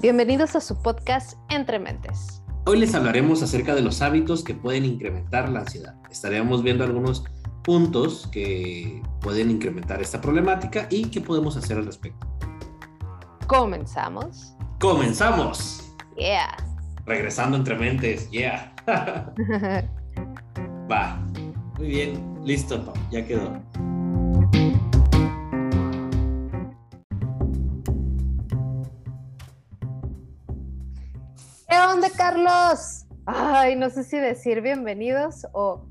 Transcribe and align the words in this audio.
Bienvenidos 0.00 0.56
a 0.56 0.62
su 0.62 0.80
podcast 0.80 1.36
Entre 1.50 1.78
Mentes. 1.78 2.42
Hoy 2.64 2.78
les 2.78 2.94
hablaremos 2.94 3.42
acerca 3.42 3.74
de 3.74 3.82
los 3.82 4.00
hábitos 4.00 4.42
que 4.42 4.54
pueden 4.54 4.86
incrementar 4.86 5.50
la 5.50 5.60
ansiedad. 5.60 5.94
Estaremos 6.10 6.62
viendo 6.62 6.84
algunos 6.84 7.22
puntos 7.62 8.26
que 8.32 9.02
pueden 9.20 9.50
incrementar 9.50 10.00
esta 10.00 10.18
problemática 10.18 10.86
y 10.88 11.10
qué 11.10 11.20
podemos 11.20 11.54
hacer 11.58 11.76
al 11.76 11.84
respecto. 11.84 12.26
Comenzamos. 13.46 14.54
¡Comenzamos! 14.80 15.92
Yeah. 16.16 16.56
Regresando 17.04 17.58
entre 17.58 17.76
mentes, 17.76 18.30
yeah. 18.30 18.74
Va. 20.90 21.20
Muy 21.76 21.88
bien, 21.88 22.38
listo, 22.42 22.90
ya 23.10 23.26
quedó. 23.26 23.52
Onda, 31.92 32.08
Carlos? 32.10 33.04
Ay, 33.26 33.74
no 33.74 33.90
sé 33.90 34.04
si 34.04 34.16
decir 34.16 34.60
bienvenidos 34.60 35.46
o 35.52 35.86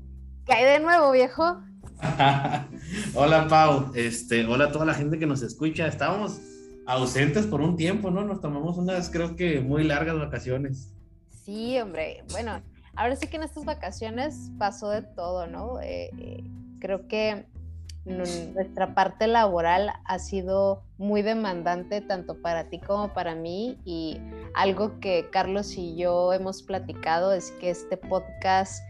¿qué 0.46 0.54
hay 0.54 0.64
de 0.64 0.80
nuevo, 0.80 1.12
viejo? 1.12 1.60
hola, 3.14 3.46
Pau. 3.48 3.92
Este, 3.94 4.46
hola 4.46 4.66
a 4.66 4.72
toda 4.72 4.86
la 4.86 4.94
gente 4.94 5.18
que 5.18 5.26
nos 5.26 5.42
escucha. 5.42 5.86
Estábamos 5.86 6.40
ausentes 6.86 7.46
por 7.46 7.60
un 7.60 7.76
tiempo, 7.76 8.10
¿no? 8.10 8.24
Nos 8.24 8.40
tomamos 8.40 8.78
unas, 8.78 9.10
creo 9.10 9.36
que 9.36 9.60
muy 9.60 9.84
largas 9.84 10.18
vacaciones. 10.18 10.94
Sí, 11.44 11.78
hombre. 11.78 12.24
Bueno, 12.30 12.62
ahora 12.96 13.16
sí 13.16 13.26
que 13.26 13.36
en 13.36 13.42
estas 13.42 13.66
vacaciones 13.66 14.50
pasó 14.58 14.88
de 14.88 15.02
todo, 15.02 15.46
¿no? 15.48 15.80
Eh, 15.80 16.10
eh, 16.18 16.44
creo 16.78 17.08
que 17.08 17.44
nuestra 18.04 18.94
parte 18.94 19.26
laboral 19.26 19.90
ha 20.04 20.18
sido 20.18 20.82
muy 20.96 21.22
demandante 21.22 22.00
tanto 22.00 22.40
para 22.40 22.70
ti 22.70 22.80
como 22.80 23.12
para 23.12 23.34
mí 23.34 23.78
y 23.84 24.18
algo 24.54 24.98
que 25.00 25.28
Carlos 25.30 25.76
y 25.76 25.96
yo 25.96 26.32
hemos 26.32 26.62
platicado 26.62 27.32
es 27.32 27.50
que 27.52 27.70
este 27.70 27.96
podcast 27.96 28.82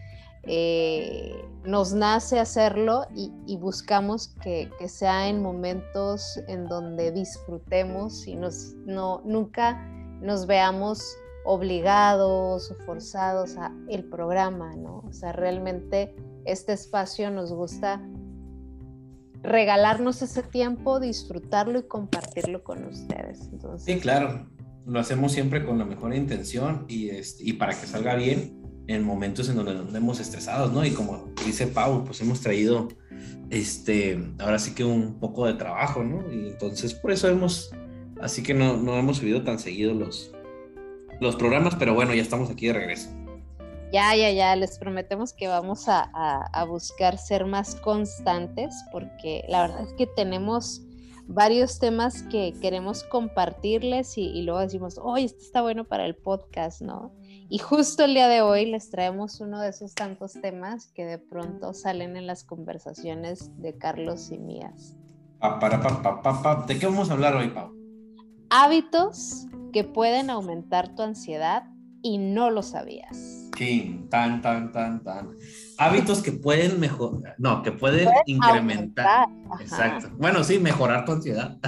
eh, 0.44 1.44
nos 1.64 1.92
nace 1.92 2.38
hacerlo 2.38 3.06
y, 3.14 3.56
buscamos 3.58 4.28
que, 4.42 4.70
sea 4.88 5.28
en 5.28 5.42
momentos 5.42 6.40
en 6.48 6.66
donde 6.66 7.12
disfrutemos 7.12 8.26
y 8.26 8.36
nos, 8.36 8.74
no, 8.86 9.20
nunca 9.24 9.74
nos 10.22 10.46
veamos 10.46 11.04
obligados 11.44 12.70
o 12.70 12.74
forzados 12.86 13.56
a 13.58 13.72
el 13.88 14.04
programa, 14.04 14.74
¿no? 14.76 15.02
O 15.06 15.12
sea, 15.12 15.32
realmente 15.32 16.14
este 16.44 16.72
espacio 16.72 17.30
nos 17.30 17.52
gusta 17.52 18.00
regalarnos 19.42 20.22
ese 20.22 20.42
tiempo, 20.42 21.00
disfrutarlo 21.00 21.78
y 21.78 21.82
compartirlo 21.84 22.62
con 22.62 22.84
ustedes. 22.84 23.50
sí, 23.78 23.98
claro, 23.98 24.46
lo 24.86 25.00
hacemos 25.00 25.32
siempre 25.32 25.64
con 25.64 25.78
la 25.78 25.84
mejor 25.84 26.14
intención 26.14 26.84
y, 26.88 27.10
este, 27.10 27.44
y 27.44 27.52
para 27.54 27.78
que 27.78 27.86
salga 27.86 28.14
bien 28.14 28.60
en 28.86 29.04
momentos 29.04 29.48
en 29.48 29.56
donde 29.56 29.74
nos 29.74 29.92
vemos 29.92 30.20
estresados, 30.20 30.72
¿no? 30.72 30.84
Y 30.84 30.90
como 30.90 31.28
dice 31.46 31.66
Pau, 31.66 32.04
pues 32.04 32.20
hemos 32.20 32.40
traído, 32.40 32.88
este, 33.50 34.20
ahora 34.38 34.58
sí 34.58 34.74
que 34.74 34.84
un 34.84 35.20
poco 35.20 35.46
de 35.46 35.54
trabajo, 35.54 36.02
¿no? 36.02 36.32
Y 36.32 36.48
entonces 36.48 36.94
por 36.94 37.12
eso 37.12 37.28
hemos, 37.28 37.70
así 38.20 38.42
que 38.42 38.52
no, 38.52 38.76
no 38.76 38.98
hemos 38.98 39.18
subido 39.18 39.44
tan 39.44 39.58
seguido 39.58 39.94
los, 39.94 40.32
los 41.20 41.36
programas, 41.36 41.76
pero 41.76 41.94
bueno, 41.94 42.14
ya 42.14 42.22
estamos 42.22 42.50
aquí 42.50 42.66
de 42.66 42.72
regreso. 42.72 43.10
Ya, 43.92 44.14
ya, 44.14 44.30
ya, 44.30 44.54
les 44.54 44.78
prometemos 44.78 45.32
que 45.32 45.48
vamos 45.48 45.86
a, 45.88 46.64
buscar 46.68 47.18
ser 47.18 47.44
más 47.46 47.74
constantes 47.74 48.72
porque 48.92 49.44
la 49.48 49.62
verdad 49.62 49.82
es 49.82 49.92
que 49.94 50.06
tenemos 50.06 50.82
varios 51.26 51.80
temas 51.80 52.22
que 52.24 52.54
queremos 52.60 53.02
compartirles 53.04 54.16
y, 54.16 54.42
luego 54.42 54.60
decimos, 54.60 54.98
oye, 55.02 55.24
esto 55.24 55.42
está 55.42 55.62
bueno 55.62 55.84
para 55.84 56.06
el 56.06 56.14
podcast, 56.14 56.82
¿no? 56.82 57.12
Y 57.48 57.58
justo 57.58 58.04
el 58.04 58.14
día 58.14 58.28
de 58.28 58.42
hoy 58.42 58.66
les 58.66 58.90
traemos 58.90 59.40
uno 59.40 59.60
de 59.60 59.70
esos 59.70 59.94
tantos 59.94 60.34
temas 60.40 60.92
que 60.92 61.04
de 61.04 61.18
pronto 61.18 61.74
salen 61.74 62.16
en 62.16 62.28
las 62.28 62.44
conversaciones 62.44 63.50
de 63.60 63.76
Carlos 63.76 64.30
y 64.30 64.38
mías. 64.38 64.94
¿De 66.68 66.78
qué 66.78 66.86
vamos 66.86 67.10
a 67.10 67.14
hablar 67.14 67.34
hoy, 67.34 67.48
Pau? 67.48 67.72
Hábitos 68.50 69.46
que 69.72 69.82
pueden 69.82 70.30
aumentar 70.30 70.94
tu 70.94 71.02
ansiedad 71.02 71.64
y 72.02 72.18
no 72.18 72.50
lo 72.50 72.62
sabías. 72.62 73.39
Sí, 73.60 74.06
tan, 74.08 74.40
tan, 74.40 74.72
tan, 74.72 75.04
tan. 75.04 75.36
Hábitos 75.76 76.22
que 76.22 76.32
pueden 76.32 76.80
mejorar, 76.80 77.34
no, 77.36 77.62
que 77.62 77.72
pueden 77.72 78.08
incrementar. 78.24 79.28
Exacto. 79.60 80.08
Bueno, 80.16 80.42
sí, 80.44 80.58
mejorar 80.58 81.04
tu 81.04 81.12
ansiedad. 81.12 81.58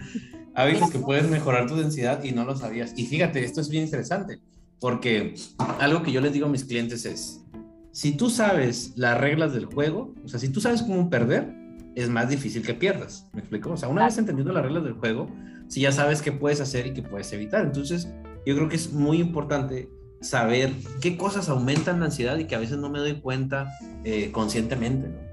Hábitos 0.54 0.92
que 0.92 1.00
pueden 1.00 1.28
mejorar 1.28 1.66
tu 1.66 1.74
densidad 1.74 2.22
y 2.22 2.30
no 2.30 2.44
lo 2.44 2.54
sabías. 2.54 2.92
Y 2.96 3.04
fíjate, 3.06 3.44
esto 3.44 3.60
es 3.60 3.68
bien 3.68 3.82
interesante, 3.82 4.40
porque 4.78 5.34
algo 5.80 6.04
que 6.04 6.12
yo 6.12 6.20
les 6.20 6.32
digo 6.32 6.46
a 6.46 6.48
mis 6.48 6.64
clientes 6.64 7.04
es, 7.04 7.44
si 7.90 8.12
tú 8.12 8.30
sabes 8.30 8.92
las 8.94 9.18
reglas 9.18 9.52
del 9.52 9.64
juego, 9.64 10.14
o 10.24 10.28
sea, 10.28 10.38
si 10.38 10.50
tú 10.50 10.60
sabes 10.60 10.82
cómo 10.82 11.10
perder, 11.10 11.52
es 11.96 12.08
más 12.08 12.28
difícil 12.28 12.62
que 12.62 12.74
pierdas. 12.74 13.26
¿Me 13.32 13.40
explico? 13.40 13.72
O 13.72 13.76
sea, 13.76 13.88
una 13.88 14.04
vez 14.04 14.16
entendiendo 14.16 14.52
las 14.52 14.62
reglas 14.62 14.84
del 14.84 14.92
juego, 14.92 15.28
si 15.66 15.80
ya 15.80 15.90
sabes 15.90 16.22
qué 16.22 16.30
puedes 16.30 16.60
hacer 16.60 16.86
y 16.86 16.94
qué 16.94 17.02
puedes 17.02 17.32
evitar. 17.32 17.64
Entonces, 17.64 18.08
yo 18.46 18.54
creo 18.54 18.68
que 18.68 18.76
es 18.76 18.92
muy 18.92 19.18
importante 19.18 19.88
saber 20.20 20.72
qué 21.00 21.16
cosas 21.16 21.48
aumentan 21.48 22.00
la 22.00 22.06
ansiedad 22.06 22.38
y 22.38 22.44
que 22.46 22.54
a 22.54 22.58
veces 22.58 22.78
no 22.78 22.90
me 22.90 22.98
doy 22.98 23.20
cuenta 23.20 23.70
eh, 24.04 24.30
conscientemente, 24.32 25.08
¿no? 25.08 25.30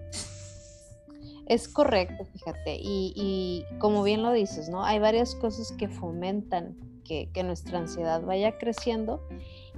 Es 1.48 1.70
correcto, 1.70 2.25
fíjate, 2.25 2.78
y, 2.78 3.64
como 3.80 4.03
bien 4.03 4.22
lo 4.22 4.34
dices, 4.34 4.68
¿no? 4.68 4.84
Hay 4.84 5.00
varias 5.00 5.34
cosas 5.34 5.72
que 5.72 5.88
fomentan 5.88 6.75
que, 7.06 7.30
nuestra 7.42 7.80
ansiedad 7.80 8.22
vaya 8.22 8.58
creciendo 8.58 9.25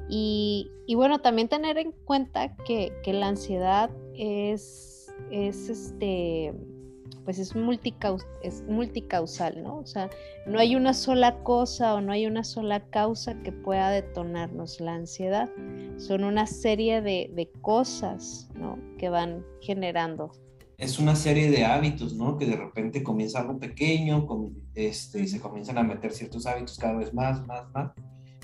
y, 0.09 0.71
bueno, 0.95 1.19
también 1.19 1.47
tener 1.47 1.77
en 1.77 1.91
cuenta 1.91 2.55
que, 2.65 2.91
que 3.03 3.13
la 3.13 3.27
ansiedad 3.27 3.91
es, 4.15 5.13
es 5.29 5.69
este, 5.69 6.55
pues 7.25 7.39
es, 7.39 7.53
es 8.43 8.63
multicausal, 8.63 9.63
¿no? 9.63 9.77
O 9.77 9.85
sea, 9.85 10.09
no 10.45 10.59
hay 10.59 10.75
una 10.75 10.93
sola 10.93 11.43
cosa 11.43 11.95
o 11.95 12.01
no 12.01 12.11
hay 12.11 12.25
una 12.25 12.43
sola 12.43 12.81
causa 12.89 13.41
que 13.41 13.51
pueda 13.51 13.89
detonarnos 13.91 14.79
la 14.79 14.95
ansiedad. 14.95 15.49
Son 15.97 16.23
una 16.23 16.47
serie 16.47 17.01
de, 17.01 17.51
cosas, 17.61 18.49
¿no? 18.55 18.77
Que 18.97 19.09
van 19.09 19.45
generando. 19.61 20.31
Es 20.77 20.97
una 20.97 21.15
serie 21.15 21.51
de 21.51 21.65
hábitos, 21.65 22.13
¿no? 22.13 22.37
Que 22.37 22.45
de 22.45 22.55
repente 22.55 23.03
comienza 23.03 23.39
algo 23.39 23.59
pequeño, 23.59 24.25
este, 24.75 25.27
se 25.27 25.39
comienzan 25.39 25.77
a 25.77 25.83
meter 25.83 26.13
ciertos 26.13 26.45
hábitos 26.45 26.77
cada 26.77 26.97
vez 26.97 27.13
más, 27.13 27.45
más, 27.45 27.69
más 27.73 27.91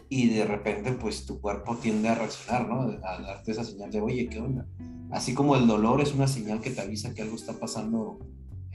y 0.10 0.30
de 0.30 0.46
repente 0.46 0.92
pues 0.94 1.26
tu 1.26 1.42
cuerpo 1.42 1.76
tiende 1.78 2.10
a 2.10 2.16
reaccionar, 2.16 2.68
¿no? 2.68 2.82
A 2.82 3.22
darte 3.22 3.52
esa 3.52 3.64
señal 3.64 3.92
de, 3.92 4.02
oye, 4.02 4.28
¿qué 4.28 4.40
onda? 4.40 4.66
Así 5.12 5.34
como 5.34 5.56
el 5.56 5.68
dolor 5.68 6.02
es 6.02 6.14
una 6.14 6.28
señal 6.28 6.62
que 6.62 6.72
te 6.72 6.82
avisa 6.82 7.14
que 7.14 7.22
algo 7.22 7.36
está 7.36 7.54
pasando 7.54 8.20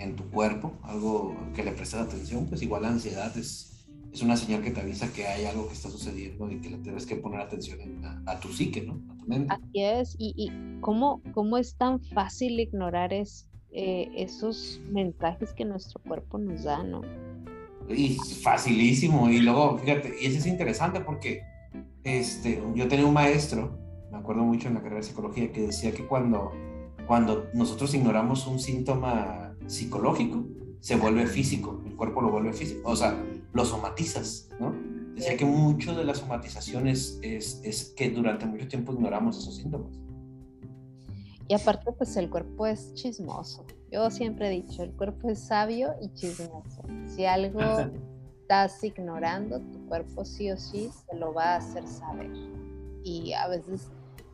en 0.01 0.17
tu 0.17 0.29
cuerpo, 0.31 0.73
algo 0.83 1.37
que 1.55 1.63
le 1.63 1.73
prestes 1.73 2.01
atención, 2.01 2.47
pues 2.47 2.63
igual 2.63 2.83
la 2.83 2.89
ansiedad 2.89 3.37
es, 3.37 3.87
es 4.13 4.23
una 4.23 4.37
señal 4.37 4.63
que 4.63 4.71
te 4.71 4.81
avisa 4.81 5.13
que 5.13 5.27
hay 5.27 5.45
algo 5.45 5.69
que 5.69 5.75
está 5.75 5.91
sucediendo 5.91 6.51
y 6.51 6.61
que 6.61 6.71
le 6.71 6.79
tienes 6.79 7.07
que 7.07 7.17
poner 7.17 7.41
atención 7.41 7.79
a, 8.27 8.41
tu 8.41 8.49
psique, 8.49 8.83
¿no? 8.83 9.01
A 9.11 9.17
tu 9.19 9.27
mente. 9.27 9.55
Así 9.55 9.83
es, 9.83 10.17
y, 10.19 10.35
y 10.37 10.81
¿cómo, 10.81 11.23
¿cómo, 11.33 11.59
es 11.59 11.77
tan 11.77 12.01
fácil 12.01 12.59
ignorar 12.59 13.13
es, 13.13 13.47
eh, 13.73 14.09
esos 14.17 14.81
mensajes 14.91 15.53
que 15.53 15.65
nuestro 15.65 16.01
cuerpo 16.03 16.39
nos 16.39 16.65
da, 16.65 16.83
¿no? 16.83 17.03
Y 17.89 18.15
facilísimo, 18.43 19.29
y 19.29 19.41
luego, 19.41 19.79
fíjate, 19.79 20.15
y 20.21 20.27
eso 20.27 20.39
es 20.39 20.47
interesante 20.47 21.01
porque 21.01 21.43
este, 22.05 22.63
yo 22.75 22.89
tenía 22.89 23.05
un 23.05 23.13
maestro, 23.13 23.79
me 24.11 24.17
acuerdo 24.19 24.43
mucho 24.45 24.69
en 24.69 24.75
la 24.75 24.81
carrera 24.81 25.03
de 25.03 25.07
psicología, 25.07 25.53
que 25.53 25.61
decía 25.61 25.93
que 25.93 26.07
cuando, 26.07 26.53
cuando 27.07 27.49
nosotros 27.53 27.93
ignoramos 27.95 28.47
un 28.47 28.59
síntoma 28.59 29.50
psicológico 29.71 30.45
se 30.81 30.97
vuelve 30.97 31.27
físico, 31.27 31.81
el 31.87 31.95
cuerpo 31.95 32.21
lo 32.23 32.31
vuelve 32.31 32.53
físico, 32.53 32.91
o 32.91 32.97
sea, 32.97 33.17
lo 33.53 33.65
somatizas, 33.65 34.49
¿no? 34.59 34.75
Decía 35.15 35.37
que 35.37 35.45
mucho 35.45 35.95
de 35.95 36.05
la 36.05 36.15
somatización 36.15 36.89
es, 36.89 37.19
es, 37.23 37.93
que 37.97 38.11
durante 38.11 38.47
mucho 38.47 38.67
tiempo 38.67 38.93
ignoramos 38.93 39.39
esos 39.39 39.57
síntomas. 39.57 39.93
Y 41.47 41.55
aparte, 41.55 41.93
pues 41.93 42.17
el 42.17 42.31
cuerpo 42.31 42.67
es 42.67 42.95
chismoso. 42.95 43.67
Yo 43.93 44.11
siempre 44.11 44.49
he 44.49 44.51
dicho, 44.51 44.83
el 44.83 44.93
cuerpo 44.93 45.29
es 45.29 45.41
sabio 45.41 45.95
y 46.01 46.09
chismoso. 46.15 46.83
Si 47.07 47.27
algo 47.27 47.61
estás 48.41 48.83
ignorando, 48.83 49.61
tu 49.61 49.87
cuerpo 49.87 50.25
sí 50.25 50.51
o 50.51 50.57
sí 50.57 50.91
se 51.07 51.17
lo 51.17 51.35
va 51.35 51.55
a 51.55 51.57
hacer 51.57 51.87
saber. 51.87 52.31
Y 53.05 53.33
a 53.33 53.49
veces 53.49 53.89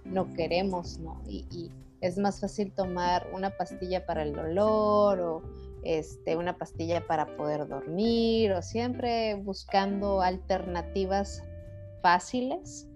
no 0.05 0.32
queremos, 0.34 0.99
¿no? 0.99 1.20
y 1.26 1.70
es 2.00 2.19
más 2.19 2.40
fácil 2.40 2.72
tomar 2.72 3.28
una 3.32 3.50
pastilla 3.56 4.04
para 4.06 4.22
el 4.22 4.34
dolor 4.34 5.20
o 5.20 5.43
este, 5.82 6.37
una 6.37 6.58
pastilla 6.58 7.06
para 7.06 7.37
poder 7.37 7.69
dormir 7.69 8.52
o 8.52 8.62
siempre 8.62 9.34
buscando 9.37 10.20
alternativas 10.20 11.43
fáciles 12.02 12.88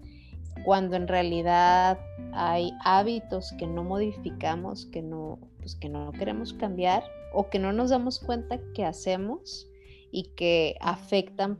cuando 0.63 0.95
en 0.95 1.07
realidad 1.07 1.99
hay 2.33 2.71
hábitos 2.83 3.53
que 3.57 3.65
no 3.67 3.83
modificamos, 3.83 4.85
que 4.87 5.01
no, 5.01 5.39
pues 5.59 5.75
que 5.75 5.89
no 5.89 6.11
queremos 6.11 6.53
cambiar 6.53 7.03
o 7.33 7.49
que 7.49 7.59
no 7.59 7.73
nos 7.73 7.89
damos 7.89 8.19
cuenta 8.19 8.59
que 8.73 8.85
hacemos 8.85 9.67
y 10.11 10.33
que 10.35 10.75
afectan 10.81 11.57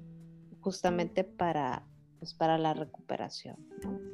justamente 0.60 1.24
para, 1.24 1.88
pues, 2.20 2.34
para 2.34 2.58
la 2.58 2.74
recuperación. 2.74 3.56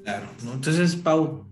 Claro, 0.04 0.28
entonces, 0.54 0.96
Pau, 0.96 1.46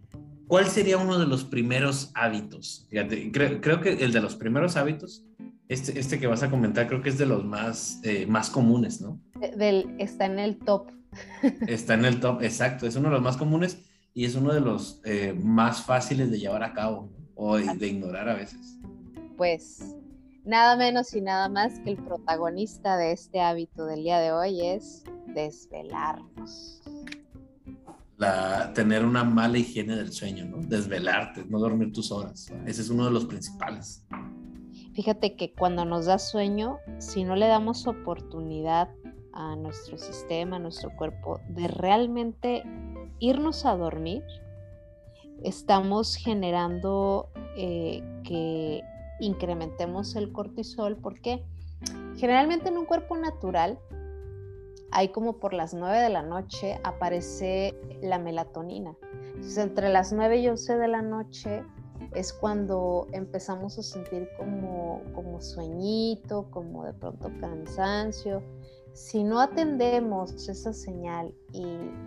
¿cuál 0.47 0.67
sería 0.67 0.97
uno 0.97 1.19
de 1.19 1.25
los 1.25 1.43
primeros 1.43 2.11
hábitos? 2.13 2.87
Fíjate, 2.89 3.31
creo, 3.31 3.81
que 3.81 3.93
el 3.93 4.11
de 4.11 4.21
los 4.21 4.35
primeros 4.35 4.75
hábitos, 4.77 5.25
este, 5.67 5.99
este 5.99 6.19
que 6.19 6.27
vas 6.27 6.43
a 6.43 6.49
comentar, 6.49 6.87
creo 6.87 7.01
que 7.01 7.09
es 7.09 7.17
de 7.17 7.25
los 7.25 7.43
más, 7.43 7.99
eh, 8.03 8.25
más 8.27 8.49
comunes, 8.49 9.01
¿no? 9.01 9.19
Del, 9.55 9.95
está 9.99 10.25
en 10.25 10.39
el 10.39 10.57
top. 10.57 10.91
Está 11.67 11.93
en 11.93 12.05
el 12.05 12.19
top, 12.19 12.41
exacto, 12.41 12.87
es 12.87 12.95
uno 12.95 13.09
de 13.09 13.15
los 13.15 13.23
más 13.23 13.37
comunes 13.37 13.79
y 14.13 14.25
es 14.25 14.35
uno 14.35 14.53
de 14.53 14.59
los 14.59 15.01
eh, 15.05 15.33
más 15.33 15.83
fáciles 15.83 16.29
de 16.29 16.39
llevar 16.39 16.63
a 16.63 16.73
cabo 16.73 17.09
o 17.35 17.57
de 17.57 17.87
ignorar 17.87 18.29
a 18.29 18.35
veces. 18.35 18.77
Pues 19.37 19.95
nada 20.45 20.77
menos 20.77 21.13
y 21.13 21.21
nada 21.21 21.49
más 21.49 21.79
que 21.79 21.91
el 21.91 21.97
protagonista 21.97 22.97
de 22.97 23.11
este 23.11 23.41
hábito 23.41 23.85
del 23.85 24.03
día 24.03 24.19
de 24.19 24.31
hoy 24.31 24.65
es 24.65 25.03
desvelarnos. 25.27 26.81
La, 28.17 28.71
tener 28.73 29.03
una 29.03 29.23
mala 29.23 29.57
higiene 29.57 29.95
del 29.95 30.11
sueño, 30.11 30.45
¿no? 30.45 30.57
Desvelarte, 30.57 31.45
no 31.45 31.59
dormir 31.59 31.91
tus 31.91 32.11
horas. 32.11 32.51
Ese 32.65 32.81
es 32.81 32.89
uno 32.89 33.05
de 33.05 33.11
los 33.11 33.25
principales. 33.25 34.05
Fíjate 34.93 35.35
que 35.35 35.53
cuando 35.53 35.83
nos 35.83 36.05
da 36.05 36.17
sueño, 36.17 36.77
si 36.99 37.25
no 37.25 37.35
le 37.35 37.47
damos 37.47 37.85
oportunidad 37.87 38.89
a 39.33 39.57
nuestro 39.57 39.97
sistema, 39.97 40.55
a 40.55 40.59
nuestro 40.59 40.95
cuerpo, 40.95 41.41
de 41.49 41.67
realmente 41.67 42.63
irnos 43.19 43.65
a 43.65 43.75
dormir, 43.75 44.23
estamos 45.43 46.15
generando 46.15 47.29
eh, 47.57 48.01
que 48.23 48.81
incrementemos 49.19 50.15
el 50.15 50.31
cortisol 50.31 50.97
porque 50.97 51.43
generalmente 52.17 52.69
en 52.69 52.77
un 52.77 52.85
cuerpo 52.85 53.17
natural 53.17 53.79
hay 54.95 55.09
como 55.09 55.39
por 55.39 55.53
las 55.53 55.73
9 55.73 55.99
de 55.99 56.09
la 56.09 56.21
noche 56.21 56.79
aparece 56.85 57.77
la 58.01 58.17
melatonina. 58.17 58.95
Entonces, 59.25 59.57
entre 59.57 59.89
las 59.89 60.13
9 60.13 60.37
y 60.37 60.47
11 60.47 60.77
de 60.77 60.87
la 60.87 61.01
noche 61.01 61.65
es 62.13 62.31
cuando 62.31 63.05
empezamos 63.11 63.77
a 63.77 63.83
sentir 63.83 64.29
como, 64.37 65.01
como 65.13 65.41
sueñito, 65.41 66.49
como 66.49 66.85
de 66.85 66.93
pronto 66.93 67.29
cansancio. 67.41 68.41
Si 68.93 69.25
no 69.25 69.41
atendemos 69.41 70.47
esa 70.47 70.71
señal 70.71 71.35
y, 71.51 71.65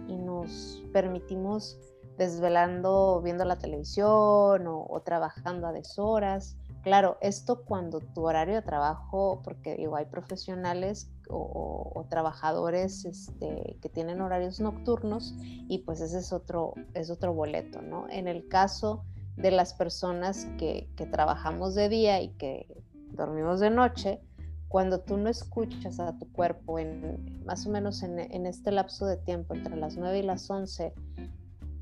nos 0.08 0.82
permitimos 0.92 1.78
desvelando 2.16 3.20
viendo 3.22 3.44
la 3.44 3.58
televisión 3.58 4.66
o, 4.66 4.86
o 4.88 5.00
trabajando 5.02 5.66
a 5.66 5.72
deshoras, 5.72 6.56
Claro, 6.82 7.18
esto 7.20 7.64
cuando 7.64 8.00
tu 8.00 8.24
horario 8.26 8.54
de 8.54 8.62
trabajo, 8.62 9.40
porque 9.42 9.76
digo, 9.76 9.96
hay 9.96 10.06
profesionales 10.06 11.10
o, 11.30 12.06
trabajadores 12.08 13.04
este, 13.04 13.76
que 13.82 13.88
tienen 13.90 14.22
horarios 14.22 14.60
nocturnos 14.60 15.34
y 15.40 15.78
pues 15.78 16.00
ese 16.00 16.18
es 16.20 16.32
otro, 16.32 16.72
es 16.94 17.10
otro 17.10 17.34
boleto, 17.34 17.82
¿no? 17.82 18.06
En 18.08 18.28
el 18.28 18.48
caso 18.48 19.04
de 19.36 19.50
las 19.50 19.74
personas 19.74 20.46
que, 20.58 20.88
trabajamos 21.10 21.74
de 21.74 21.88
día 21.88 22.22
y 22.22 22.28
que 22.30 22.82
dormimos 23.12 23.60
de 23.60 23.70
noche, 23.70 24.20
cuando 24.68 25.00
tú 25.00 25.16
no 25.16 25.28
escuchas 25.28 26.00
a 26.00 26.16
tu 26.18 26.30
cuerpo 26.32 26.78
en 26.78 27.44
más 27.44 27.66
o 27.66 27.70
menos 27.70 28.02
en, 28.02 28.18
en 28.18 28.46
este 28.46 28.70
lapso 28.70 29.06
de 29.06 29.16
tiempo 29.16 29.54
entre 29.54 29.76
las 29.76 29.96
9 29.96 30.18
y 30.18 30.22
las 30.22 30.48
11, 30.50 30.94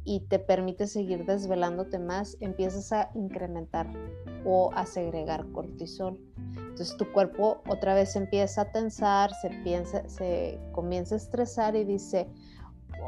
y 0.07 0.21
te 0.21 0.39
permite 0.39 0.87
seguir 0.87 1.27
desvelándote 1.27 1.99
más, 1.99 2.37
empiezas 2.41 2.93
a 2.93 3.11
incrementar 3.15 3.91
o 4.45 4.71
a 4.73 4.87
segregar 4.87 5.45
cortisol. 5.51 6.19
Entonces 6.77 6.99
tu 6.99 7.11
cuerpo 7.11 7.63
otra 7.71 7.95
vez 7.95 8.17
empieza 8.17 8.61
a 8.61 8.71
tensar, 8.71 9.33
se, 9.41 9.49
piensa, 9.65 10.07
se 10.11 10.61
comienza 10.73 11.15
a 11.15 11.17
estresar 11.17 11.75
y 11.75 11.85
dice, 11.85 12.29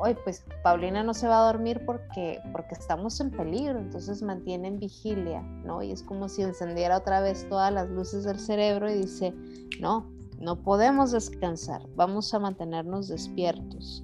hoy 0.01 0.17
pues 0.25 0.43
Paulina 0.63 1.03
no 1.03 1.13
se 1.13 1.29
va 1.29 1.41
a 1.41 1.53
dormir 1.53 1.85
porque, 1.85 2.41
porque 2.53 2.75
estamos 2.75 3.21
en 3.21 3.31
peligro, 3.31 3.79
entonces 3.79 4.23
mantiene 4.23 4.69
en 4.69 4.79
vigilia, 4.79 5.43
¿no? 5.43 5.83
Y 5.83 5.93
es 5.93 6.03
como 6.03 6.31
si 6.31 6.41
encendiera 6.41 6.97
otra 6.97 7.21
vez 7.21 7.47
todas 7.51 7.71
las 7.71 7.91
luces 7.91 8.25
del 8.25 8.41
cerebro 8.41 8.91
y 8.91 8.95
dice, 8.95 9.35
no, 9.81 10.11
no 10.39 10.57
podemos 10.63 11.13
descansar, 11.13 11.87
vamos 11.95 12.33
a 12.33 12.39
mantenernos 12.39 13.09
despiertos 13.09 14.03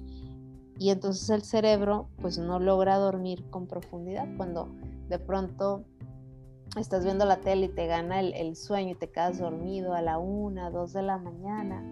y 0.77 0.91
entonces 0.91 1.27
el 1.31 1.41
cerebro 1.41 2.09
pues 2.21 2.37
no 2.37 2.59
logra 2.59 2.97
dormir 2.97 3.49
con 3.49 3.65
profundidad 3.65 4.27
cuando 4.37 4.69
de 5.09 5.17
pronto 5.17 5.85
estás 6.79 7.03
viendo 7.03 7.25
la 7.25 7.37
tele 7.37 7.67
y 7.67 7.69
te 7.69 7.87
gana 7.87 8.19
el, 8.19 8.55
sueño 8.55 8.91
y 8.91 8.95
te 8.95 9.09
quedas 9.09 9.39
dormido 9.39 9.93
a 9.93 10.01
la 10.01 10.17
una, 10.17 10.69
dos 10.69 10.93
de 10.93 11.01
la 11.01 11.17
mañana, 11.17 11.83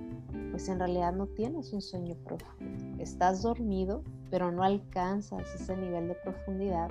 pues 0.52 0.68
en 0.70 0.80
realidad 0.80 1.14
no 1.14 1.28
tienes 1.28 1.74
un 1.74 1.82
sueño 1.82 2.16
profundo. 2.24 3.02
Estás 3.02 3.42
dormido, 3.42 4.04
pero 4.30 4.52
no 4.52 4.64
alcanzas 4.64 5.54
ese 5.56 5.78
nivel 5.78 6.10
de 6.10 6.16
profundidad. 6.16 6.90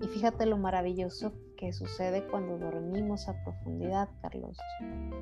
Y 0.00 0.06
fíjate 0.06 0.46
lo 0.46 0.56
maravilloso 0.56 1.32
que 1.56 1.72
sucede 1.72 2.24
cuando 2.28 2.56
dormimos 2.56 3.28
a 3.28 3.34
profundidad, 3.42 4.08
Carlos. 4.22 4.56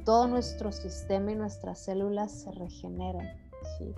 Todo 0.04 0.28
nuestro 0.28 0.70
sistema 0.70 1.32
y 1.32 1.34
nuestras 1.34 1.78
células 1.78 2.30
se 2.30 2.50
regeneran 2.52 3.26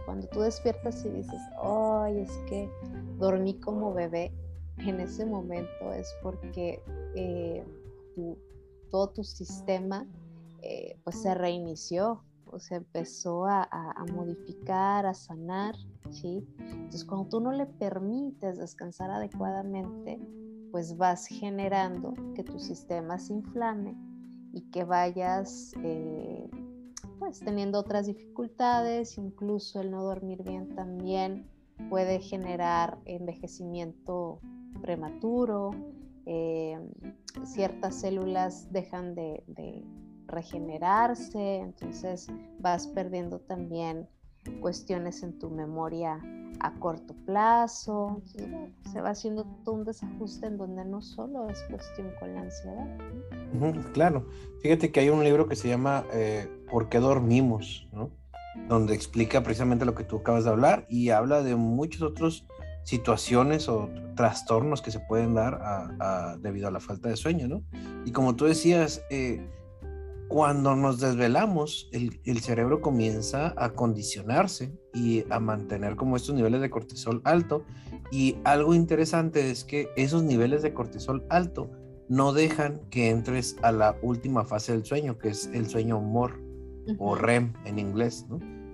cuando 0.05 0.27
tú 0.29 0.41
despiertas 0.41 1.05
y 1.05 1.09
dices, 1.11 1.41
ay, 1.63 2.21
es 2.21 2.31
que 2.49 2.71
dormí 3.19 3.55
como 3.55 3.93
bebé, 3.93 4.33
en 4.79 5.01
ese 5.01 5.27
momento 5.27 5.93
es 5.93 6.15
porque 6.23 6.81
eh, 7.15 7.65
todo 8.91 9.11
tu 9.11 9.25
sistema 9.25 10.07
eh, 10.63 10.99
pues 11.05 11.23
se 11.23 11.35
reinició, 11.35 12.23
o 12.51 12.59
se 12.59 12.77
empezó 12.77 13.47
a, 13.47 13.69
modificar, 14.13 15.07
a 15.07 15.15
sanar, 15.15 15.75
¿sí? 16.11 16.47
Entonces 16.59 17.05
cuando 17.05 17.29
tú 17.29 17.41
no 17.41 17.53
le 17.53 17.67
permites 17.67 18.59
descansar 18.59 19.11
adecuadamente, 19.11 20.19
pues 20.71 20.97
vas 20.97 21.27
generando 21.27 22.15
que 22.35 22.45
tu 22.45 22.59
sistema 22.59 23.19
se 23.19 23.35
inflame 23.35 23.97
y 24.53 24.63
que 24.71 24.85
vayas 24.85 25.73
eh, 25.83 26.51
pues 27.19 27.41
teniendo 27.41 27.79
otras 27.79 28.07
dificultades, 28.07 29.19
incluso 29.19 29.81
el 29.81 29.91
no 29.91 30.03
dormir 30.03 30.43
bien 30.43 30.75
también 30.75 31.49
puede 31.91 32.21
generar 32.21 32.99
envejecimiento 33.05 34.41
prematuro, 34.81 35.71
eh, 36.31 36.79
ciertas 37.45 38.01
células 38.01 38.71
dejan 38.71 39.15
de, 39.15 39.43
regenerarse, 40.27 41.57
entonces 41.57 42.27
vas 42.59 42.87
perdiendo 42.89 43.39
también 43.41 44.07
cuestiones 44.61 45.23
en 45.23 45.39
tu 45.39 45.49
memoria 45.49 46.21
a 46.61 46.75
corto 46.75 47.15
plazo. 47.25 48.21
se 48.93 49.01
va 49.01 49.09
haciendo 49.09 49.47
todo 49.65 49.77
un 49.77 49.85
desajuste 49.87 50.49
en 50.49 50.59
donde 50.59 50.85
no 50.85 51.01
solo 51.01 51.49
es 51.49 51.63
cuestión 51.71 52.11
con 52.21 52.35
la 52.35 52.43
ansiedad. 52.43 52.99
claro, 53.95 54.27
fíjate 54.61 54.93
que 54.93 55.01
hay 55.01 55.09
un 55.09 55.25
libro 55.25 55.49
que 55.49 55.57
se 55.57 55.69
llama 55.69 56.05
eh, 56.13 56.47
¿Por 56.71 56.91
qué 56.91 56.99
dormimos? 56.99 57.89
donde 58.69 58.93
explica 58.93 59.43
precisamente 59.43 59.87
lo 59.87 59.95
que 59.95 60.05
tú 60.05 60.17
acabas 60.17 60.45
de 60.45 60.51
hablar 60.51 60.85
y 60.91 61.09
habla 61.09 61.43
de 61.43 61.57
muchas 61.57 62.03
otras 62.03 62.45
situaciones 62.89 63.69
o 63.69 63.91
trastornos 64.17 64.81
que 64.81 64.91
se 64.91 64.99
pueden 65.01 65.35
dar 65.35 65.61
debido 66.41 66.69
a 66.69 66.71
la 66.71 66.81
falta 66.81 67.11
de 67.11 67.17
sueño. 67.17 67.47
¿no? 67.47 67.63
Y 68.07 68.13
como 68.13 68.35
tú 68.35 68.47
decías, 68.47 69.03
eh, 69.11 69.47
cuando 70.29 70.75
nos 70.75 70.99
desvelamos, 70.99 71.91
el, 71.93 72.41
cerebro 72.41 72.81
comienza 72.81 73.53
a 73.59 73.75
condicionarse 73.75 74.73
y 74.95 75.23
a 75.29 75.39
mantener 75.39 75.97
como 75.97 76.17
estos 76.17 76.35
niveles 76.35 76.63
de 76.63 76.71
cortisol 76.71 77.21
alto. 77.25 77.63
Y 78.11 78.39
algo 78.45 78.75
interesante 78.75 79.51
es 79.51 79.65
que 79.65 79.91
esos 79.97 80.23
niveles 80.23 80.63
de 80.63 80.73
cortisol 80.73 81.27
alto 81.29 81.71
no 82.09 82.33
dejan 82.33 82.81
que 82.89 83.11
entres 83.11 83.57
a 83.61 83.71
la 83.71 83.99
última 84.01 84.47
fase 84.47 84.73
del 84.73 84.87
sueño, 84.87 85.19
que 85.19 85.29
es 85.29 85.51
el 85.53 85.69
sueño 85.69 86.01
MOR 86.01 86.41
o 86.99 87.15
REM 87.15 87.53
en 87.67 87.79
inglés, 87.79 88.25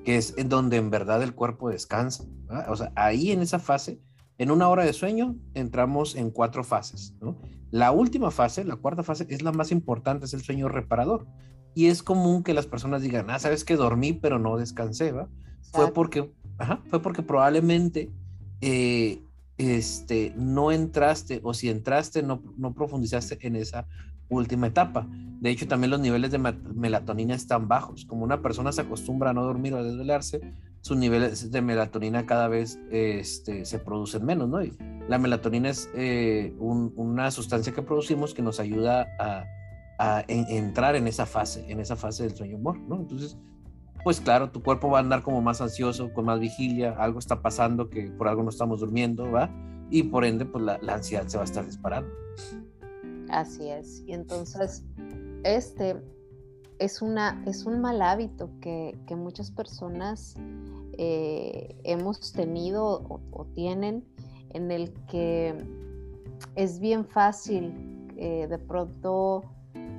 que 0.05 0.17
es 0.17 0.35
en 0.37 0.49
donde 0.49 0.77
en 0.77 0.91
verdad 0.91 1.21
el 1.21 1.35
cuerpo 1.35 1.69
descansa. 1.69 2.25
O 2.69 2.77
sea, 2.77 2.93
ahí 2.95 3.33
en 3.33 3.41
esa 3.41 3.59
fase, 3.59 4.01
en 4.39 4.51
una 4.51 4.69
hora 4.69 4.85
de 4.85 4.93
sueño, 4.93 5.37
entramos 5.55 6.17
en 6.17 6.31
cuatro 6.31 6.65
fases. 6.65 7.15
¿no? 7.21 7.37
La 7.71 7.93
última 7.93 8.31
fase, 8.31 8.65
la 8.65 8.77
cuarta 8.77 9.03
fase, 9.03 9.27
es 9.29 9.43
la 9.43 9.53
más 9.53 9.71
importante, 9.71 10.27
es 10.27 10.35
el 10.35 10.43
sueño 10.43 10.69
reparador. 10.69 11.27
Y 11.75 11.87
es 11.87 12.03
común 12.03 12.43
que 12.43 12.55
las 12.55 12.67
personas 12.67 13.03
digan, 13.03 13.31
ah, 13.31 13.39
sabes 13.39 13.65
que 13.65 13.77
dormí, 13.77 14.13
pero 14.13 14.39
no 14.39 14.57
descansé, 14.57 15.11
¿va? 15.11 15.29
Fue 15.73 15.93
porque, 15.93 16.31
fue 16.89 17.03
porque 17.03 17.23
probablemente 17.23 18.13
eh, 18.61 19.25
este, 19.59 20.33
no 20.37 20.71
entraste 20.71 21.41
o 21.43 21.53
si 21.53 21.69
entraste, 21.69 22.23
no, 22.23 22.43
no 22.57 22.75
profundizaste 22.75 23.39
en 23.45 23.57
esa 23.57 23.89
última 24.29 24.69
etapa. 24.69 25.09
De 25.41 25.51
hecho, 25.51 25.67
también 25.67 25.91
los 25.91 26.01
niveles 26.01 26.31
de 26.31 26.39
melatonina 26.39 27.35
están 27.35 27.67
bajos. 27.69 28.05
Como 28.05 28.25
una 28.25 28.41
persona 28.41 28.73
se 28.73 28.83
acostumbra 28.83 29.31
a 29.31 29.33
no 29.33 29.43
dormir 29.43 29.75
o 29.75 29.79
a 29.79 29.83
desvelarse, 29.83 30.41
sus 30.85 30.99
niveles 30.99 31.51
de 31.51 31.63
melatonina 31.63 32.27
cada 32.27 32.47
vez 32.47 32.79
este, 32.91 33.65
se 33.65 33.79
producen 33.79 34.23
menos, 34.27 34.51
¿no? 34.51 34.63
Y 34.63 34.77
la 35.09 35.17
melatonina 35.17 35.71
es 35.71 35.89
eh, 35.95 36.55
una 36.59 37.31
sustancia 37.31 37.73
que 37.73 37.81
producimos 37.81 38.35
que 38.35 38.43
nos 38.43 38.61
ayuda 38.61 39.09
a, 39.19 39.47
entrar 40.29 40.95
en 40.97 41.07
esa 41.07 41.25
fase, 41.25 41.65
en 41.71 41.81
esa 41.81 41.97
fase 41.97 42.25
del 42.25 42.37
sueño 42.37 42.57
humor, 42.57 42.79
¿no? 42.81 42.97
Entonces, 42.97 43.39
pues 44.03 44.21
claro, 44.21 44.51
tu 44.51 44.63
cuerpo 44.63 44.91
va 44.91 44.99
a 44.99 45.01
andar 45.01 45.23
como 45.23 45.41
más 45.41 45.63
ansioso, 45.63 46.13
con 46.13 46.27
más 46.27 46.39
vigilia, 46.39 46.95
algo 46.99 47.19
está 47.19 47.41
pasando 47.41 47.89
que 47.89 48.11
por 48.11 48.29
algo 48.29 48.43
no 48.43 48.51
estamos 48.51 48.81
durmiendo, 48.81 49.31
¿va? 49.31 49.51
Y 49.89 50.03
por 50.03 50.27
ende, 50.27 50.45
pues 50.45 50.65
la, 50.65 50.79
ansiedad 50.93 51.27
se 51.29 51.39
va 51.39 51.45
a 51.45 51.47
estar 51.47 51.65
disparando. 51.65 52.13
Así 53.31 53.71
es. 53.71 54.03
Y 54.07 54.13
entonces, 54.13 54.85
este 55.45 55.97
es, 56.85 57.01
una, 57.01 57.43
es 57.47 57.65
un 57.65 57.81
mal 57.81 58.03
hábito 58.03 58.51
que, 58.61 58.97
muchas 59.17 59.51
personas 59.51 60.37
eh, 60.99 61.77
hemos 61.85 62.33
tenido 62.33 63.21
o, 63.33 63.47
tienen 63.55 64.05
en 64.51 64.71
el 64.71 64.93
que 65.07 65.55
es 66.57 66.79
bien 66.81 67.05
fácil 67.07 67.73
eh, 68.17 68.47
de 68.49 68.59
pronto 68.59 69.45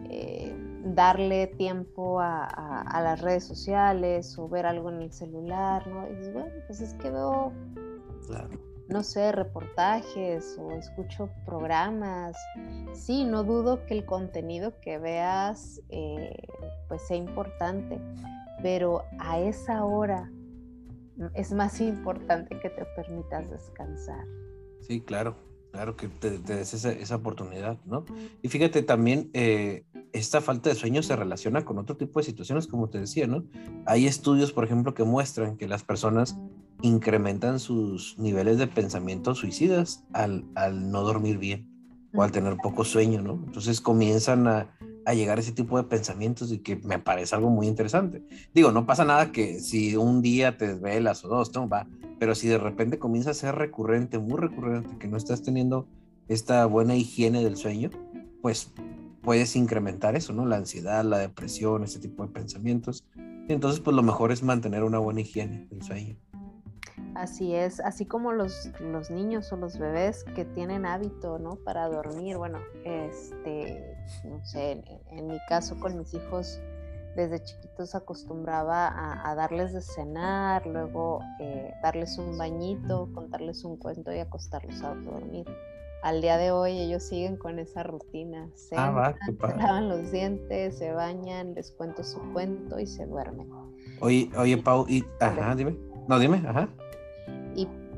eh, 0.10 0.54
darle 0.86 1.48
tiempo 1.48 2.20
a, 2.20 3.02
las 3.02 3.22
redes 3.22 3.44
sociales 3.46 4.38
o 4.38 4.48
ver 4.48 4.66
algo 4.66 4.90
en 4.90 5.02
el 5.02 5.12
celular, 5.12 5.86
¿no? 5.88 6.08
Y 6.08 6.16
dices, 6.16 6.34
bueno, 6.34 6.50
pues 6.68 6.82
es 6.82 6.94
que 6.96 7.10
veo, 7.10 7.52
no 8.88 9.04
sé, 9.04 9.32
reportajes 9.32 10.58
o 10.60 10.72
escucho 10.72 11.30
programas. 11.46 12.36
Sí, 12.94 13.26
no 13.26 13.44
dudo 13.44 13.86
que 13.86 13.96
el 13.96 14.06
contenido 14.06 14.80
que 14.82 14.98
veas 14.98 15.82
eh, 15.90 16.36
pues 16.88 17.02
sea 17.08 17.18
importante, 17.18 18.00
pero 18.62 19.04
a 19.20 19.40
esa 19.40 19.84
hora 19.86 20.32
es 21.34 21.52
más 21.54 21.80
importante 21.82 22.60
que 22.60 22.70
te 22.70 22.86
permitas 22.96 23.50
descansar. 23.50 24.26
Sí, 24.82 25.02
claro. 25.02 25.36
Claro 25.72 25.98
que 25.98 26.08
te, 26.08 26.40
des 26.40 26.74
esa, 26.74 27.16
oportunidad, 27.18 27.78
¿no? 27.84 28.06
Y 28.42 28.48
fíjate 28.48 28.82
también, 28.82 29.30
eh, 29.34 29.84
esta 30.14 30.40
falta 30.40 30.70
de 30.70 30.76
sueño 30.76 31.04
se 31.04 31.18
relaciona 31.18 31.66
con 31.66 31.78
otro 31.78 31.98
tipo 31.98 32.18
de 32.18 32.24
situaciones, 32.24 32.66
como 32.66 32.90
te 32.90 32.98
decía, 32.98 33.28
¿no? 33.28 33.44
Hay 33.86 34.08
estudios, 34.08 34.54
por 34.54 34.64
ejemplo, 34.64 34.94
que 34.94 35.04
muestran 35.04 35.58
que 35.58 35.68
las 35.68 35.84
personas 35.84 36.38
incrementan 36.82 37.60
sus 37.60 38.18
niveles 38.18 38.58
de 38.58 38.68
pensamientos 38.68 39.40
suicidas 39.40 40.04
al, 40.14 40.46
al 40.56 40.92
no 40.92 41.02
dormir 41.02 41.38
bien 41.38 41.70
o 42.14 42.24
al 42.24 42.32
tener 42.32 42.58
poco 42.58 42.84
sueño, 42.84 43.22
¿no? 43.22 43.42
Entonces 43.46 43.82
comienzan 43.82 44.48
a, 44.48 44.70
a 45.06 45.14
llegar 45.14 45.40
ese 45.40 45.52
tipo 45.52 45.78
de 45.78 45.84
pensamientos 45.84 46.52
y 46.52 46.60
que 46.60 46.76
me 46.78 47.00
parece 47.00 47.36
algo 47.36 47.50
muy 47.50 47.68
interesante. 47.68 48.24
Digo, 48.54 48.72
no 48.72 48.86
pasa 48.86 49.06
nada 49.06 49.32
que 49.32 49.60
si 49.60 49.96
un 49.96 50.22
día 50.22 50.58
te 50.58 50.68
desvelas 50.68 51.24
o 51.26 51.28
dos, 51.28 51.54
no 51.54 51.70
va, 51.70 51.88
pero 52.20 52.36
si 52.36 52.48
de 52.48 52.58
repente 52.58 53.00
comienza 53.00 53.32
a 53.32 53.36
ser 53.36 53.56
recurrente, 53.56 54.18
muy 54.20 54.40
recurrente, 54.40 54.98
que 54.98 55.08
no 55.08 55.18
estás 55.18 55.44
teniendo 55.44 55.88
esta 56.28 56.66
buena 56.66 56.96
higiene 56.96 57.44
del 57.44 57.58
sueño, 57.58 57.92
pues 58.42 58.72
puedes 59.22 59.56
incrementar 59.56 60.16
eso, 60.16 60.34
¿no? 60.34 60.46
La 60.46 60.58
ansiedad, 60.58 61.04
la 61.04 61.20
depresión, 61.20 61.84
ese 61.84 62.00
tipo 62.00 62.26
de 62.26 62.32
pensamientos. 62.32 63.06
Entonces, 63.48 63.80
pues 63.80 63.96
lo 63.96 64.04
mejor 64.04 64.32
es 64.32 64.42
mantener 64.42 64.84
una 64.84 64.98
buena 64.98 65.22
higiene 65.22 65.68
del 65.70 65.84
sueño. 65.84 66.16
Así 67.16 67.56
es, 67.56 67.80
así 67.80 68.06
como 68.06 68.34
los, 68.34 68.70
los 68.82 69.10
niños 69.10 69.52
o 69.54 69.56
los 69.56 69.80
bebés 69.80 70.26
que 70.36 70.44
tienen 70.44 70.86
hábito, 70.86 71.40
¿no? 71.40 71.56
Para 71.56 71.88
dormir, 71.88 72.38
bueno, 72.38 72.60
este, 72.84 73.96
no 74.26 74.46
sé, 74.46 74.84
en, 75.12 75.28
mi 75.28 75.38
caso 75.48 75.80
con 75.80 75.98
mis 75.98 76.14
hijos, 76.14 76.60
desde 77.16 77.42
chiquitos 77.42 77.96
acostumbraba 77.96 78.92
a, 79.24 79.34
darles 79.34 79.72
de 79.72 79.82
cenar, 79.82 80.68
luego 80.68 81.22
eh, 81.40 81.74
darles 81.82 82.18
un 82.18 82.38
bañito, 82.38 83.10
contarles 83.14 83.64
un 83.64 83.78
cuento 83.78 84.14
y 84.14 84.20
acostarlos 84.20 84.84
a 84.84 84.94
dormir. 84.96 85.46
Al 86.04 86.22
día 86.22 86.36
de 86.36 86.52
hoy 86.52 86.78
ellos 86.78 87.02
siguen 87.02 87.38
con 87.38 87.60
esa 87.60 87.82
rutina. 87.84 88.50
Se 88.56 88.76
ah, 88.76 89.16
lavan 89.58 89.88
los 89.88 90.12
dientes, 90.12 90.78
se 90.78 90.92
bañan, 90.92 91.54
les 91.56 91.72
cuento 91.72 92.04
su 92.04 92.20
cuento 92.34 92.78
y 92.78 92.86
se 92.86 93.06
duermen. 93.06 93.50
Oye, 94.02 94.30
oye, 94.38 94.58
Pau, 94.58 94.86
y, 94.90 95.06
ajá, 95.22 95.56
dime. 95.56 95.80
No, 96.10 96.20
dime, 96.20 96.44
ajá 96.46 96.70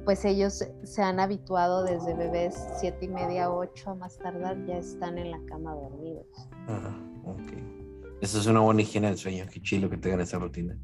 pues 0.08 0.24
ellos 0.24 0.64
se 0.84 1.02
han 1.02 1.20
habituado 1.20 1.84
desde 1.84 2.14
bebés 2.14 2.56
siete 2.80 3.04
y 3.04 3.08
media, 3.10 3.52
ocho, 3.52 3.90
a 3.90 3.96
más 3.96 4.18
tardar 4.18 4.56
ya 4.66 4.78
están 4.78 5.18
en 5.18 5.32
la 5.32 5.40
cama 5.50 5.76
dormidos. 5.76 6.26
Ajá, 6.66 6.98
ok. 7.26 8.22
Eso 8.22 8.40
es 8.40 8.48
una 8.48 8.62
buena 8.62 8.84
higiene 8.84 9.08
del 9.08 9.18
sueño, 9.18 9.46
qué 9.52 9.62
chilo 9.62 9.90
que 9.90 9.98
tengan 9.98 10.22
esa 10.22 10.40
rutina. 10.40 10.78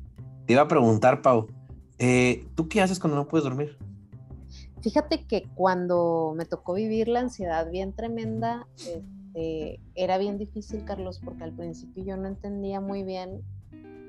Te 0.46 0.52
iba 0.52 0.64
a 0.64 0.68
preguntar, 0.68 1.22
Pau, 1.22 1.48
eh, 2.00 2.46
¿tú 2.54 2.68
qué 2.68 2.82
haces 2.82 3.00
cuando 3.00 3.16
no 3.16 3.26
puedes 3.26 3.46
dormir? 3.46 3.78
Fíjate 4.82 5.26
que 5.26 5.48
cuando 5.56 6.34
me 6.36 6.44
tocó 6.44 6.74
vivir 6.74 7.08
la 7.08 7.22
ansiedad 7.22 7.72
bien 7.72 7.94
tremenda, 7.94 8.68
este, 8.76 9.80
era 9.96 10.18
bien 10.18 10.38
difícil, 10.38 10.84
Carlos, 10.84 11.22
porque 11.24 11.46
al 11.46 11.54
principio 11.54 12.04
yo 12.04 12.18
no 12.18 12.28
entendía 12.28 12.82
muy 12.82 13.04
bien 13.04 13.42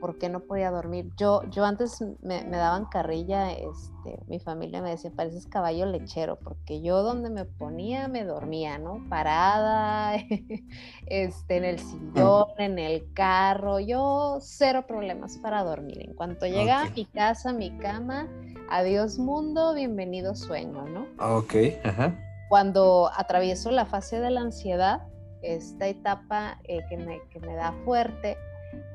por 0.05 0.19
qué 0.19 0.29
no 0.29 0.41
podía 0.41 0.71
dormir. 0.71 1.11
Yo, 1.17 1.41
yo 1.49 1.65
antes 1.65 2.05
me, 2.21 2.45
daban 2.45 2.85
carrilla, 2.85 3.53
este, 3.53 4.23
mi 4.27 4.39
familia 4.39 4.83
me 4.83 4.91
decía, 4.91 5.11
pareces 5.17 5.47
caballo 5.47 5.87
lechero, 5.87 6.37
porque 6.37 6.83
yo 6.83 7.03
donde 7.03 7.31
me 7.31 7.47
ponía 7.47 8.07
me 8.07 8.23
dormía, 8.23 8.77
¿no? 8.77 9.03
Parada, 9.09 10.17
este, 11.07 11.57
en 11.57 11.65
el 11.65 11.79
sillón, 11.79 12.49
en 12.59 12.79
el 12.79 13.15
carro, 13.15 13.81
yo 13.81 14.41
cero 14.43 14.85
problemas 14.87 15.39
para 15.39 15.65
dormir. 15.65 16.03
En 16.03 16.13
cuanto 16.13 16.45
llegaba 16.45 16.83
a 16.83 16.91
mi 16.91 17.07
casa, 17.07 17.55
mi 17.55 17.71
cama, 17.79 18.29
adiós 18.69 19.19
mundo, 19.19 19.73
bienvenido 19.73 20.35
sueño, 20.35 20.85
¿no? 20.87 21.07
Ok, 21.19 21.55
ajá. 21.83 22.15
Cuando 22.51 23.11
atravieso 23.17 23.71
la 23.71 23.87
fase 23.87 24.21
de 24.21 24.29
la 24.29 24.43
ansiedad, 24.43 25.01
esta 25.41 25.89
etapa 25.89 26.59
eh, 26.65 26.81
que, 26.91 26.99
me, 26.99 27.23
que 27.31 27.41
me 27.41 27.55
da 27.55 27.73
fuerte, 27.87 28.37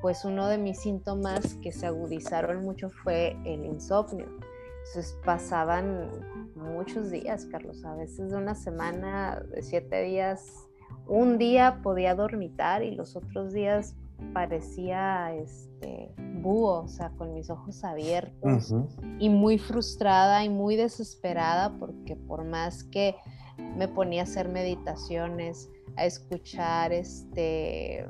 pues 0.02 0.26
uno 0.26 0.48
de 0.48 0.58
mis 0.58 0.80
síntomas 0.80 1.56
que 1.56 1.72
se 1.72 1.88
agudizaron 1.88 2.64
mucho 2.64 2.90
fue 2.90 3.38
el 3.46 3.66
insomnio. 3.66 4.28
Entonces 4.88 5.18
pasaban 5.26 6.10
muchos 6.56 7.12
días, 7.12 7.46
Carlos, 7.46 7.84
a 7.86 7.96
veces 7.96 8.32
de 8.32 8.38
una 8.38 8.56
semana, 8.56 9.42
de 9.52 9.62
siete 9.62 10.04
días, 10.04 10.70
un 11.08 11.38
día 11.38 11.82
podía 11.84 12.16
dormitar 12.16 12.84
y 12.84 12.92
los 12.92 13.16
otros 13.16 13.54
días 13.54 13.96
parecía 14.34 15.34
este 15.36 16.14
búho, 16.42 16.84
o 16.84 16.88
sea, 16.88 17.10
con 17.12 17.34
mis 17.34 17.50
ojos 17.50 17.84
abiertos 17.84 18.74
y 19.20 19.30
muy 19.30 19.58
frustrada 19.58 20.44
y 20.44 20.50
muy 20.50 20.76
desesperada 20.76 21.78
porque 21.80 22.16
por 22.16 22.44
más 22.44 22.84
que 22.84 23.16
me 23.76 23.88
ponía 23.88 24.22
a 24.22 24.24
hacer 24.24 24.50
meditaciones, 24.50 25.70
a 25.96 26.06
escuchar 26.06 26.92
este 26.94 28.08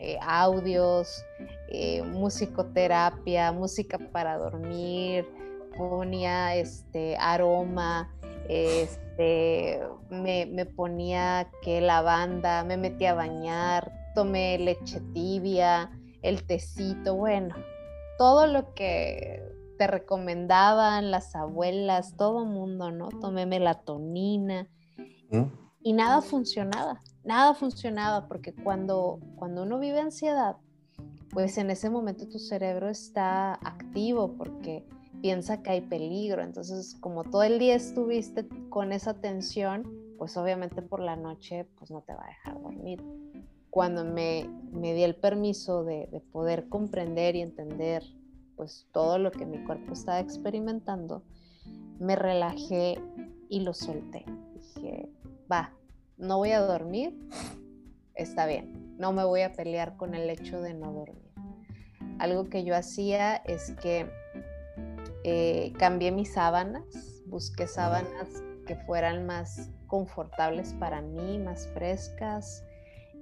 eh, 0.00 0.18
audios, 0.22 1.24
eh, 1.68 2.02
musicoterapia, 2.02 3.52
música 3.52 3.98
para 3.98 4.38
dormir, 4.38 5.28
ponía 5.76 6.56
este 6.56 7.16
aroma, 7.18 8.10
este, 8.48 9.80
me, 10.08 10.46
me 10.46 10.64
ponía 10.64 11.50
que 11.62 11.82
lavanda, 11.82 12.64
me 12.64 12.78
metía 12.78 13.10
a 13.10 13.14
bañar, 13.14 13.92
tomé 14.14 14.58
leche 14.58 15.00
tibia, 15.12 15.90
el 16.22 16.46
tecito, 16.46 17.14
bueno, 17.14 17.54
todo 18.16 18.46
lo 18.46 18.72
que 18.74 19.42
te 19.78 19.86
recomendaban 19.86 21.10
las 21.10 21.36
abuelas, 21.36 22.16
todo 22.16 22.46
mundo, 22.46 22.90
¿no? 22.90 23.08
Tomé 23.20 23.46
melatonina 23.46 24.66
¿Mm? 25.30 25.44
y 25.82 25.92
nada 25.92 26.22
funcionaba 26.22 27.02
nada 27.24 27.54
funcionaba 27.54 28.26
porque 28.28 28.52
cuando, 28.52 29.20
cuando 29.36 29.62
uno 29.62 29.78
vive 29.78 30.00
ansiedad, 30.00 30.56
pues 31.30 31.58
en 31.58 31.70
ese 31.70 31.90
momento 31.90 32.28
tu 32.28 32.38
cerebro 32.38 32.88
está 32.88 33.54
activo 33.54 34.34
porque 34.36 34.84
piensa 35.20 35.62
que 35.62 35.70
hay 35.70 35.80
peligro. 35.80 36.42
Entonces, 36.42 36.96
como 37.00 37.24
todo 37.24 37.42
el 37.42 37.58
día 37.58 37.74
estuviste 37.74 38.48
con 38.68 38.92
esa 38.92 39.14
tensión, 39.14 39.84
pues 40.18 40.36
obviamente 40.36 40.82
por 40.82 41.00
la 41.00 41.16
noche 41.16 41.66
pues 41.78 41.90
no 41.90 42.02
te 42.02 42.14
va 42.14 42.24
a 42.24 42.28
dejar 42.28 42.62
dormir. 42.62 43.02
Cuando 43.70 44.04
me, 44.04 44.48
me 44.72 44.94
di 44.94 45.04
el 45.04 45.14
permiso 45.14 45.84
de, 45.84 46.08
de, 46.10 46.20
poder 46.20 46.68
comprender 46.68 47.36
y 47.36 47.40
entender 47.40 48.02
pues 48.56 48.88
todo 48.92 49.18
lo 49.18 49.30
que 49.30 49.46
mi 49.46 49.64
cuerpo 49.64 49.92
estaba 49.92 50.18
experimentando, 50.18 51.22
me 52.00 52.16
relajé 52.16 53.00
y 53.48 53.60
lo 53.60 53.72
solté. 53.72 54.24
Dije, 54.54 55.08
va, 55.50 55.72
no 56.20 56.36
voy 56.36 56.52
a 56.52 56.60
dormir, 56.60 57.18
está 58.14 58.46
bien, 58.46 58.94
no 58.98 59.12
me 59.12 59.24
voy 59.24 59.40
a 59.40 59.52
pelear 59.52 59.96
con 59.96 60.14
el 60.14 60.28
hecho 60.28 60.60
de 60.60 60.74
no 60.74 60.92
dormir. 60.92 61.32
Algo 62.18 62.50
que 62.50 62.64
yo 62.64 62.76
hacía 62.76 63.36
es 63.36 63.72
que 63.82 64.06
eh, 65.24 65.72
cambié 65.78 66.12
mis 66.12 66.34
sábanas, 66.34 66.84
busqué 67.26 67.66
sábanas 67.66 68.28
que 68.66 68.76
fueran 68.76 69.26
más 69.26 69.70
confortables 69.86 70.74
para 70.74 71.00
mí, 71.00 71.38
más 71.38 71.66
frescas, 71.68 72.64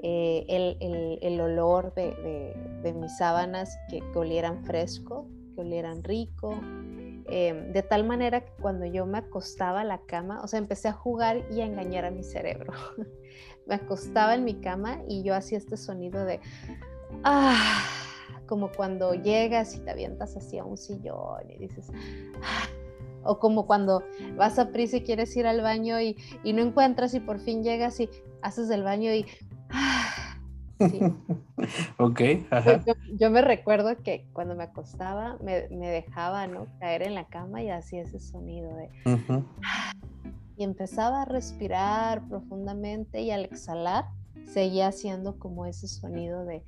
eh, 0.00 0.44
el, 1.22 1.40
olor 1.40 1.94
de, 1.94 2.92
mis 2.94 3.16
sábanas 3.16 3.78
que, 3.88 4.00
que 4.00 4.18
olieran 4.18 4.64
fresco, 4.64 5.28
que 5.54 5.60
olieran 5.60 6.02
rico, 6.02 6.60
Em, 7.30 7.72
de 7.72 7.82
tal 7.82 8.04
manera 8.04 8.40
que 8.40 8.52
cuando 8.60 8.86
yo 8.86 9.04
me 9.04 9.18
acostaba 9.18 9.82
a 9.82 9.84
la 9.84 9.98
cama, 9.98 10.40
o 10.42 10.48
sea, 10.48 10.58
empecé 10.58 10.88
a 10.88 10.92
jugar 10.92 11.44
y 11.50 11.60
a 11.60 11.66
engañar 11.66 12.06
a 12.06 12.10
mi 12.10 12.22
cerebro. 12.22 12.72
me 13.66 13.74
acostaba 13.74 14.34
en 14.34 14.44
mi 14.44 14.54
cama 14.54 15.02
y 15.06 15.22
yo 15.22 15.34
hacía 15.34 15.58
este 15.58 15.76
sonido 15.76 16.24
de, 16.24 16.40
ah, 17.24 17.82
como 18.46 18.72
cuando 18.72 19.12
llegas 19.12 19.76
y 19.76 19.80
te 19.80 19.90
avientas 19.90 20.36
hacia 20.36 20.64
un 20.64 20.78
sillón 20.78 21.50
y 21.50 21.58
dices, 21.58 21.90
ah", 22.42 22.66
o 23.24 23.38
como 23.38 23.66
cuando 23.66 24.02
vas 24.36 24.58
a 24.58 24.70
prisa 24.70 24.96
y 24.96 25.02
quieres 25.02 25.36
ir 25.36 25.46
al 25.46 25.60
baño 25.60 26.00
y, 26.00 26.16
no 26.44 26.62
encuentras 26.62 27.12
y 27.12 27.20
por 27.20 27.40
fin 27.40 27.62
llegas 27.62 28.00
y 28.00 28.08
haces 28.40 28.70
el 28.70 28.82
baño 28.82 29.12
y... 29.12 29.26
Ah", 29.70 29.97
sí. 30.78 31.00
ok, 31.98 32.20
Yo, 33.18 33.30
me 33.30 33.42
recuerdo 33.42 33.96
que 34.02 34.28
cuando 34.32 34.54
me 34.54 34.64
acostaba 34.64 35.36
me, 35.42 35.68
dejaba 35.68 36.46
¿no? 36.46 36.66
caer 36.80 37.02
en 37.02 37.14
la 37.14 37.26
cama 37.26 37.62
y 37.62 37.70
hacía 37.70 38.02
ese 38.02 38.20
sonido 38.20 38.74
de... 38.76 38.90
Ah", 39.62 39.92
y 40.56 40.64
empezaba 40.64 41.22
a 41.22 41.24
respirar 41.24 42.26
profundamente 42.28 43.22
y 43.22 43.30
al 43.30 43.44
exhalar 43.44 44.06
seguía 44.44 44.88
haciendo 44.88 45.38
como 45.38 45.66
ese 45.66 45.86
sonido 45.86 46.44
de, 46.44 46.64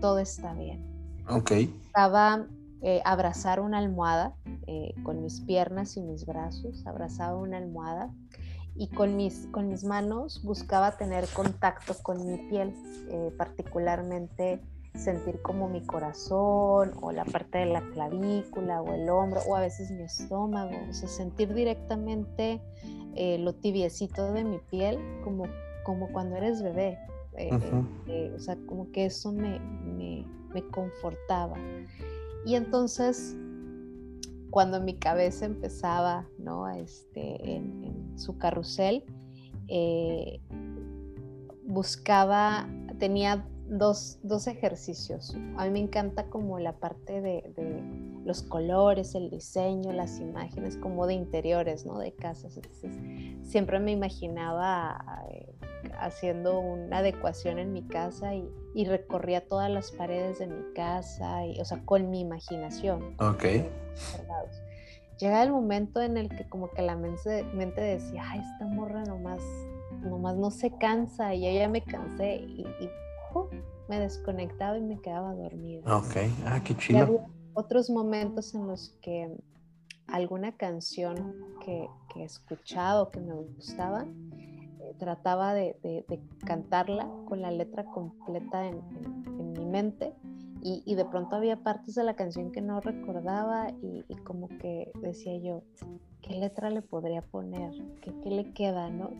todo 0.00 0.18
está 0.18 0.54
bien. 0.54 0.82
Ok. 1.28 1.52
Estaba 1.52 2.46
eh, 2.82 3.00
abrazar 3.04 3.60
una 3.60 3.78
almohada 3.78 4.34
eh, 4.66 4.92
con 5.04 5.22
mis 5.22 5.40
piernas 5.40 5.96
y 5.96 6.02
mis 6.02 6.26
brazos, 6.26 6.84
abrazaba 6.84 7.36
una 7.36 7.58
almohada 7.58 8.10
y 8.74 8.88
con 8.88 9.16
mis, 9.16 9.46
con 9.50 9.68
mis 9.68 9.84
manos 9.84 10.42
buscaba 10.42 10.96
tener 10.96 11.26
contacto 11.28 11.94
con 12.02 12.26
mi 12.26 12.38
piel, 12.48 12.74
eh, 13.10 13.32
particularmente 13.36 14.60
sentir 14.94 15.40
como 15.40 15.68
mi 15.68 15.84
corazón 15.86 16.92
o 17.00 17.12
la 17.12 17.24
parte 17.24 17.58
de 17.58 17.66
la 17.66 17.80
clavícula 17.92 18.82
o 18.82 18.92
el 18.92 19.08
hombro 19.08 19.40
o 19.48 19.56
a 19.56 19.60
veces 19.60 19.90
mi 19.90 20.02
estómago, 20.02 20.76
o 20.90 20.92
sea, 20.92 21.08
sentir 21.08 21.54
directamente 21.54 22.60
lo 23.38 23.54
tibiecito 23.54 24.32
de 24.32 24.44
mi 24.44 24.58
piel 24.58 24.98
como, 25.24 25.44
como 25.84 26.10
cuando 26.12 26.36
eres 26.36 26.62
bebé. 26.62 26.98
o 28.34 28.38
sea, 28.38 28.56
como 28.66 28.90
que 28.90 29.06
eso 29.06 29.32
me, 29.32 29.58
me, 29.60 30.26
me 30.52 30.62
confortaba. 30.68 31.56
Y 32.44 32.56
entonces, 32.56 33.36
cuando 34.52 34.82
mi 34.82 34.94
cabeza 34.94 35.46
empezaba, 35.46 36.28
¿no? 36.38 36.68
Este, 36.68 37.54
en, 37.56 38.12
su 38.16 38.36
carrusel, 38.36 39.02
eh, 39.66 40.40
buscaba, 41.64 42.68
tenía 42.98 43.48
dos, 43.66 44.18
ejercicios. 44.46 45.34
A 45.56 45.64
mí 45.64 45.70
me 45.70 45.78
encanta 45.78 46.26
como 46.26 46.58
la 46.58 46.74
parte 46.74 47.22
de, 47.22 47.42
los 48.24 48.42
colores, 48.42 49.14
el 49.14 49.30
diseño, 49.30 49.92
las 49.92 50.20
imágenes, 50.20 50.76
como 50.76 51.06
de 51.06 51.14
interiores, 51.14 51.84
¿no? 51.84 51.98
De 51.98 52.12
casas. 52.12 52.56
Entonces, 52.56 52.92
siempre 53.42 53.80
me 53.80 53.92
imaginaba 53.92 55.24
eh, 55.30 55.52
haciendo 55.98 56.60
una 56.60 56.98
adecuación 56.98 57.58
en 57.58 57.72
mi 57.72 57.82
casa 57.86 58.34
y, 58.34 58.48
recorría 58.84 59.46
todas 59.46 59.70
las 59.70 59.92
paredes 59.92 60.38
de 60.38 60.46
mi 60.46 60.72
casa, 60.74 61.46
y, 61.46 61.60
o 61.60 61.64
sea, 61.64 61.84
con 61.84 62.10
mi 62.10 62.20
imaginación. 62.20 63.14
Ok. 63.18 63.44
Llega 65.18 65.42
el 65.42 65.52
momento 65.52 66.00
en 66.00 66.16
el 66.16 66.28
que 66.30 66.48
como 66.48 66.70
que 66.70 66.82
la 66.82 66.96
mente, 66.96 67.44
mente 67.54 67.80
decía, 67.80 68.24
ay, 68.26 68.40
esta 68.40 68.66
morra 68.66 69.04
nomás, 69.04 69.40
nomás 70.00 70.36
no 70.36 70.50
se 70.50 70.76
cansa 70.78 71.34
y 71.34 71.42
yo 71.42 71.60
ya 71.60 71.68
me 71.68 71.82
cansé 71.82 72.36
y, 72.36 72.66
me 73.88 73.98
desconectaba 73.98 74.78
y 74.78 74.82
me 74.82 75.00
quedaba 75.00 75.34
dormida. 75.34 75.96
Ok, 75.96 76.16
ah, 76.46 76.60
qué 76.64 76.76
chido. 76.76 77.26
Otros 77.54 77.90
momentos 77.90 78.54
en 78.54 78.66
los 78.66 78.90
que 79.02 79.36
alguna 80.06 80.56
canción 80.56 81.34
que, 81.64 81.88
que 82.12 82.20
he 82.20 82.24
escuchado, 82.24 83.10
que 83.10 83.20
me 83.20 83.34
gustaba, 83.34 84.06
trataba 84.98 85.54
de, 85.54 86.06
cantarla 86.44 87.08
con 87.26 87.42
la 87.42 87.50
letra 87.50 87.84
completa 87.84 88.66
en, 88.66 88.80
mi 89.52 89.64
mente 89.66 90.14
y, 90.62 90.94
de 90.94 91.04
pronto 91.04 91.34
había 91.34 91.56
partes 91.56 91.96
de 91.96 92.04
la 92.04 92.14
canción 92.14 92.52
que 92.52 92.60
no 92.60 92.80
recordaba 92.80 93.70
y, 93.82 94.04
como 94.24 94.48
que 94.48 94.92
decía 95.00 95.36
yo, 95.38 95.62
¿qué 96.20 96.34
letra 96.34 96.70
le 96.70 96.82
podría 96.82 97.22
poner? 97.22 97.72
¿Qué, 98.00 98.30
le 98.30 98.52
queda? 98.52 98.90
¿no? 98.90 99.10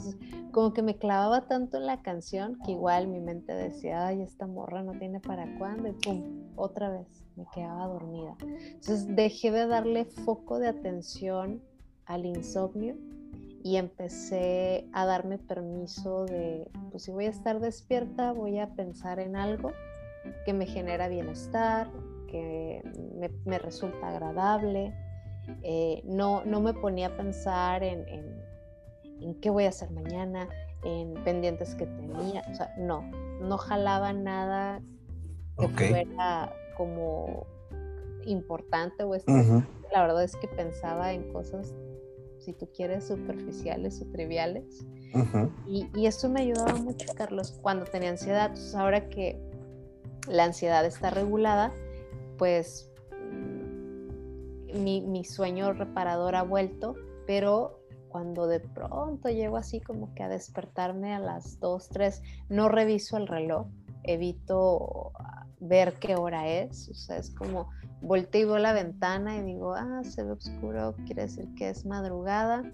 como 0.53 0.73
que 0.73 0.83
me 0.83 0.97
clavaba 0.97 1.49
tanto 1.49 1.79
en 1.79 1.87
la 1.87 2.03
canción 2.03 2.59
que 2.65 2.73
igual 2.73 3.09
mi 3.09 3.21
mente 3.21 3.55
decía, 3.55 4.07
ay, 4.07 4.23
esta 4.23 4.47
morra 4.47 4.83
no 4.83 4.93
tiene 4.93 5.19
para 5.21 5.59
cuándo 5.59 5.89
y 5.89 5.93
pum, 5.93 6.23
otra 6.55 6.91
vez 6.91 7.22
me 7.37 7.47
quedaba 7.53 7.87
dormida. 7.87 8.37
Entonces 8.41 9.07
dejé 9.15 9.51
de 9.51 9.67
darle 9.67 10.05
foco 10.05 10.59
de 10.59 10.69
atención 10.69 11.63
al 12.07 12.27
insomnio 12.27 12.97
y 13.63 13.77
empecé 13.77 14.89
a 14.93 15.07
darme 15.07 15.39
permiso 15.39 16.25
de, 16.25 16.69
pues 16.91 17.05
si 17.05 17.13
voy 17.13 17.27
a 17.27 17.31
estar 17.31 17.61
despierta, 17.61 18.33
voy 18.33 18.59
a 18.59 18.75
pensar 18.75 19.21
en 19.21 19.37
algo 19.37 19.73
que 20.45 20.53
me 20.53 20.67
genera 20.67 21.09
bienestar, 21.09 21.91
que 22.27 22.83
me, 23.45 23.59
resulta 23.59 24.09
agradable. 24.09 24.93
Eh, 25.63 26.03
no, 26.05 26.45
no 26.45 26.61
me 26.61 26.75
ponía 26.75 27.09
a 27.09 27.17
pensar 27.17 27.83
en, 27.85 28.05
en, 29.21 29.35
qué 29.41 29.51
voy 29.51 29.65
a 29.65 29.69
hacer 29.69 29.91
mañana, 29.91 30.49
en 30.85 31.15
pendientes 31.23 31.77
que 31.77 31.87
tenía, 31.87 32.43
o 32.51 32.55
sea, 32.55 32.75
no, 32.77 33.03
no 33.41 33.57
jalaba 33.59 34.13
nada 34.13 34.83
que 35.59 35.69
fuera 35.69 36.53
como 36.83 37.47
importante 38.27 39.05
o 39.05 39.15
La 39.93 40.03
verdad 40.03 40.25
es 40.25 40.35
que 40.35 40.49
pensaba 40.49 41.13
en 41.13 41.33
cosas 41.33 41.73
si 42.41 42.53
tú 42.53 42.69
quieres, 42.75 43.07
superficiales 43.07 44.03
o 44.03 44.07
triviales. 44.11 44.85
y, 45.69 45.87
y, 45.95 46.07
eso 46.07 46.29
me 46.29 46.41
ayudaba 46.41 46.75
mucho, 46.75 47.07
Carlos, 47.15 47.57
cuando 47.63 47.85
tenía 47.85 48.11
ansiedad. 48.11 48.47
Entonces, 48.47 48.75
ahora 48.75 49.09
que 49.09 49.41
la 50.27 50.45
ansiedad 50.45 50.85
está 50.85 51.11
regulada, 51.11 51.73
pues 52.39 52.91
mm, 53.13 54.83
mi, 54.83 55.03
mi 55.03 55.25
sueño 55.25 55.73
reparador 55.73 56.35
ha 56.35 56.43
vuelto, 56.43 56.97
pero 57.29 57.79
cuando 58.09 58.49
de 58.49 58.59
pronto 58.59 59.29
llego 59.29 59.57
así 59.57 59.81
como 59.81 60.13
que 60.15 60.25
a 60.25 60.29
despertarme 60.29 61.15
a 61.15 61.21
las 61.21 61.61
2, 61.61 61.89
3, 61.91 62.23
no 62.49 62.69
reviso 62.69 63.17
el 63.19 63.29
reloj, 63.29 63.69
evito 64.03 65.13
ver 65.63 65.95
qué 65.95 66.17
hora 66.17 66.49
es, 66.49 66.89
o 66.89 66.95
sea, 66.95 67.17
es 67.17 67.31
como 67.31 67.71
volteo 68.01 68.59
la 68.59 68.73
ventana 68.73 69.37
y 69.37 69.43
digo, 69.43 69.75
ah, 69.75 70.03
se 70.05 70.25
ve 70.25 70.33
oscuro, 70.33 70.95
quiere 71.07 71.23
decir 71.23 71.49
que 71.57 71.71
es 71.71 71.87
madrugada. 71.87 72.65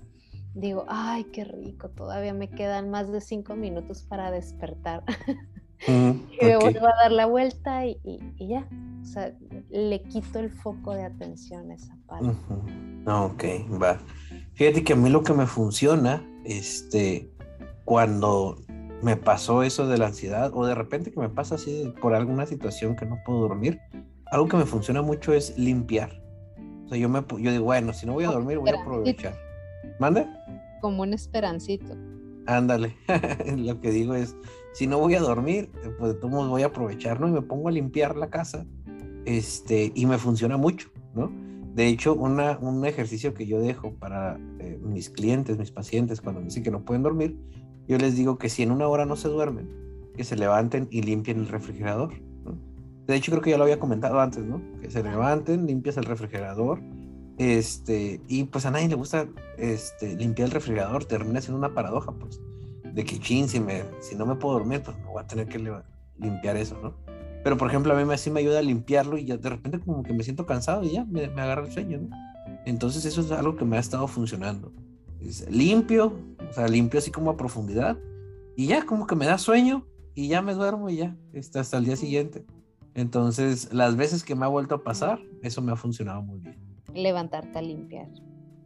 Digo, 0.54 0.86
ay, 0.88 1.24
qué 1.24 1.44
rico, 1.44 1.90
todavía 1.90 2.32
me 2.32 2.48
quedan 2.48 2.90
más 2.90 3.12
de 3.12 3.20
cinco 3.20 3.54
minutos 3.54 4.02
para 4.02 4.30
despertar. 4.30 5.04
y 5.86 6.44
me 6.44 6.56
vuelvo 6.56 6.86
a 6.86 6.94
dar 7.02 7.12
la 7.12 7.26
vuelta 7.26 7.86
y, 7.86 7.98
ya. 8.38 8.66
O 9.02 9.04
sea, 9.04 9.32
le 9.70 10.02
quito 10.02 10.38
el 10.38 10.50
foco 10.50 10.94
de 10.94 11.04
atención 11.04 11.70
a 11.70 11.74
esa 11.74 11.96
parte. 12.06 12.30
Ok, 13.06 13.44
va. 13.80 13.98
Fíjate 14.54 14.82
que 14.82 14.94
a 14.94 14.96
mí 14.96 15.08
lo 15.10 15.22
que 15.22 15.34
me 15.34 15.46
funciona, 15.46 16.26
este, 16.44 17.30
cuando 17.84 18.56
me 19.02 19.16
pasó 19.16 19.62
eso 19.62 19.86
de 19.86 19.98
la 19.98 20.06
ansiedad 20.06 20.50
o 20.54 20.66
de 20.66 20.74
repente 20.74 21.10
que 21.10 21.20
me 21.20 21.28
pasa 21.28 21.54
así 21.54 21.92
por 22.00 22.14
alguna 22.14 22.46
situación 22.46 22.96
que 22.96 23.06
no 23.06 23.18
puedo 23.24 23.40
dormir, 23.40 23.80
algo 24.30 24.48
que 24.48 24.56
me 24.56 24.66
funciona 24.66 25.02
mucho 25.02 25.32
es 25.32 25.56
limpiar. 25.58 26.22
O 26.84 26.88
sea, 26.88 26.98
yo, 26.98 27.08
me, 27.08 27.24
yo 27.38 27.52
digo, 27.52 27.64
bueno, 27.64 27.92
si 27.92 28.06
no 28.06 28.14
voy 28.14 28.24
a 28.24 28.30
dormir, 28.30 28.58
voy 28.58 28.70
a 28.70 28.80
aprovechar. 28.80 29.34
¿Mande? 30.00 30.26
Como 30.80 31.02
un 31.02 31.12
esperancito. 31.12 31.94
Ándale, 32.46 32.96
lo 33.56 33.80
que 33.80 33.90
digo 33.90 34.14
es, 34.14 34.34
si 34.72 34.86
no 34.86 34.98
voy 34.98 35.14
a 35.14 35.20
dormir, 35.20 35.70
pues 35.98 36.14
de 36.14 36.18
todos 36.18 36.48
voy 36.48 36.62
a 36.62 36.66
aprovechar, 36.66 37.20
¿no? 37.20 37.28
Y 37.28 37.32
me 37.32 37.42
pongo 37.42 37.68
a 37.68 37.72
limpiar 37.72 38.16
la 38.16 38.30
casa, 38.30 38.64
este, 39.26 39.92
y 39.94 40.06
me 40.06 40.16
funciona 40.16 40.56
mucho, 40.56 40.88
¿no? 41.14 41.30
De 41.74 41.86
hecho, 41.86 42.14
una, 42.14 42.58
un 42.58 42.84
ejercicio 42.86 43.34
que 43.34 43.46
yo 43.46 43.60
dejo 43.60 43.92
para 43.94 44.40
eh, 44.58 44.78
mis 44.82 45.10
clientes, 45.10 45.58
mis 45.58 45.70
pacientes, 45.70 46.22
cuando 46.22 46.40
me 46.40 46.46
dicen 46.46 46.62
que 46.62 46.70
no 46.70 46.84
pueden 46.84 47.02
dormir, 47.02 47.38
yo 47.88 47.98
les 47.98 48.16
digo 48.16 48.38
que 48.38 48.50
si 48.50 48.62
en 48.62 48.70
una 48.70 48.86
hora 48.86 49.06
no 49.06 49.16
se 49.16 49.28
duermen, 49.28 49.68
que 50.14 50.22
se 50.22 50.36
levanten 50.36 50.88
y 50.90 51.02
limpien 51.02 51.38
el 51.38 51.48
refrigerador. 51.48 52.12
De 53.06 53.16
hecho, 53.16 53.32
creo 53.32 53.42
que 53.42 53.50
ya 53.50 53.56
lo 53.56 53.64
había 53.64 53.80
comentado 53.80 54.20
antes, 54.20 54.44
¿no? 54.44 54.60
Que 54.82 54.90
se 54.90 55.02
levanten, 55.02 55.66
limpias 55.66 55.96
el 55.96 56.04
refrigerador. 56.04 56.80
Este, 57.38 58.20
y 58.28 58.44
pues 58.44 58.66
a 58.66 58.70
nadie 58.70 58.88
le 58.88 58.96
gusta 58.96 59.26
este, 59.56 60.16
limpiar 60.16 60.48
el 60.48 60.52
refrigerador, 60.52 61.06
termina 61.06 61.40
siendo 61.40 61.56
una 61.56 61.72
paradoja, 61.72 62.12
pues, 62.12 62.40
de 62.84 63.04
que 63.04 63.18
chin, 63.20 63.48
si, 63.48 63.60
me, 63.60 63.84
si 64.00 64.16
no 64.16 64.26
me 64.26 64.34
puedo 64.34 64.58
dormir, 64.58 64.82
pues 64.84 64.98
me 64.98 65.06
voy 65.06 65.22
a 65.22 65.26
tener 65.26 65.46
que 65.46 65.58
limpiar 66.18 66.56
eso, 66.56 66.78
¿no? 66.82 66.94
Pero 67.44 67.56
por 67.56 67.68
ejemplo, 67.68 67.94
a 67.94 67.96
mí 67.96 68.04
me, 68.04 68.18
sí 68.18 68.30
me 68.30 68.40
ayuda 68.40 68.58
a 68.58 68.62
limpiarlo 68.62 69.16
y 69.16 69.24
ya 69.24 69.36
de 69.38 69.48
repente 69.48 69.78
como 69.78 70.02
que 70.02 70.12
me 70.12 70.24
siento 70.24 70.44
cansado 70.44 70.82
y 70.82 70.90
ya 70.90 71.04
me, 71.04 71.28
me 71.28 71.40
agarra 71.40 71.64
el 71.64 71.72
sueño, 71.72 72.00
¿no? 72.00 72.16
Entonces 72.66 73.04
eso 73.06 73.20
es 73.22 73.30
algo 73.30 73.56
que 73.56 73.64
me 73.64 73.76
ha 73.76 73.80
estado 73.80 74.06
funcionando. 74.08 74.72
Es 75.20 75.48
limpio, 75.50 76.12
o 76.48 76.52
sea, 76.52 76.68
limpio 76.68 76.98
así 76.98 77.10
como 77.10 77.30
a 77.30 77.36
profundidad 77.36 77.98
y 78.56 78.66
ya 78.66 78.84
como 78.84 79.06
que 79.06 79.16
me 79.16 79.26
da 79.26 79.38
sueño 79.38 79.86
y 80.14 80.28
ya 80.28 80.42
me 80.42 80.54
duermo 80.54 80.90
y 80.90 80.96
ya, 80.96 81.16
está 81.32 81.60
hasta 81.60 81.78
el 81.78 81.84
día 81.84 81.96
siguiente. 81.96 82.44
Entonces, 82.94 83.72
las 83.72 83.96
veces 83.96 84.24
que 84.24 84.34
me 84.34 84.44
ha 84.44 84.48
vuelto 84.48 84.74
a 84.74 84.82
pasar, 84.82 85.20
eso 85.42 85.62
me 85.62 85.70
ha 85.70 85.76
funcionado 85.76 86.22
muy 86.22 86.40
bien. 86.40 86.58
Levantarte 86.92 87.56
a 87.56 87.62
limpiar. 87.62 88.08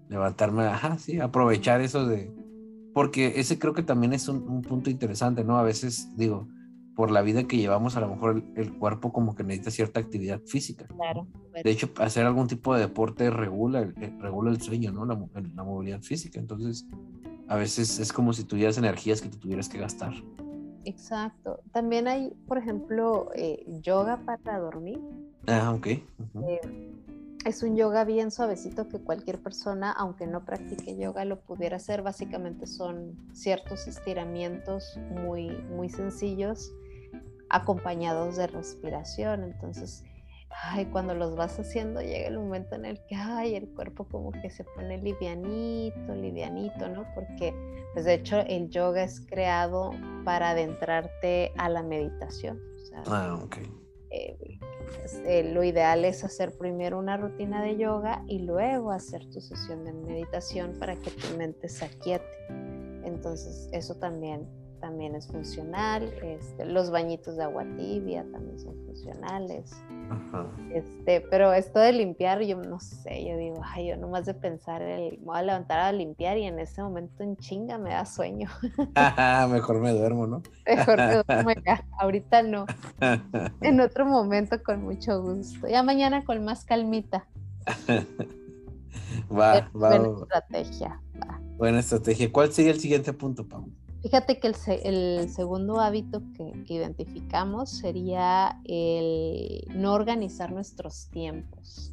Levantarme, 0.09 0.65
ajá, 0.65 0.97
sí, 0.97 1.21
aprovechar 1.21 1.83
eso 1.83 2.07
de... 2.07 2.33
Porque 2.95 3.35
ese 3.37 3.59
creo 3.59 3.75
que 3.75 3.83
también 3.83 4.15
es 4.15 4.29
un, 4.29 4.63
punto 4.63 4.89
interesante, 4.89 5.45
¿no? 5.45 5.59
A 5.59 5.63
veces 5.63 6.17
digo, 6.17 6.49
por 6.95 7.11
la 7.11 7.21
vida 7.21 7.45
que 7.45 7.59
llevamos, 7.59 7.97
a 7.97 8.01
lo 8.01 8.09
mejor 8.09 8.43
el, 8.57 8.73
cuerpo 8.79 9.13
como 9.13 9.35
que 9.35 9.45
necesita 9.45 9.71
cierta 9.71 10.01
actividad 10.01 10.41
física. 10.47 10.87
Claro. 10.87 11.27
De 11.63 11.71
hecho, 11.71 11.91
hacer 11.97 12.25
algún 12.25 12.47
tipo 12.47 12.75
de 12.75 12.81
deporte 12.81 13.29
regula, 13.31 13.93
regula 14.19 14.51
el 14.51 14.61
sueño, 14.63 14.93
¿no? 14.93 15.05
La, 15.05 15.19
la, 15.55 15.65
movilidad 15.65 16.01
física. 16.01 16.39
Entonces, 16.39 16.87
a 17.53 17.57
veces 17.57 17.99
es 17.99 18.15
como 18.15 18.33
si 18.33 18.45
tuvieras 18.45 18.79
energías 18.79 19.21
que 19.21 19.29
te 19.29 19.37
tuvieras 19.37 19.69
que 19.69 19.77
gastar. 19.77 20.15
Exacto. 20.87 21.61
También 21.71 22.09
hay, 22.09 22.31
por 22.49 22.57
ejemplo, 22.57 23.29
eh, 23.35 23.63
yoga 23.83 24.25
para 24.25 24.59
dormir. 24.59 24.99
Ah, 25.47 25.75
ok. 25.75 25.87
Eh, 25.87 26.03
es 27.45 27.63
un 27.63 27.77
yoga 27.77 28.05
bien 28.05 28.31
suavecito 28.31 28.89
que 28.89 29.01
cualquier 29.01 29.39
persona, 29.43 29.93
aunque 29.93 30.27
no 30.27 30.47
practique 30.47 30.97
yoga, 30.97 31.27
lo 31.27 31.41
pudiera 31.41 31.77
hacer. 31.77 32.01
Básicamente 32.01 32.67
son 32.67 33.19
ciertos 33.35 33.87
estiramientos 33.87 34.99
muy, 35.23 35.51
muy 35.51 35.91
sencillos 35.91 36.73
acompañados 37.51 38.39
de 38.39 38.47
respiración. 38.47 39.45
Entonces, 39.45 40.05
ay, 40.63 40.87
cuando 40.87 41.15
los 41.15 41.37
vas 41.37 41.59
haciendo 41.59 42.01
llega 42.01 42.29
el 42.29 42.39
momento 42.39 42.75
en 42.75 42.85
el 42.85 43.01
que, 43.07 43.15
ay, 43.15 43.55
el 43.55 43.69
cuerpo 43.75 44.05
como 44.05 44.33
que 44.33 44.51
se 44.51 44.65
pone 44.65 44.99
livianito, 44.99 46.15
livianito, 46.15 46.89
¿no? 46.89 47.07
Porque, 47.15 47.55
pues 47.93 48.05
de 48.05 48.15
hecho, 48.15 48.41
el 48.41 48.69
yoga 48.71 49.05
es 49.05 49.21
creado 49.21 49.93
para 50.25 50.51
adentrarte 50.51 51.53
a 51.57 51.69
la 51.69 51.83
meditación. 51.83 52.61
ah, 53.07 53.41
ok. 53.43 53.57
Eh, 54.11 54.37
pues, 54.99 55.23
eh, 55.25 55.53
lo 55.55 55.65
ideal 55.65 56.05
es 56.05 56.23
hacer 56.23 56.57
primero 56.59 56.99
una 56.99 57.17
rutina 57.17 57.63
de 57.63 57.79
yoga 57.79 58.23
y 58.29 58.41
luego 58.41 58.91
hacer 58.91 59.25
tu 59.31 59.41
sesión 59.41 59.85
de 59.85 59.93
meditación 59.95 60.77
para 60.79 60.97
que 60.97 61.11
tu 61.11 61.37
mente 61.39 61.69
se 61.69 61.87
aquiete. 61.87 62.27
Entonces, 63.05 63.69
eso 63.73 63.95
también 63.95 64.47
también 64.83 65.15
es 65.15 65.29
funcional, 65.29 66.13
este, 66.23 66.67
los 66.67 66.91
bañitos 66.91 67.37
de 67.37 67.45
agua 67.45 67.65
tibia 67.77 68.27
también 68.33 68.59
son 68.59 68.75
funcionales. 68.85 69.73
Este, 70.75 71.21
pero 71.31 71.53
esto 71.53 71.79
de 71.79 71.93
limpiar, 71.93 72.43
yo 72.43 72.57
no 72.57 72.81
sé, 72.81 73.25
yo 73.25 73.37
digo, 73.37 73.63
ay, 73.65 73.89
yo 73.89 73.97
nomás 73.97 74.27
de 74.27 74.35
pensar, 74.35 74.83
el, 74.83 75.19
me 75.21 75.25
voy 75.27 75.39
a 75.39 75.43
levantar 75.43 75.79
a 75.79 75.93
limpiar 75.93 76.37
y 76.37 76.45
en 76.45 76.59
ese 76.59 76.83
momento 76.83 77.23
en 77.23 77.37
chinga 77.37 77.79
me 77.79 77.91
da 77.91 78.05
sueño. 78.05 78.51
Mejor 79.51 79.81
me 79.81 79.93
duermo, 79.93 80.27
¿no? 80.27 80.43
Mejor 80.67 80.97
me 80.99 81.23
duermo 81.23 81.51
ya, 81.65 81.87
ahorita 81.99 82.43
no. 82.43 82.67
En 83.61 83.81
otro 83.81 84.05
momento 84.05 84.61
con 84.65 84.83
mucho 84.83 85.23
gusto. 85.23 85.69
Ya 85.69 85.85
mañana 85.85 86.25
con 86.25 86.45
más 86.45 86.65
calmita. 86.65 87.25
va, 89.31 89.71
va. 89.71 89.71
Buena 89.73 90.09
estrategia. 90.09 91.01
Buena 91.57 91.79
estrategia. 91.79 92.33
¿Cuál 92.33 92.53
sería 92.53 92.73
el 92.73 92.81
siguiente 92.81 93.13
punto, 93.13 93.47
Pau? 93.47 93.71
Fíjate 94.03 94.41
que 94.41 94.53
el, 94.83 95.29
segundo 95.31 95.79
hábito 95.79 96.23
que, 96.37 96.75
identificamos 96.75 97.71
sería 97.71 98.61
el 98.65 99.65
no 99.77 99.93
organizar 99.93 100.51
nuestros 100.51 101.09
tiempos, 101.11 101.93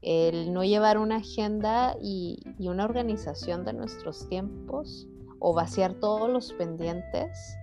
el 0.00 0.54
no 0.54 0.64
llevar 0.64 0.96
una 0.96 1.16
agenda 1.16 1.94
y, 2.00 2.40
una 2.58 2.86
organización 2.86 3.66
de 3.66 3.74
nuestros 3.74 4.30
tiempos 4.30 5.06
o 5.40 5.52
vaciar 5.52 5.92
todos 5.92 6.30
los 6.30 6.54
pendientes, 6.54 7.54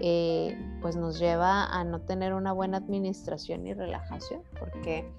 eh, 0.00 0.56
pues 0.80 0.94
nos 0.94 1.18
lleva 1.18 1.64
a 1.66 1.82
no 1.82 2.02
tener 2.02 2.32
una 2.34 2.52
buena 2.52 2.76
administración 2.76 3.66
y 3.66 3.74
relajación, 3.74 4.42
porque 4.60 5.12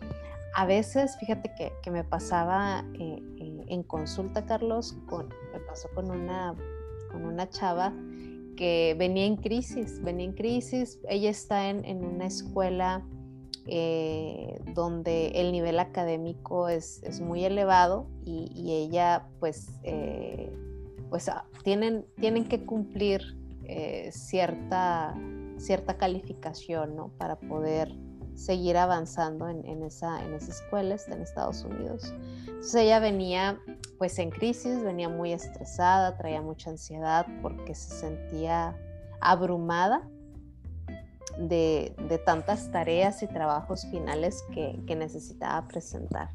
a 0.55 0.65
veces, 0.65 1.17
fíjate 1.17 1.51
que, 1.81 1.91
me 1.91 2.05
pasaba 2.05 2.85
eh, 2.93 3.21
eh, 3.39 3.65
en 3.67 3.83
consulta, 3.83 4.45
Carlos, 4.45 4.95
me 5.51 5.59
pasó 5.59 5.89
con 5.93 6.09
una 6.09 6.55
con 7.13 7.25
una 7.25 7.47
chava 7.49 7.93
que 8.57 8.95
venía 8.99 9.25
en 9.25 9.37
crisis, 9.37 10.01
venía 10.03 10.25
en 10.25 10.33
crisis, 10.33 10.99
ella 11.07 11.29
está 11.29 11.69
en, 11.69 12.03
una 12.03 12.25
escuela 12.25 13.05
eh, 13.67 14.59
donde 14.73 15.27
el 15.35 15.51
nivel 15.51 15.79
académico 15.79 16.67
es, 16.67 17.01
muy 17.21 17.45
elevado 17.45 18.07
y, 18.25 18.73
ella 18.73 19.27
pues, 19.39 19.69
eh, 19.83 20.51
pues 21.09 21.29
ah, 21.29 21.45
tienen, 21.63 22.05
tienen 22.19 22.45
que 22.45 22.65
cumplir 22.65 23.37
eh, 23.65 24.09
cierta, 24.11 25.15
cierta 25.57 25.97
calificación 25.97 26.95
¿no? 26.95 27.09
para 27.17 27.37
poder 27.37 27.95
seguir 28.35 28.77
avanzando 28.77 29.47
en, 29.47 29.83
esa, 29.83 30.23
en 30.23 30.33
esa 30.33 30.51
escuela, 30.51 30.95
está 30.95 31.15
en 31.15 31.21
Estados 31.21 31.63
Unidos. 31.63 32.13
Entonces 32.47 32.75
ella 32.75 32.99
venía 32.99 33.59
pues 33.97 34.17
en 34.19 34.31
crisis, 34.31 34.83
venía 34.83 35.09
muy 35.09 35.33
estresada, 35.33 36.17
traía 36.17 36.41
mucha 36.41 36.69
ansiedad 36.69 37.25
porque 37.41 37.75
se 37.75 37.95
sentía 37.95 38.75
abrumada 39.21 40.07
de, 41.37 42.21
tantas 42.25 42.71
tareas 42.71 43.23
y 43.23 43.27
trabajos 43.27 43.85
finales 43.89 44.43
que, 44.53 44.95
necesitaba 44.95 45.67
presentar. 45.67 46.29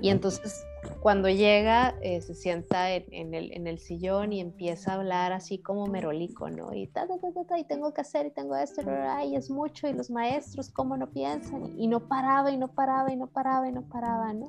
Y 0.00 0.08
entonces 0.08 0.64
cuando 1.00 1.28
llega, 1.28 1.94
eh, 2.02 2.20
se 2.20 2.34
sienta 2.34 2.90
en, 2.92 3.34
el, 3.34 3.78
sillón 3.78 4.32
y 4.32 4.40
empieza 4.40 4.92
a 4.92 4.94
hablar 4.96 5.32
así 5.32 5.58
como 5.58 5.86
merolico, 5.86 6.50
¿no? 6.50 6.74
Y, 6.74 6.88
ta, 6.88 7.06
ta, 7.06 7.16
ta, 7.48 7.58
y 7.58 7.64
tengo 7.64 7.94
que 7.94 8.02
hacer 8.02 8.26
y 8.26 8.30
tengo 8.30 8.54
esto, 8.56 8.82
y 9.24 9.34
es 9.34 9.50
mucho, 9.50 9.88
y 9.88 9.92
los 9.92 10.10
maestros, 10.10 10.70
¿cómo 10.70 10.96
no 10.96 11.10
piensan? 11.10 11.78
Y 11.78 11.88
no 11.88 12.06
paraba, 12.08 12.50
y 12.50 12.58
no 12.58 12.68
paraba, 12.68 13.12
y 13.12 13.16
no 13.16 13.28
paraba, 13.28 13.68
y 13.68 13.72
no 13.72 13.82
paraba, 13.82 14.32
¿no? 14.34 14.46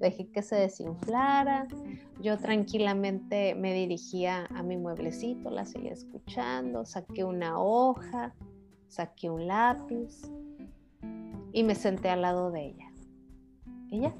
dejé 0.00 0.30
que 0.30 0.42
se 0.42 0.56
desinflara. 0.56 1.68
Yo 2.20 2.38
tranquilamente 2.38 3.54
me 3.54 3.72
dirigía 3.72 4.46
a 4.46 4.62
mi 4.62 4.76
mueblecito, 4.76 5.50
la 5.50 5.64
seguía 5.64 5.92
escuchando, 5.92 6.84
saqué 6.84 7.22
una 7.24 7.60
hoja, 7.60 8.34
saqué 8.88 9.30
un 9.30 9.46
lápiz 9.46 10.22
y 11.52 11.62
me 11.64 11.74
senté 11.74 12.08
al 12.08 12.22
lado 12.22 12.50
de 12.50 12.66
ella. 12.66 12.90
Ella 13.90 14.14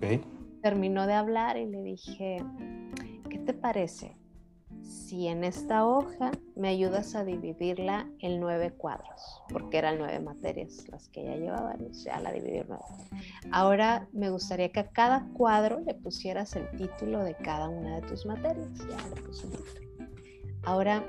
terminó 0.62 1.06
de 1.06 1.14
hablar 1.14 1.56
y 1.56 1.66
le 1.66 1.82
dije, 1.82 2.38
¿qué 3.28 3.38
te 3.38 3.52
parece 3.52 4.16
si 4.82 5.28
en 5.28 5.44
esta 5.44 5.86
hoja 5.86 6.30
me 6.56 6.68
ayudas 6.68 7.14
a 7.14 7.24
dividirla 7.24 8.08
en 8.18 8.40
nueve 8.40 8.72
cuadros? 8.72 9.42
Porque 9.52 9.78
eran 9.78 9.98
nueve 9.98 10.20
materias 10.20 10.86
las 10.88 11.08
que 11.08 11.22
ella 11.22 11.36
llevaba, 11.36 11.76
ya 11.92 12.20
la 12.20 12.32
dividí 12.32 12.62
nueve. 12.66 12.84
Ahora 13.52 14.08
me 14.12 14.30
gustaría 14.30 14.70
que 14.70 14.80
a 14.80 14.90
cada 14.90 15.28
cuadro 15.32 15.80
le 15.80 15.94
pusieras 15.94 16.56
el 16.56 16.70
título 16.76 17.22
de 17.24 17.34
cada 17.34 17.68
una 17.68 18.00
de 18.00 18.02
tus 18.02 18.26
materias. 18.26 18.68
Ya 18.78 19.14
le 19.14 19.22
puse 19.22 19.46
el 19.46 19.52
título. 19.52 20.08
Ahora 20.64 21.04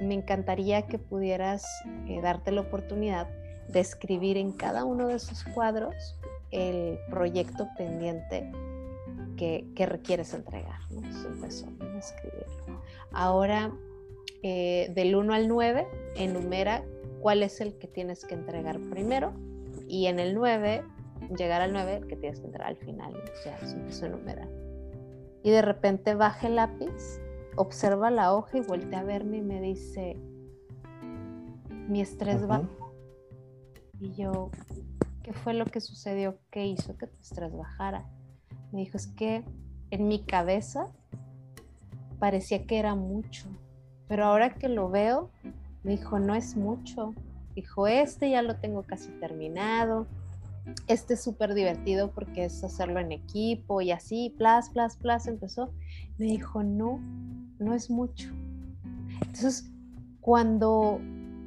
me 0.00 0.14
encantaría 0.14 0.86
que 0.86 0.98
pudieras 0.98 1.66
eh, 2.06 2.20
darte 2.20 2.52
la 2.52 2.62
oportunidad 2.62 3.28
de 3.68 3.80
escribir 3.80 4.36
en 4.36 4.52
cada 4.52 4.84
uno 4.84 5.08
de 5.08 5.14
esos 5.14 5.42
cuadros 5.54 6.18
el 6.50 6.98
proyecto 7.10 7.66
pendiente 7.76 8.50
que, 9.36 9.86
requieres 9.86 10.34
entregar. 10.34 10.80
¿no? 10.90 11.06
empezó 11.06 11.66
a 11.66 11.98
escribirlo. 11.98 12.82
Ahora, 13.12 13.72
eh, 14.42 14.90
del 14.94 15.14
1 15.14 15.32
al 15.32 15.48
9, 15.48 15.86
enumera 16.16 16.84
cuál 17.20 17.42
es 17.42 17.60
el 17.60 17.78
que 17.78 17.86
tienes 17.86 18.24
que 18.24 18.34
entregar 18.34 18.78
primero 18.90 19.32
y 19.88 20.06
en 20.06 20.18
el 20.18 20.34
9, 20.34 20.82
llegar 21.36 21.62
al 21.62 21.72
9, 21.72 21.96
el 21.96 22.06
que 22.06 22.16
tienes 22.16 22.40
que 22.40 22.46
entregar 22.46 22.70
al 22.70 22.76
final. 22.76 23.14
O 23.14 23.42
sea, 23.42 23.58
se 23.58 23.76
empezó 23.76 24.04
a 24.04 24.08
enumerar. 24.08 24.48
Y 25.42 25.50
de 25.50 25.62
repente 25.62 26.14
baja 26.14 26.48
el 26.48 26.56
lápiz 26.56 27.20
observa 27.56 28.10
la 28.10 28.34
hoja 28.34 28.58
y 28.58 28.60
voltea 28.60 29.00
a 29.00 29.04
verme 29.04 29.38
y 29.38 29.42
me 29.42 29.60
dice, 29.60 30.16
mi 31.88 32.00
estrés 32.00 32.48
va. 32.48 32.68
Y 33.98 34.12
yo, 34.12 34.50
¿qué 35.22 35.32
fue 35.32 35.54
lo 35.54 35.64
que 35.64 35.80
sucedió? 35.80 36.38
¿Qué 36.50 36.66
hizo 36.66 36.96
que 36.96 37.06
tu 37.06 37.18
estrés 37.20 37.52
bajara? 37.52 38.08
Me 38.72 38.80
dijo, 38.80 38.96
es 38.96 39.06
que 39.08 39.44
en 39.90 40.08
mi 40.08 40.24
cabeza 40.24 40.86
parecía 42.18 42.66
que 42.66 42.78
era 42.78 42.94
mucho, 42.94 43.48
pero 44.08 44.24
ahora 44.24 44.54
que 44.54 44.68
lo 44.68 44.88
veo, 44.90 45.30
me 45.82 45.92
dijo, 45.92 46.18
no 46.18 46.34
es 46.34 46.56
mucho. 46.56 47.14
Dijo, 47.54 47.86
este 47.86 48.30
ya 48.30 48.42
lo 48.42 48.56
tengo 48.56 48.82
casi 48.82 49.08
terminado. 49.20 50.06
Este 50.88 51.14
es 51.14 51.22
súper 51.22 51.54
divertido 51.54 52.10
porque 52.10 52.46
es 52.46 52.64
hacerlo 52.64 52.98
en 52.98 53.12
equipo 53.12 53.80
y 53.80 53.92
así, 53.92 54.34
plas, 54.36 54.70
plas, 54.70 54.96
plas, 54.96 55.26
empezó. 55.26 55.72
Me 56.18 56.26
dijo, 56.26 56.62
no, 56.62 56.98
no 57.58 57.72
es 57.72 57.88
mucho. 57.88 58.30
Entonces, 59.20 59.70
cuando, 60.20 61.00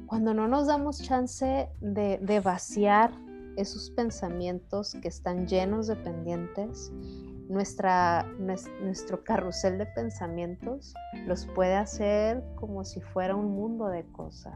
cuando 0.06 0.32
no 0.32 0.48
nos 0.48 0.66
damos 0.66 1.02
chance 1.02 1.68
de, 1.80 2.40
vaciar 2.42 3.12
esos 3.56 3.90
pensamientos 3.90 4.96
que 5.02 5.08
están 5.08 5.46
llenos 5.46 5.86
de 5.86 5.96
pendientes, 5.96 6.92
nuestra, 7.48 8.24
nuestro 8.80 9.24
carrusel 9.24 9.78
de 9.78 9.86
pensamientos 9.86 10.94
los 11.26 11.46
puede 11.46 11.74
hacer 11.74 12.44
como 12.54 12.84
si 12.84 13.00
fuera 13.00 13.34
un 13.34 13.56
mundo 13.56 13.88
de 13.88 14.04
cosas. 14.12 14.54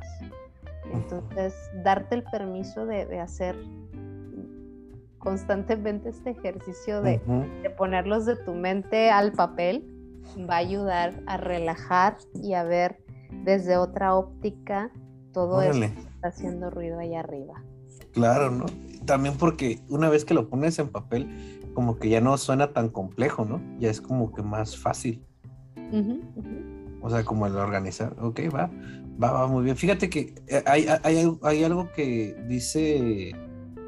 Entonces, 0.92 1.54
darte 1.82 2.14
el 2.14 2.22
permiso 2.24 2.86
de, 2.86 3.20
hacer 3.20 3.56
constantemente 5.18 6.10
este 6.10 6.30
ejercicio 6.30 7.00
de, 7.00 7.20
de, 7.62 7.70
ponerlos 7.70 8.26
de 8.26 8.36
tu 8.36 8.52
mente 8.52 9.10
al 9.10 9.32
papel 9.32 9.90
va 10.48 10.54
a 10.54 10.58
ayudar 10.58 11.14
a 11.26 11.36
relajar 11.36 12.18
y 12.34 12.54
a 12.54 12.62
ver 12.62 12.98
desde 13.42 13.76
otra 13.76 14.14
óptica 14.14 14.90
todo 15.32 15.62
eso 15.62 15.80
que 15.80 15.86
está 15.86 16.28
haciendo 16.28 16.70
ruido 16.70 17.00
allá 17.00 17.20
arriba. 17.20 17.62
Claro, 18.14 18.50
¿no? 18.50 18.66
También 19.04 19.36
porque 19.36 19.80
una 19.88 20.08
vez 20.08 20.24
que 20.24 20.32
lo 20.32 20.48
pones 20.48 20.78
en 20.78 20.88
papel, 20.88 21.28
como 21.74 21.98
que 21.98 22.08
ya 22.08 22.20
no 22.20 22.38
suena 22.38 22.72
tan 22.72 22.88
complejo, 22.88 23.44
¿no? 23.44 23.60
Ya 23.78 23.90
es 23.90 24.00
como 24.00 24.32
que 24.32 24.42
más 24.42 24.78
fácil. 24.78 25.22
O 27.02 27.10
sea, 27.10 27.24
como 27.24 27.46
el 27.46 27.54
organizar. 27.56 28.16
Ok, 28.20 28.40
va, 28.54 28.70
va, 29.22 29.32
va 29.32 29.46
muy 29.46 29.64
bien. 29.64 29.76
Fíjate 29.76 30.08
que 30.08 30.34
eh, 30.46 30.62
hay, 30.66 30.86
hay, 31.02 31.38
hay 31.42 31.64
algo 31.64 31.92
que 31.92 32.34
dice, 32.48 33.32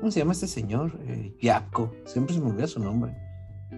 ¿cómo 0.01 0.11
se 0.11 0.21
llama 0.21 0.33
este 0.33 0.47
señor? 0.47 0.99
Eh, 1.07 1.35
Yapko, 1.41 1.93
siempre 2.05 2.35
se 2.35 2.41
me 2.41 2.51
olvida 2.51 2.67
su 2.67 2.81
nombre. 2.81 3.17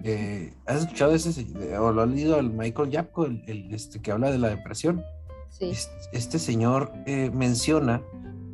Eh, 0.03 0.53
¿Has 0.65 0.81
escuchado 0.81 1.13
ese, 1.13 1.45
o 1.77 1.91
lo 1.91 2.01
has 2.01 2.09
leído 2.09 2.37
al 2.37 2.51
Michael 2.51 2.89
Yapko, 2.89 3.25
el, 3.25 3.73
este, 3.73 4.01
que 4.01 4.11
habla 4.11 4.31
de 4.31 4.37
la 4.37 4.49
depresión? 4.49 5.03
Sí. 5.49 5.71
Este, 6.13 6.39
señor 6.39 6.91
eh, 7.05 7.31
menciona 7.33 8.01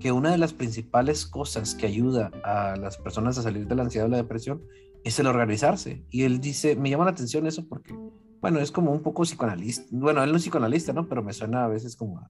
que 0.06 0.12
una 0.12 0.30
de 0.30 0.38
las 0.38 0.54
principales 0.54 1.26
cosas 1.26 1.74
que 1.74 1.88
ayuda 1.88 2.30
a 2.44 2.76
las 2.76 2.96
personas 2.96 3.40
a 3.40 3.42
salir 3.42 3.66
de 3.66 3.74
la 3.74 3.82
ansiedad 3.82 4.06
o 4.06 4.10
la 4.12 4.18
depresión 4.18 4.62
es 5.04 5.18
el 5.18 5.26
organizarse. 5.26 6.06
Y 6.12 6.26
él 6.26 6.40
dice, 6.40 6.76
me 6.76 6.92
llama 6.92 7.06
la 7.06 7.10
atención 7.10 7.48
eso 7.48 7.66
porque, 7.68 7.96
bueno, 8.40 8.60
es 8.60 8.70
como 8.70 8.92
un 8.92 9.02
poco 9.02 9.24
psicoanalista. 9.24 9.84
Bueno, 9.90 10.24
él 10.24 10.30
no 10.30 10.38
es 10.38 10.44
psicoanalista, 10.44 10.94
¿no? 10.94 11.08
Pero 11.08 11.24
me 11.24 11.34
suena 11.34 11.66
a 11.66 11.68
veces 11.68 11.96
como 11.96 12.22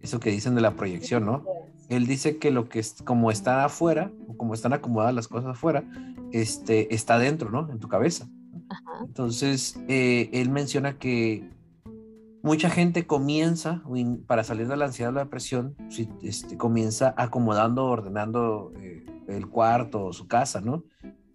eso 0.00 0.18
que 0.18 0.30
dicen 0.30 0.54
de 0.54 0.62
la 0.62 0.74
proyección, 0.74 1.26
¿no? 1.26 1.44
Él 1.90 2.06
dice 2.06 2.38
que 2.38 2.50
lo 2.50 2.70
que 2.70 2.78
es, 2.78 3.02
como 3.04 3.30
está 3.30 3.66
afuera, 3.66 4.10
o 4.26 4.34
como 4.38 4.54
están 4.54 4.72
acomodadas 4.72 5.14
las 5.14 5.28
cosas 5.28 5.50
afuera, 5.50 5.84
este, 6.32 6.94
está 6.94 7.18
dentro, 7.18 7.50
¿no? 7.50 7.70
En 7.70 7.78
tu 7.78 7.88
cabeza. 7.88 8.26
Entonces, 9.02 9.78
eh, 9.86 10.30
él 10.32 10.48
menciona 10.48 10.96
que 10.96 11.46
mucha 12.42 12.70
gente 12.70 13.06
comienza, 13.06 13.82
para 14.26 14.44
salir 14.44 14.68
de 14.68 14.76
la 14.76 14.86
ansiedad 14.86 15.12
o 15.12 15.14
la 15.14 15.24
depresión, 15.24 15.76
este, 16.22 16.56
comienza 16.56 17.14
acomodando, 17.16 17.86
ordenando 17.86 18.72
eh, 18.80 19.04
el 19.28 19.48
cuarto 19.48 20.06
o 20.06 20.12
su 20.12 20.28
casa, 20.28 20.60
¿no? 20.60 20.84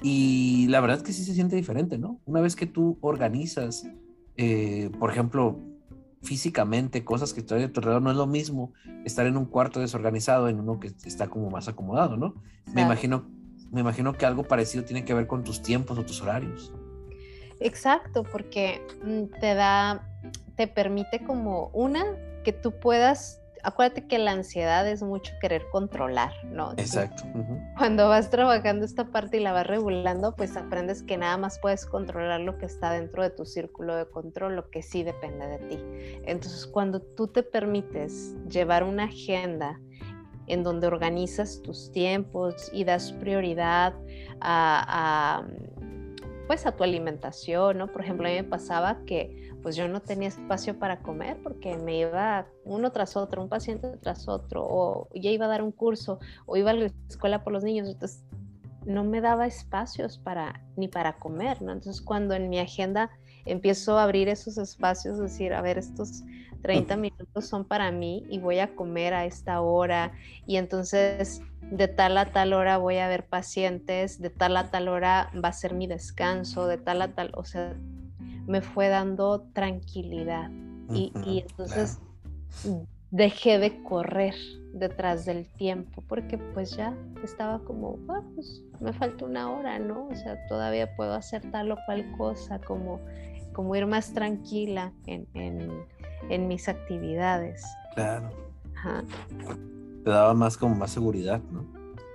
Y 0.02 0.68
la 0.68 0.82
verdad 0.82 0.98
es 0.98 1.04
que 1.04 1.14
sí 1.14 1.24
se 1.24 1.34
siente 1.34 1.56
diferente, 1.56 1.98
¿no? 1.98 2.20
Una 2.26 2.42
vez 2.42 2.56
que 2.56 2.66
tú 2.66 2.98
organizas, 3.02 3.88
eh, 4.38 4.90
por 5.00 5.12
ejemplo, 5.12 5.60
físicamente 6.22 7.04
cosas 7.04 7.34
que 7.34 7.42
están 7.42 7.62
a 7.62 7.72
tu 7.72 7.80
alrededor, 7.80 8.02
no 8.02 8.12
es 8.12 8.18
lo 8.18 8.28
mismo 8.28 8.74
estar 9.06 9.26
en 9.28 9.38
un 9.38 9.46
cuarto 9.46 9.80
desorganizado 9.80 10.50
en 10.50 10.60
uno 10.60 10.80
que 10.80 10.92
está 11.06 11.28
como 11.28 11.50
más 11.50 11.68
acomodado, 11.68 12.18
¿no? 12.18 12.36
Me 12.74 12.82
imagino 12.82 13.26
me 13.74 13.82
imagino 13.82 14.14
que 14.14 14.26
algo 14.28 14.44
parecido 14.44 14.86
tiene 14.86 15.04
que 15.04 15.16
ver 15.16 15.26
con 15.26 15.44
tus 15.44 15.64
tiempos 15.64 15.98
o 15.98 16.06
tus 16.06 16.22
horarios. 16.22 16.72
Exacto, 17.60 18.24
porque 18.24 18.86
mm, 19.04 19.40
te 19.40 19.56
da, 19.56 20.08
te 20.56 20.68
permite 20.68 21.24
como 21.24 21.70
una, 21.74 22.04
que 22.44 22.54
tú 22.54 22.72
puedas, 22.80 23.42
acuérdate 23.64 24.08
que 24.08 24.20
la 24.20 24.32
ansiedad 24.32 24.88
es 24.88 25.02
mucho 25.02 25.34
querer 25.42 25.64
controlar, 25.72 26.34
¿no? 26.46 26.74
Exacto. 26.74 27.24
Cuando 27.78 28.10
vas 28.10 28.30
trabajando 28.30 28.86
esta 28.86 29.06
parte 29.06 29.38
y 29.38 29.40
la 29.40 29.54
vas 29.54 29.66
regulando, 29.66 30.36
pues 30.36 30.58
aprendes 30.58 31.04
que 31.04 31.18
nada 31.18 31.38
más 31.38 31.60
puedes 31.60 31.86
controlar 31.86 32.42
lo 32.42 32.58
que 32.58 32.66
está 32.66 32.92
dentro 32.92 33.24
de 33.24 33.30
tu 33.30 33.46
círculo 33.46 33.96
de 33.96 34.06
control, 34.06 34.56
lo 34.56 34.70
que 34.70 34.82
sí 34.82 35.04
depende 35.04 35.48
de 35.48 35.58
ti. 35.60 35.80
Entonces, 36.26 36.68
cuando 36.68 37.02
tú 37.02 37.28
te 37.28 37.44
permites 37.44 38.36
llevar 38.48 38.84
una 38.84 39.06
agenda, 39.06 39.80
en 40.48 40.64
donde 40.64 40.88
organizas 40.88 41.62
tus 41.62 41.92
tiempos 41.92 42.70
y 42.74 42.84
das 42.84 43.14
prioridad 43.14 43.94
a, 44.42 45.46
pues 46.48 46.66
a 46.66 46.74
tu 46.74 46.84
alimentación, 46.84 47.78
¿no? 47.78 47.88
Por 47.88 48.02
ejemplo, 48.02 48.28
a 48.28 48.32
mí 48.32 48.38
me 48.38 48.44
pasaba 48.44 49.00
que 49.06 49.53
pues 49.64 49.78
yo 49.78 49.88
no 49.88 50.02
tenía 50.02 50.28
espacio 50.28 50.78
para 50.78 51.00
comer 51.00 51.42
porque 51.42 51.78
me 51.78 51.98
iba 51.98 52.46
uno 52.66 52.92
tras 52.92 53.16
otro, 53.16 53.42
un 53.42 53.50
paciente 53.50 53.88
tras 54.02 54.28
otro, 54.28 54.64
o 54.64 55.08
ya 55.16 55.32
iba 55.32 55.46
a 55.46 55.50
dar 55.50 55.64
un 55.64 55.72
curso, 55.72 56.20
o 56.46 56.58
iba 56.58 56.72
a 56.72 56.74
la 56.74 56.92
escuela 57.10 57.44
por 57.44 57.54
los 57.54 57.64
niños, 57.64 57.88
entonces 57.88 58.24
no 58.86 59.06
me 59.06 59.22
daba 59.22 59.48
espacios 59.48 60.18
para 60.18 60.62
ni 60.76 60.90
para 60.90 61.14
comer, 61.18 61.62
¿no? 61.62 61.72
Entonces 61.72 62.02
cuando 62.02 62.36
en 62.36 62.50
mi 62.50 62.60
agenda 62.60 63.10
empiezo 63.46 63.98
a 63.98 64.04
abrir 64.04 64.28
esos 64.28 64.58
espacios, 64.58 65.18
decir, 65.18 65.54
a 65.54 65.62
ver, 65.62 65.78
estos 65.78 66.24
30 66.62 66.98
minutos 66.98 67.48
son 67.48 67.66
para 67.66 67.92
mí 67.92 68.26
y 68.30 68.40
voy 68.40 68.60
a 68.60 68.76
comer 68.76 69.14
a 69.14 69.26
esta 69.26 69.62
hora 69.62 70.12
y 70.46 70.58
entonces 70.58 71.42
de 71.62 71.88
tal 71.88 72.18
a 72.18 72.32
tal 72.32 72.54
hora 72.54 72.78
voy 72.78 72.98
a 72.98 73.08
ver 73.08 73.26
pacientes, 73.26 74.20
de 74.22 74.30
tal 74.30 74.58
a 74.58 74.70
tal 74.70 74.90
hora 74.90 75.32
va 75.44 75.50
a 75.50 75.54
ser 75.54 75.74
mi 75.74 75.88
descanso, 75.88 76.68
de 76.68 76.78
tal 76.78 77.02
a 77.02 77.14
tal, 77.16 77.32
o 77.36 77.46
sea, 77.46 77.76
me 78.48 78.62
fue 78.62 78.90
dando 78.90 79.42
tranquilidad 79.54 80.50
y, 80.90 81.12
entonces 81.48 82.00
dejé 83.12 83.58
de 83.58 83.82
correr 83.84 84.36
detrás 84.74 85.26
del 85.26 85.52
tiempo 85.54 86.04
porque 86.08 86.38
pues 86.38 86.76
ya 86.76 86.96
estaba 87.24 87.60
como, 87.60 88.00
ah, 88.10 88.22
pues 88.36 88.64
me 88.80 88.94
falta 88.94 89.26
una 89.26 89.52
hora, 89.52 89.80
¿no? 89.80 90.08
O 90.08 90.16
sea, 90.16 90.38
todavía 90.48 90.96
puedo 90.96 91.14
hacer 91.14 91.50
tal 91.52 91.72
o 91.72 91.78
cual 91.86 92.12
cosa, 92.18 92.60
como, 92.60 93.00
como 93.54 93.76
ir 93.76 93.86
más 93.86 94.14
tranquila 94.14 94.94
en, 95.06 95.28
en 95.34 96.48
mis 96.48 96.68
actividades. 96.68 97.64
Claro. 97.96 98.30
Ajá 98.76 99.04
te 100.04 100.10
daba 100.10 100.34
más 100.34 100.58
como 100.58 100.76
más 100.76 100.92
seguridad, 100.92 101.42
¿no? 101.52 101.66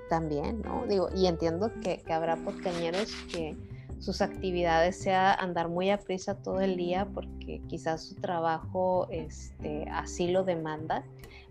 También, 0.08 0.62
¿no? 0.62 0.86
Digo, 0.86 1.08
y 1.14 1.26
entiendo 1.26 1.70
que, 1.80 2.02
que 2.02 2.12
habrá 2.12 2.36
podcañeros 2.36 3.12
que 3.32 3.56
sus 3.98 4.22
actividades 4.22 5.00
sea 5.00 5.34
andar 5.34 5.68
muy 5.68 5.90
a 5.90 5.98
prisa 5.98 6.34
todo 6.36 6.60
el 6.60 6.76
día 6.76 7.06
porque 7.12 7.60
quizás 7.68 8.04
su 8.04 8.14
trabajo 8.16 9.08
este, 9.10 9.86
así 9.90 10.28
lo 10.28 10.44
demanda, 10.44 11.04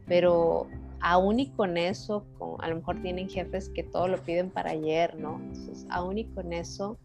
pero 0.08 0.68
aún 1.02 1.40
y 1.40 1.50
con 1.52 1.78
eso, 1.78 2.26
a 2.60 2.70
lo 2.70 2.76
mejor 2.78 3.02
tienen 3.02 3.30
jefes 3.30 3.70
que 3.70 3.84
todo 3.84 4.08
lo 4.08 4.22
piden 4.24 4.50
para 4.50 4.72
ayer, 4.72 5.16
¿no? 5.20 5.40
Entonces, 5.40 5.86
aún 5.90 6.18
y 6.18 6.26
con 6.26 6.54
eso, 6.54 6.98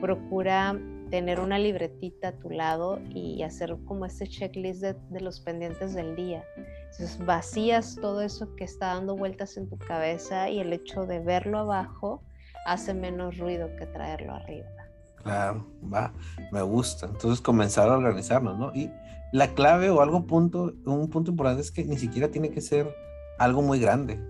procura 0.00 0.78
tener 1.10 1.40
una 1.40 1.58
libretita 1.58 2.28
a 2.28 2.32
tu 2.32 2.50
lado 2.50 3.00
y 3.10 3.42
hacer 3.42 3.76
como 3.84 4.04
este 4.06 4.26
checklist 4.26 4.80
de, 4.80 4.94
de 5.10 5.20
los 5.20 5.40
pendientes 5.40 5.94
del 5.94 6.16
día. 6.16 6.44
Entonces 6.90 7.24
vacías 7.24 7.96
todo 8.00 8.22
eso 8.22 8.54
que 8.56 8.64
está 8.64 8.94
dando 8.94 9.16
vueltas 9.16 9.56
en 9.56 9.68
tu 9.68 9.78
cabeza 9.78 10.50
y 10.50 10.58
el 10.58 10.72
hecho 10.72 11.06
de 11.06 11.20
verlo 11.20 11.58
abajo 11.58 12.22
hace 12.66 12.92
menos 12.94 13.38
ruido 13.38 13.74
que 13.76 13.86
traerlo 13.86 14.34
arriba. 14.34 14.75
Claro, 15.26 15.66
va, 15.92 16.12
me 16.52 16.62
gusta. 16.62 17.06
Entonces 17.06 17.40
comenzar 17.40 17.88
a 17.88 17.96
organizarnos, 17.96 18.58
¿no? 18.58 18.72
Y 18.74 18.90
la 19.32 19.54
clave 19.54 19.90
o 19.90 20.00
algo 20.00 20.26
punto, 20.26 20.72
un 20.84 21.10
punto 21.10 21.30
importante 21.30 21.62
es 21.62 21.70
que 21.70 21.84
ni 21.84 21.98
siquiera 21.98 22.30
tiene 22.30 22.50
que 22.50 22.60
ser 22.60 22.94
algo 23.38 23.62
muy 23.62 23.78
grande. 23.78 24.20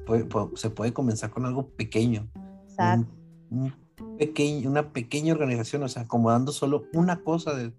se 0.55 0.71
puede 0.71 0.93
comenzar 0.93 1.31
con 1.31 1.47
algo 1.47 1.69
pequeño. 1.71 2.29
Exacto. 2.69 3.13
Un, 3.51 3.75
pequeño, 4.19 4.71
una 4.71 4.93
pequeña 4.93 5.33
organización, 5.33 5.83
o 5.83 5.89
sea, 5.89 6.03
acomodando 6.03 6.53
solo 6.53 6.85
una 6.93 7.23
cosa 7.23 7.55
de, 7.55 7.73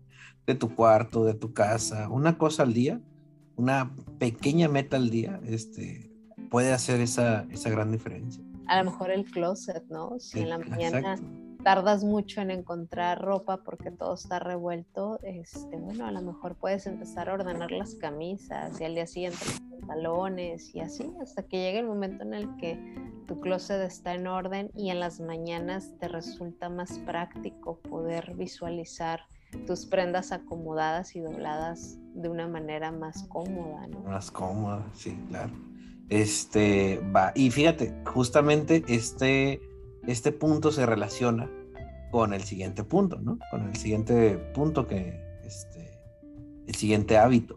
de 0.45 0.56
tu 0.56 0.75
cuarto, 0.75 1.25
de 1.25 1.34
tu 1.34 1.53
casa, 1.53 2.10
una 2.10 2.38
cosa 2.38 2.63
al 2.63 2.73
día 2.73 3.01
una 3.58 3.91
pequeña 4.19 4.69
meta 4.69 4.95
al 4.95 5.10
día 5.10 5.41
este, 5.45 6.10
puede 6.49 6.71
hacer 6.71 7.01
esa, 7.01 7.45
esa 7.51 7.69
gran 7.69 7.91
diferencia. 7.91 8.41
A 8.67 8.82
lo 8.82 8.91
mejor 8.91 9.12
el 9.12 9.25
closet, 9.25 9.84
¿no? 9.89 10.19
Si 10.19 10.39
en 10.39 10.49
la 10.49 10.60
mañana 10.60 11.19
tardas 11.63 12.04
mucho 12.04 12.41
en 12.41 12.52
encontrar 12.52 13.22
ropa 13.22 13.63
porque 13.63 13.91
todo 13.91 14.13
está 14.13 14.39
revuelto, 14.39 15.20
este, 15.24 15.78
bueno, 15.78 16.06
a 16.06 16.12
lo 16.12 16.22
mejor 16.22 16.56
puedes 16.56 16.88
empezar 16.88 17.30
a 17.30 17.34
ordenar 17.34 17.72
las 17.72 17.96
camisas 17.96 18.80
y 18.80 18.86
al 18.86 18.96
día 18.96 19.08
siguiente 19.08 19.39
los 19.46 19.80
pantalones 19.80 20.74
y 20.74 20.80
así, 20.80 21.12
hasta 21.22 21.43
que 21.43 21.58
llegue 21.58 21.80
el 21.80 21.88
momento 21.88 22.24
en 22.24 22.34
el 22.34 22.56
que 22.58 22.80
tu 23.28 23.39
closet 23.41 23.82
está 23.82 24.13
en 24.13 24.28
orden 24.28 24.72
y 24.76 24.89
en 24.89 25.00
las 25.00 25.20
mañanas 25.20 25.93
te 26.00 26.08
resulta 26.08 26.70
más 26.70 27.00
práctico 27.00 27.80
poder 27.82 28.36
visualizar 28.36 29.22
tus 29.65 29.86
prendas 29.86 30.32
acomodadas 30.32 31.15
y 31.15 31.20
dobladas 31.20 31.98
de 32.13 32.30
una 32.30 32.48
manera 32.48 32.91
más 32.91 33.24
cómoda, 33.30 33.88
¿no? 33.88 34.00
Más 34.02 34.32
cómoda, 34.32 34.86
sí, 34.93 35.17
claro. 35.30 35.54
Este, 36.10 37.02
va, 37.15 37.32
y 37.36 37.52
fíjate, 37.52 37.93
justamente 38.06 38.84
este, 38.88 39.62
este 40.08 40.32
punto 40.32 40.72
se 40.72 40.86
relaciona 40.86 41.50
con 42.12 42.34
el 42.34 42.43
siguiente 42.43 42.84
punto, 42.84 43.17
¿no? 43.17 43.38
Con 43.52 43.67
el 43.67 43.76
siguiente 43.76 44.38
punto 44.54 44.88
que, 44.88 45.22
este, 45.43 46.00
el 46.65 46.76
siguiente 46.76 47.17
hábito. 47.17 47.56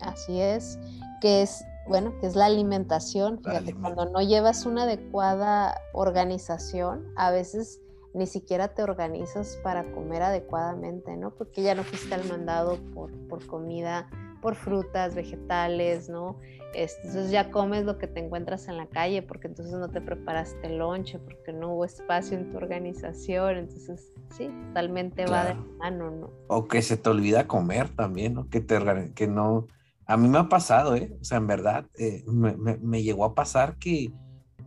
Así 0.00 0.40
es, 0.40 0.78
que 1.20 1.42
es, 1.42 1.64
bueno, 1.86 2.18
que 2.20 2.26
es 2.26 2.34
la 2.34 2.46
alimentación. 2.46 3.38
Fíjate, 3.42 3.74
cuando 3.74 4.06
no 4.06 4.20
llevas 4.22 4.66
una 4.66 4.84
adecuada 4.84 5.80
organización, 5.92 7.06
a 7.16 7.30
veces 7.30 7.80
ni 8.14 8.26
siquiera 8.26 8.68
te 8.68 8.82
organizas 8.82 9.58
para 9.62 9.84
comer 9.92 10.22
adecuadamente, 10.22 11.16
¿no? 11.16 11.34
Porque 11.34 11.62
ya 11.62 11.74
no 11.74 11.84
fuiste 11.84 12.14
al 12.14 12.26
mandado 12.26 12.78
por, 12.94 13.10
por 13.28 13.46
comida, 13.46 14.08
por 14.40 14.54
frutas, 14.54 15.14
vegetales, 15.14 16.08
¿no? 16.08 16.38
entonces 16.74 17.30
ya 17.30 17.50
comes 17.50 17.84
lo 17.84 17.98
que 17.98 18.06
te 18.06 18.20
encuentras 18.20 18.68
en 18.68 18.76
la 18.76 18.86
calle, 18.86 19.22
porque 19.22 19.48
entonces 19.48 19.74
no 19.74 19.88
te 19.88 20.00
preparaste 20.00 20.66
el 20.66 20.78
lonche, 20.78 21.18
porque 21.18 21.52
no 21.52 21.72
hubo 21.72 21.84
espacio 21.84 22.36
en 22.36 22.50
tu 22.50 22.56
organización, 22.56 23.56
entonces 23.56 24.12
sí, 24.36 24.50
totalmente 24.68 25.26
va 25.26 25.46
de 25.46 25.54
mano, 25.78 26.10
¿no? 26.10 26.30
O 26.48 26.68
que 26.68 26.82
se 26.82 26.96
te 26.96 27.08
olvida 27.08 27.46
comer 27.46 27.88
también, 27.88 28.34
¿no? 28.34 28.48
Que, 28.48 28.60
te, 28.60 28.78
que 29.14 29.26
no... 29.26 29.66
A 30.06 30.16
mí 30.16 30.28
me 30.28 30.38
ha 30.38 30.48
pasado, 30.48 30.94
¿eh? 30.94 31.16
O 31.20 31.24
sea, 31.24 31.38
en 31.38 31.46
verdad, 31.46 31.86
eh, 31.98 32.22
me, 32.26 32.56
me, 32.56 32.76
me 32.76 33.02
llegó 33.02 33.24
a 33.24 33.34
pasar 33.34 33.76
que 33.78 34.12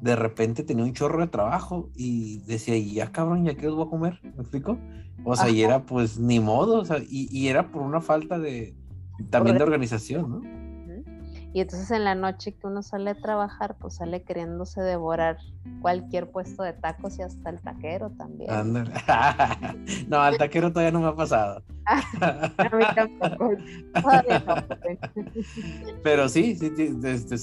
de 0.01 0.15
repente 0.15 0.63
tenía 0.63 0.84
un 0.84 0.93
chorro 0.93 1.19
de 1.21 1.27
trabajo 1.27 1.89
y 1.95 2.39
decía, 2.45 2.75
y 2.75 2.93
ya 2.93 3.12
cabrón, 3.12 3.45
¿ya 3.45 3.55
qué 3.55 3.67
os 3.67 3.75
voy 3.75 3.86
a 3.86 3.89
comer? 3.89 4.19
¿Me 4.23 4.41
explico? 4.41 4.77
O 5.25 5.36
sea, 5.36 5.49
y 5.49 5.62
era 5.62 5.86
pues 5.86 6.17
ni 6.17 6.39
modo, 6.39 6.79
o 6.79 6.86
sea, 6.86 6.99
y, 6.99 7.27
y 7.29 7.49
era 7.49 7.71
por 7.71 7.82
una 7.82 7.99
falta 7.99 8.39
de, 8.39 8.75
también 9.29 9.58
de 9.58 9.63
organización, 9.63 10.29
¿no? 10.29 10.60
Y 11.51 11.62
entonces 11.62 11.89
en 11.89 12.03
la 12.03 12.13
noche 12.13 12.53
que 12.53 12.67
uno 12.67 12.84
sale 12.84 13.10
a 13.12 13.15
trabajar, 13.15 13.75
pues 13.79 13.95
sale 13.95 14.21
queriéndose 14.21 14.82
devorar 14.82 15.38
cualquier 15.82 16.29
puesto 16.29 16.62
de 16.62 16.73
tacos 16.73 17.17
y 17.17 17.23
hasta 17.23 17.49
el 17.49 17.60
taquero 17.60 18.12
también. 18.12 18.49
no, 20.08 20.21
al 20.21 20.38
taquero 20.38 20.71
todavía 20.71 20.91
no 20.91 21.01
me 21.01 21.08
ha 21.08 21.15
pasado. 21.15 21.63
a 21.88 22.69
mí 22.71 22.84
tampoco. 22.95 23.53
Pero 26.03 26.29
sí, 26.29 26.55
sí, 26.55 26.71
este, 27.03 27.38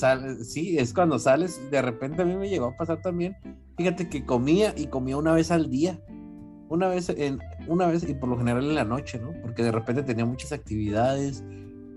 sí, 0.45 0.79
es 0.79 0.95
cuando 0.95 1.19
sales, 1.19 1.61
de 1.73 1.83
repente 1.83 2.23
a 2.23 2.25
mí 2.25 2.37
me 2.37 2.49
llegó 2.49 2.67
a 2.67 2.77
pasar 2.77 3.01
también. 3.01 3.37
Fíjate 3.77 4.09
que 4.09 4.25
comía 4.25 4.73
y 4.77 4.87
comía 4.87 5.17
una 5.17 5.33
vez 5.33 5.51
al 5.51 5.69
día. 5.69 5.99
Una 6.69 6.89
vez 6.89 7.09
en, 7.09 7.41
una 7.67 7.87
vez 7.87 8.09
y 8.09 8.15
por 8.15 8.29
lo 8.29 8.39
general 8.39 8.65
en 8.65 8.77
la 8.77 8.85
noche, 8.85 9.19
¿no? 9.19 9.33
Porque 9.43 9.65
de 9.65 9.73
repente 9.73 10.05
tenía 10.05 10.25
muchas 10.25 10.53
actividades. 10.53 11.43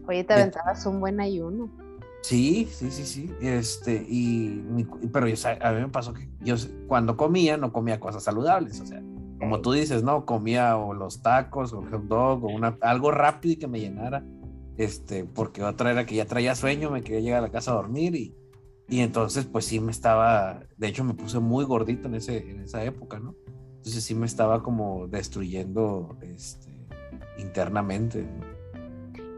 Oye, 0.09 0.23
te 0.23 0.33
aventabas 0.33 0.87
un 0.87 0.99
buen 0.99 1.19
ayuno. 1.19 1.69
Sí, 2.23 2.67
sí, 2.71 2.89
sí, 2.89 3.05
sí. 3.05 3.31
Este, 3.41 4.03
y, 4.09 4.63
pero 5.13 5.27
a 5.27 5.71
mí 5.71 5.81
me 5.81 5.89
pasó 5.89 6.15
que 6.15 6.27
yo 6.41 6.55
cuando 6.87 7.15
comía 7.15 7.57
no 7.57 7.71
comía 7.71 7.99
cosas 7.99 8.23
saludables, 8.23 8.81
o 8.81 8.87
sea, 8.87 9.03
como 9.37 9.61
tú 9.61 9.71
dices, 9.71 10.01
no, 10.01 10.25
comía 10.25 10.77
o 10.77 10.95
los 10.95 11.21
tacos 11.21 11.73
o 11.73 11.83
el 11.83 11.91
hot 11.91 12.05
dog 12.05 12.43
o 12.43 12.47
una, 12.47 12.75
algo 12.81 13.11
rápido 13.11 13.53
y 13.53 13.57
que 13.57 13.67
me 13.67 13.79
llenara, 13.79 14.25
este, 14.77 15.25
porque 15.25 15.61
otra 15.61 15.91
era 15.91 16.07
que 16.07 16.15
ya 16.15 16.25
traía 16.25 16.55
sueño, 16.55 16.89
me 16.89 17.03
quería 17.03 17.19
llegar 17.19 17.39
a 17.39 17.47
la 17.47 17.51
casa 17.51 17.69
a 17.69 17.75
dormir 17.75 18.15
y, 18.15 18.35
y 18.87 19.01
entonces 19.01 19.45
pues 19.45 19.65
sí 19.65 19.79
me 19.79 19.91
estaba, 19.91 20.63
de 20.75 20.87
hecho 20.87 21.03
me 21.03 21.13
puse 21.13 21.37
muy 21.37 21.65
gordito 21.65 22.07
en, 22.07 22.15
ese, 22.15 22.49
en 22.49 22.61
esa 22.61 22.83
época, 22.83 23.19
¿no? 23.19 23.35
Entonces 23.77 24.03
sí 24.03 24.15
me 24.15 24.25
estaba 24.25 24.63
como 24.63 25.07
destruyendo 25.07 26.17
este, 26.23 26.87
internamente. 27.37 28.27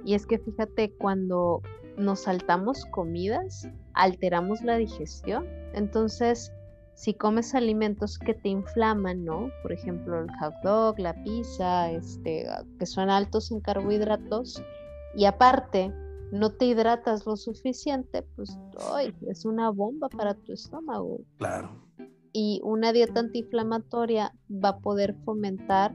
Y 0.05 0.13
es 0.15 0.25
que 0.25 0.39
fíjate, 0.39 0.93
cuando 0.97 1.61
nos 1.97 2.21
saltamos 2.21 2.85
comidas, 2.85 3.67
alteramos 3.93 4.61
la 4.61 4.77
digestión. 4.77 5.45
Entonces, 5.73 6.51
si 6.95 7.13
comes 7.13 7.55
alimentos 7.55 8.17
que 8.17 8.33
te 8.33 8.49
inflaman, 8.49 9.25
¿no? 9.25 9.49
Por 9.61 9.71
ejemplo, 9.71 10.19
el 10.19 10.27
hot 10.39 10.53
dog, 10.63 10.99
la 10.99 11.13
pizza, 11.23 11.91
este, 11.91 12.47
que 12.77 12.85
son 12.85 13.09
altos 13.09 13.51
en 13.51 13.59
carbohidratos, 13.61 14.63
y 15.15 15.25
aparte 15.25 15.93
no 16.31 16.51
te 16.51 16.65
hidratas 16.65 17.25
lo 17.25 17.35
suficiente, 17.35 18.23
pues 18.35 18.57
es 19.27 19.45
una 19.45 19.69
bomba 19.69 20.09
para 20.09 20.33
tu 20.33 20.53
estómago. 20.53 21.21
Claro. 21.37 21.71
Y 22.33 22.61
una 22.63 22.93
dieta 22.93 23.19
antiinflamatoria 23.19 24.33
va 24.49 24.69
a 24.69 24.79
poder 24.79 25.15
fomentar 25.25 25.93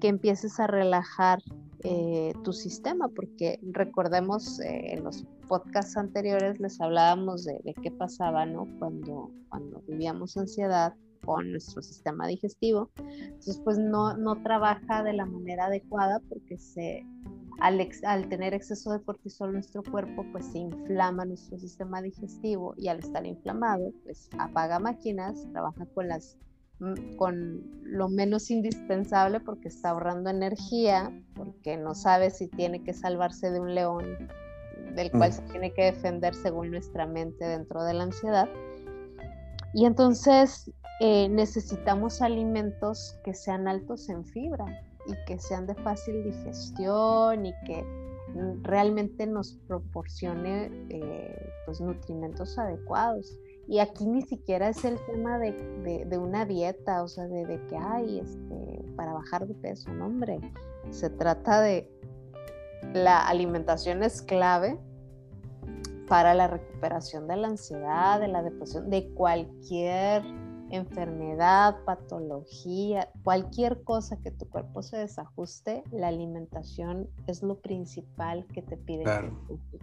que 0.00 0.08
empieces 0.08 0.60
a 0.60 0.68
relajar 0.68 1.40
eh, 1.84 2.32
tu 2.44 2.52
sistema, 2.52 3.08
porque 3.08 3.58
recordemos 3.72 4.60
eh, 4.60 4.92
en 4.92 5.04
los 5.04 5.24
podcasts 5.48 5.96
anteriores 5.96 6.60
les 6.60 6.80
hablábamos 6.80 7.44
de, 7.44 7.60
qué 7.82 7.90
pasaba, 7.90 8.46
¿no? 8.46 8.68
Cuando, 8.78 9.30
cuando 9.48 9.82
vivíamos 9.88 10.36
ansiedad 10.36 10.94
con 11.24 11.50
nuestro 11.50 11.82
sistema 11.82 12.26
digestivo. 12.26 12.90
Entonces, 12.98 13.60
pues 13.64 13.78
no, 13.78 14.16
no 14.16 14.42
trabaja 14.42 15.02
de 15.02 15.12
la 15.12 15.26
manera 15.26 15.66
adecuada 15.66 16.20
porque 16.28 16.58
se, 16.58 17.04
al, 17.60 17.86
al, 18.04 18.28
tener 18.28 18.54
exceso 18.54 18.92
de 18.92 19.02
cortisol 19.02 19.48
en 19.48 19.54
nuestro 19.54 19.82
cuerpo, 19.82 20.24
pues 20.32 20.46
se 20.46 20.58
inflama 20.58 21.24
nuestro 21.24 21.58
sistema 21.58 22.02
digestivo 22.02 22.74
y 22.76 22.88
al 22.88 22.98
estar 22.98 23.26
inflamado, 23.26 23.92
pues 24.04 24.28
apaga 24.38 24.78
máquinas, 24.78 25.46
trabaja 25.52 25.86
con 25.94 26.08
las 26.08 26.36
con 27.16 27.62
lo 27.82 28.08
menos 28.08 28.50
indispensable 28.50 29.40
porque 29.40 29.68
está 29.68 29.90
ahorrando 29.90 30.30
energía, 30.30 31.12
porque 31.34 31.76
no 31.76 31.94
sabe 31.94 32.30
si 32.30 32.48
tiene 32.48 32.82
que 32.82 32.92
salvarse 32.92 33.50
de 33.50 33.60
un 33.60 33.74
león 33.74 34.04
del 34.94 35.10
cual 35.10 35.30
mm. 35.30 35.32
se 35.32 35.42
tiene 35.42 35.72
que 35.72 35.84
defender 35.84 36.34
según 36.34 36.70
nuestra 36.70 37.06
mente 37.06 37.44
dentro 37.44 37.84
de 37.84 37.94
la 37.94 38.04
ansiedad. 38.04 38.48
Y 39.74 39.86
entonces 39.86 40.70
eh, 41.00 41.28
necesitamos 41.28 42.20
alimentos 42.20 43.18
que 43.24 43.34
sean 43.34 43.68
altos 43.68 44.08
en 44.08 44.24
fibra 44.24 44.64
y 45.06 45.14
que 45.26 45.38
sean 45.38 45.66
de 45.66 45.74
fácil 45.76 46.24
digestión 46.24 47.46
y 47.46 47.52
que 47.66 47.84
realmente 48.62 49.26
nos 49.26 49.58
proporcione 49.66 50.70
eh, 50.88 51.52
pues, 51.66 51.80
nutrimentos 51.80 52.58
adecuados. 52.58 53.38
Y 53.72 53.78
aquí 53.78 54.04
ni 54.04 54.20
siquiera 54.20 54.68
es 54.68 54.84
el 54.84 54.98
tema 55.06 55.38
de, 55.38 56.18
una 56.18 56.44
dieta, 56.44 57.02
o 57.02 57.08
sea, 57.08 57.26
de, 57.26 57.58
que 57.70 57.76
hay 57.78 58.18
este, 58.18 58.84
para 58.96 59.14
bajar 59.14 59.46
de 59.46 59.54
peso, 59.54 59.90
no, 59.94 60.08
hombre. 60.08 60.40
Se 60.90 61.08
trata 61.08 61.62
de 61.62 61.90
la 62.92 63.26
alimentación 63.26 64.02
es 64.02 64.20
clave 64.20 64.78
para 66.06 66.34
la 66.34 66.48
recuperación 66.48 67.26
de 67.28 67.36
la 67.36 67.48
ansiedad, 67.48 68.20
de 68.20 68.28
la 68.28 68.42
depresión, 68.42 68.90
de 68.90 69.08
cualquier 69.14 70.22
enfermedad, 70.68 71.82
patología, 71.86 73.08
cualquier 73.24 73.82
cosa 73.84 74.18
que 74.18 74.32
tu 74.32 74.50
cuerpo 74.50 74.82
se 74.82 74.98
desajuste, 74.98 75.82
la 75.92 76.08
alimentación 76.08 77.08
es 77.26 77.42
lo 77.42 77.58
principal 77.62 78.46
que 78.48 78.60
te 78.60 78.76
pide 78.76 79.04
claro. 79.04 79.34
que 79.48 79.78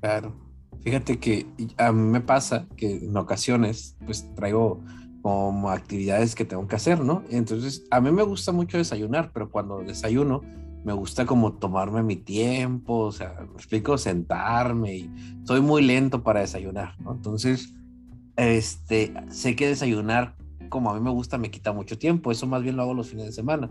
Claro. 0.00 0.55
Fíjate 0.82 1.18
que 1.18 1.46
a 1.76 1.92
mí 1.92 2.02
me 2.02 2.20
pasa 2.20 2.66
que 2.76 2.96
en 2.96 3.16
ocasiones 3.16 3.96
pues 4.04 4.32
traigo 4.34 4.80
como 5.22 5.70
actividades 5.70 6.34
que 6.34 6.44
tengo 6.44 6.68
que 6.68 6.76
hacer, 6.76 7.00
¿no? 7.00 7.24
Entonces, 7.30 7.84
a 7.90 8.00
mí 8.00 8.12
me 8.12 8.22
gusta 8.22 8.52
mucho 8.52 8.78
desayunar, 8.78 9.32
pero 9.32 9.50
cuando 9.50 9.82
desayuno 9.82 10.42
me 10.84 10.92
gusta 10.92 11.26
como 11.26 11.54
tomarme 11.54 12.04
mi 12.04 12.14
tiempo, 12.14 12.98
o 12.98 13.10
sea, 13.10 13.34
me 13.40 13.54
explico, 13.56 13.98
sentarme 13.98 14.96
y 14.98 15.10
soy 15.42 15.60
muy 15.60 15.82
lento 15.82 16.22
para 16.22 16.40
desayunar, 16.40 16.94
¿no? 17.00 17.12
Entonces, 17.12 17.74
este, 18.36 19.12
sé 19.28 19.56
que 19.56 19.66
desayunar 19.66 20.36
como 20.68 20.90
a 20.90 20.94
mí 20.94 21.00
me 21.00 21.10
gusta 21.10 21.38
me 21.38 21.50
quita 21.50 21.72
mucho 21.72 21.98
tiempo, 21.98 22.30
eso 22.30 22.46
más 22.46 22.62
bien 22.62 22.76
lo 22.76 22.82
hago 22.82 22.94
los 22.94 23.08
fines 23.08 23.26
de 23.26 23.32
semana. 23.32 23.68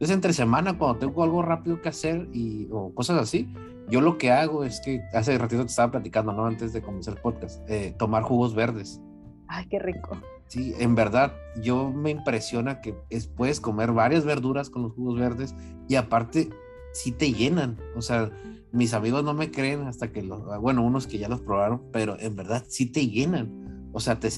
Entonces, 0.00 0.14
entre 0.14 0.32
semana, 0.32 0.78
cuando 0.78 0.98
tengo 0.98 1.22
algo 1.22 1.42
rápido 1.42 1.82
que 1.82 1.90
hacer 1.90 2.26
y, 2.32 2.68
o 2.72 2.94
cosas 2.94 3.20
así, 3.20 3.52
yo 3.90 4.00
lo 4.00 4.16
que 4.16 4.30
hago 4.30 4.64
es 4.64 4.80
que 4.80 5.02
hace 5.12 5.36
ratito 5.36 5.60
te 5.60 5.68
estaba 5.68 5.90
platicando, 5.90 6.32
¿no? 6.32 6.46
Antes 6.46 6.72
de 6.72 6.80
comenzar 6.80 7.16
el 7.16 7.20
podcast, 7.20 7.60
eh, 7.68 7.94
tomar 7.98 8.22
jugos 8.22 8.54
verdes. 8.54 8.98
Ay, 9.46 9.66
qué 9.68 9.78
rico. 9.78 10.16
Sí, 10.46 10.72
en 10.78 10.94
verdad, 10.94 11.34
yo 11.62 11.90
me 11.90 12.08
impresiona 12.08 12.80
que 12.80 12.94
puedes 13.36 13.60
comer 13.60 13.92
varias 13.92 14.24
verduras 14.24 14.70
con 14.70 14.84
los 14.84 14.94
jugos 14.94 15.20
verdes 15.20 15.54
y 15.86 15.96
aparte 15.96 16.48
sí 16.94 17.12
te 17.12 17.34
llenan. 17.34 17.76
O 17.94 18.00
sea, 18.00 18.30
mis 18.72 18.94
amigos 18.94 19.22
no 19.22 19.34
me 19.34 19.50
creen 19.50 19.82
hasta 19.82 20.10
que 20.10 20.22
los, 20.22 20.42
bueno, 20.62 20.82
unos 20.82 21.06
que 21.08 21.18
ya 21.18 21.28
los 21.28 21.42
probaron, 21.42 21.82
pero 21.92 22.18
en 22.18 22.36
verdad 22.36 22.64
sí 22.66 22.86
te 22.86 23.06
llenan. 23.06 23.90
O 23.92 24.00
sea, 24.00 24.18
te, 24.18 24.30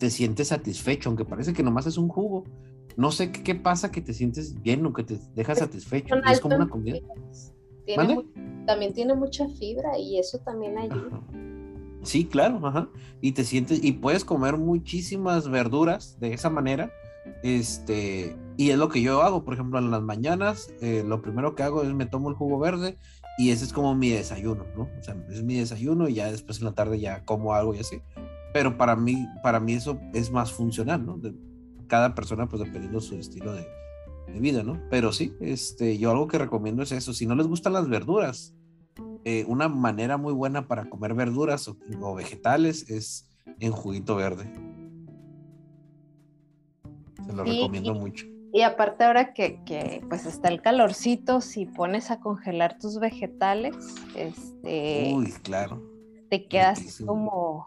te 0.00 0.10
sientes 0.10 0.48
satisfecho, 0.48 1.08
aunque 1.08 1.24
parece 1.24 1.52
que 1.52 1.62
nomás 1.62 1.86
es 1.86 1.98
un 1.98 2.08
jugo. 2.08 2.42
No 2.98 3.10
sé 3.12 3.32
qué, 3.32 3.54
pasa 3.54 3.90
que 3.90 4.02
te 4.02 4.12
sientes 4.12 4.60
bien 4.60 4.84
o 4.84 4.92
que 4.92 5.04
te 5.04 5.18
deja 5.34 5.54
satisfecho. 5.54 6.16
Es 6.30 6.40
como 6.40 6.56
una 6.56 6.68
comida 6.68 6.98
también 8.68 8.92
tiene 8.92 9.14
mucha 9.14 9.48
fibra 9.48 9.98
y 9.98 10.18
eso 10.18 10.38
también 10.38 10.76
ayuda. 10.76 11.20
Sí, 12.02 12.26
claro, 12.26 12.64
ajá. 12.66 12.88
Y 13.20 13.32
te 13.32 13.42
sientes, 13.42 13.82
y 13.82 13.92
puedes 13.92 14.24
comer 14.24 14.58
muchísimas 14.58 15.48
verduras 15.48 16.20
de 16.20 16.34
esa 16.34 16.50
manera. 16.50 16.92
Este, 17.42 18.36
y 18.56 18.70
es 18.70 18.78
lo 18.78 18.88
que 18.88 19.00
yo 19.00 19.22
hago, 19.22 19.44
por 19.44 19.54
ejemplo, 19.54 19.78
en 19.78 19.90
las 19.90 20.02
mañanas, 20.02 20.72
eh, 20.80 21.02
lo 21.06 21.22
primero 21.22 21.54
que 21.54 21.62
hago 21.62 21.82
es 21.82 21.92
me 21.94 22.06
tomo 22.06 22.28
el 22.28 22.36
jugo 22.36 22.58
verde 22.58 22.98
y 23.38 23.50
ese 23.50 23.64
es 23.64 23.72
como 23.72 23.94
mi 23.94 24.10
desayuno, 24.10 24.64
¿no? 24.76 24.82
O 24.82 25.02
sea, 25.02 25.16
es 25.30 25.42
mi 25.42 25.54
desayuno 25.54 26.08
y 26.08 26.14
ya 26.14 26.30
después 26.30 26.58
en 26.58 26.66
la 26.66 26.72
tarde 26.72 27.00
ya 27.00 27.24
como 27.24 27.54
algo 27.54 27.74
y 27.74 27.78
así. 27.78 28.00
Pero 28.52 28.76
para 28.76 28.96
mí, 28.96 29.26
para 29.42 29.60
mí 29.60 29.74
eso 29.74 29.98
es 30.12 30.30
más 30.30 30.52
funcional, 30.52 31.04
¿no? 31.04 31.18
De, 31.18 31.34
cada 31.88 32.14
persona, 32.14 32.48
pues 32.48 32.62
dependiendo 32.62 33.00
su 33.00 33.16
estilo 33.16 33.52
de, 33.52 33.66
de 34.32 34.40
vida, 34.40 34.62
¿no? 34.62 34.80
Pero 34.90 35.12
sí, 35.12 35.34
este, 35.40 35.98
yo 35.98 36.10
algo 36.10 36.28
que 36.28 36.38
recomiendo 36.38 36.82
es 36.82 36.92
eso. 36.92 37.12
Si 37.12 37.26
no 37.26 37.34
les 37.34 37.46
gustan 37.46 37.72
las 37.72 37.88
verduras, 37.88 38.54
eh, 39.24 39.44
una 39.46 39.68
manera 39.68 40.16
muy 40.16 40.32
buena 40.32 40.68
para 40.68 40.88
comer 40.88 41.14
verduras 41.14 41.68
o, 41.68 42.14
vegetales 42.14 42.88
es 42.90 43.28
en 43.60 43.72
juguito 43.72 44.16
verde. 44.16 44.50
Se 47.26 47.32
lo 47.32 47.44
recomiendo 47.44 47.94
mucho. 47.94 48.26
Y 48.52 48.62
aparte 48.62 49.04
ahora 49.04 49.34
que, 49.34 49.62
que, 49.64 50.02
pues 50.08 50.24
está 50.24 50.48
el 50.48 50.62
calorcito, 50.62 51.40
si 51.42 51.66
pones 51.66 52.10
a 52.10 52.20
congelar 52.20 52.78
tus 52.78 52.98
vegetales, 52.98 53.76
este... 54.16 55.12
Uy, 55.14 55.32
claro. 55.42 55.82
Te 56.30 56.46
quedas 56.46 57.02
como 57.04 57.66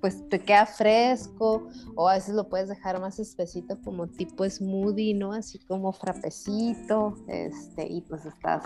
pues 0.00 0.28
te 0.28 0.38
queda 0.38 0.66
fresco 0.66 1.68
o 1.94 2.08
a 2.08 2.14
veces 2.14 2.34
lo 2.34 2.48
puedes 2.48 2.68
dejar 2.68 3.00
más 3.00 3.18
espesito 3.18 3.78
como 3.82 4.06
tipo 4.06 4.48
smoothie, 4.48 5.14
¿no? 5.14 5.32
Así 5.32 5.58
como 5.58 5.92
frapecito, 5.92 7.16
este, 7.26 7.86
y 7.90 8.02
pues 8.02 8.24
estás 8.26 8.62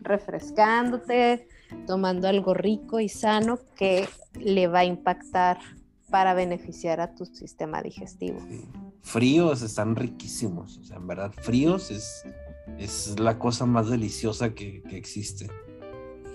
refrescándote, 0.00 1.46
tomando 1.86 2.28
algo 2.28 2.52
rico 2.52 3.00
y 3.00 3.08
sano 3.08 3.58
que 3.76 4.08
le 4.38 4.66
va 4.66 4.80
a 4.80 4.84
impactar 4.84 5.58
para 6.10 6.34
beneficiar 6.34 7.00
a 7.00 7.14
tu 7.14 7.24
sistema 7.24 7.80
digestivo. 7.80 8.38
Fríos 9.00 9.62
están 9.62 9.96
riquísimos, 9.96 10.78
o 10.78 10.84
sea, 10.84 10.96
en 10.96 11.06
verdad, 11.06 11.32
fríos 11.32 11.90
es, 11.90 12.24
es 12.78 13.18
la 13.18 13.38
cosa 13.38 13.66
más 13.66 13.88
deliciosa 13.88 14.52
que, 14.52 14.82
que 14.82 14.96
existe. 14.96 15.48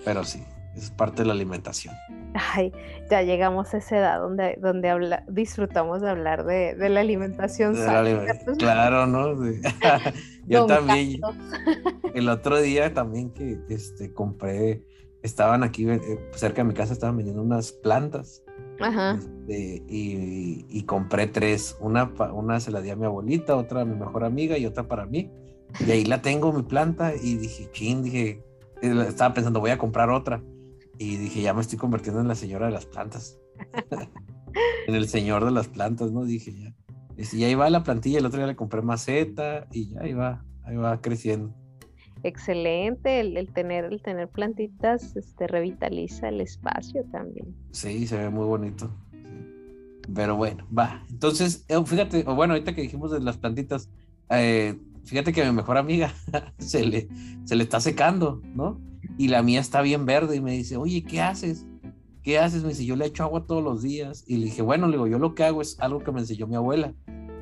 Pero 0.04 0.24
sí, 0.24 0.42
es 0.78 0.92
parte 0.92 1.24
de 1.24 1.28
la 1.28 1.34
alimentación. 1.34 1.94
Ay, 2.34 2.72
ya 3.10 3.22
llegamos 3.22 3.74
a 3.74 3.78
esa 3.78 3.98
edad 3.98 4.20
donde, 4.20 4.58
donde 4.62 4.90
habla, 4.90 5.24
disfrutamos 5.28 6.02
de 6.02 6.10
hablar 6.10 6.46
de, 6.46 6.76
de 6.76 6.90
la 6.90 7.00
alimentación 7.00 7.76
sana. 7.76 8.26
claro, 8.58 9.08
¿no? 9.08 9.36
Yo 10.48 10.66
también, 10.66 11.20
el 12.14 12.30
otro 12.30 12.60
día 12.62 12.94
también 12.94 13.32
que 13.32 13.60
este, 13.70 14.14
compré, 14.14 14.84
estaban 15.22 15.64
aquí 15.64 15.90
eh, 15.90 16.00
cerca 16.34 16.62
de 16.62 16.70
mi 16.70 16.74
casa, 16.74 16.94
estaban 16.94 17.18
vendiendo 17.18 17.42
unas 17.42 17.72
plantas. 17.72 18.44
Ajá. 18.80 19.20
Este, 19.48 19.84
y, 19.88 20.66
y, 20.70 20.84
compré 20.84 21.28
tres, 21.28 21.76
una, 21.80 22.12
una 22.34 22.60
se 22.60 22.72
la 22.72 22.82
di 22.82 22.92
a 22.92 22.96
mi 22.96 23.06
abuelita, 23.06 23.56
otra 23.56 23.82
a 23.82 23.86
mi 23.86 23.96
mejor 23.96 24.24
amiga 24.24 24.58
y 24.58 24.66
otra 24.66 24.88
para 24.88 25.06
mí. 25.06 25.32
Y 25.86 25.92
ahí 25.92 26.06
la 26.06 26.22
tengo, 26.22 26.54
mi 26.54 26.64
planta, 26.64 27.14
y 27.16 27.38
dije, 27.38 27.70
chin, 27.72 28.04
dije, 28.04 28.44
eh, 28.82 29.06
estaba 29.08 29.34
pensando, 29.34 29.60
voy 29.60 29.72
a 29.72 29.78
comprar 29.78 30.10
otra. 30.10 30.42
Y 30.98 31.18
dije, 31.18 31.42
ya 31.42 31.54
me 31.54 31.62
estoy 31.62 31.78
convirtiendo 31.78 32.22
en 32.22 32.28
la 32.28 32.36
señora 32.36 32.68
de 32.68 32.72
las 32.72 32.86
plantas. 32.86 33.40
en 34.88 34.96
el 34.96 35.08
señor 35.08 35.46
de 35.46 35.52
las 35.52 35.68
plantas, 35.68 36.12
¿no? 36.12 36.26
Dije, 36.26 36.54
ya. 36.54 36.74
Y 37.34 37.44
ahí 37.44 37.56
va 37.56 37.70
la 37.70 37.84
plantilla, 37.84 38.20
el 38.20 38.26
otro 38.26 38.38
día 38.38 38.48
le 38.48 38.56
compré 38.56 38.82
maceta 38.82 39.68
y 39.72 39.90
ya 39.90 40.02
ahí 40.02 40.14
va, 40.14 40.46
ahí 40.64 40.76
va 40.76 41.02
creciendo. 41.02 41.54
Excelente, 42.24 43.20
el, 43.20 43.54
tener, 43.54 43.86
el 43.86 44.02
tener 44.02 44.30
plantitas 44.30 45.16
este, 45.16 45.48
revitaliza 45.48 46.30
el 46.30 46.42
espacio 46.42 47.04
también. 47.12 47.56
Sí, 47.72 48.06
se 48.08 48.18
ve 48.18 48.30
muy 48.30 48.46
bonito. 48.46 48.92
Pero 50.14 50.36
bueno, 50.36 50.66
va. 50.76 51.04
Entonces, 51.10 51.66
eh, 51.68 51.84
fíjate, 51.86 52.24
o 52.28 52.36
bueno, 52.36 52.54
ahorita 52.54 52.74
que 52.74 52.82
dijimos 52.82 53.12
de 53.12 53.20
las 53.20 53.38
plantitas, 53.38 53.90
eh, 54.30 54.80
fíjate 55.06 55.34
que 55.34 55.44
mi 55.46 55.52
mejor 55.52 55.78
amiga 55.78 56.14
se 56.60 56.86
le, 56.86 57.08
se 57.46 57.56
le 57.56 57.64
está 57.64 57.80
secando, 57.80 58.42
¿no? 58.54 58.80
Y 59.18 59.30
la 59.30 59.42
mía 59.42 59.60
está 59.60 59.82
bien 59.82 60.06
verde 60.06 60.36
y 60.36 60.42
me 60.42 60.52
dice, 60.52 60.78
oye, 60.78 61.04
¿qué 61.04 61.22
haces? 61.22 61.66
¿Qué 62.24 62.40
haces? 62.40 62.64
Me 62.64 62.70
dice, 62.70 62.86
yo 62.86 62.96
le 62.96 63.06
echo 63.06 63.24
agua 63.24 63.46
todos 63.46 63.64
los 63.64 63.82
días. 63.82 64.24
Y 64.28 64.38
le 64.38 64.46
dije, 64.46 64.62
bueno, 64.62 64.88
le 64.88 64.94
digo, 64.94 65.08
yo 65.08 65.18
lo 65.20 65.34
que 65.34 65.44
hago 65.44 65.62
es 65.62 65.80
algo 65.80 66.04
que 66.04 66.12
me 66.12 66.20
enseñó 66.20 66.46
mi 66.46 66.56
abuela. 66.56 66.94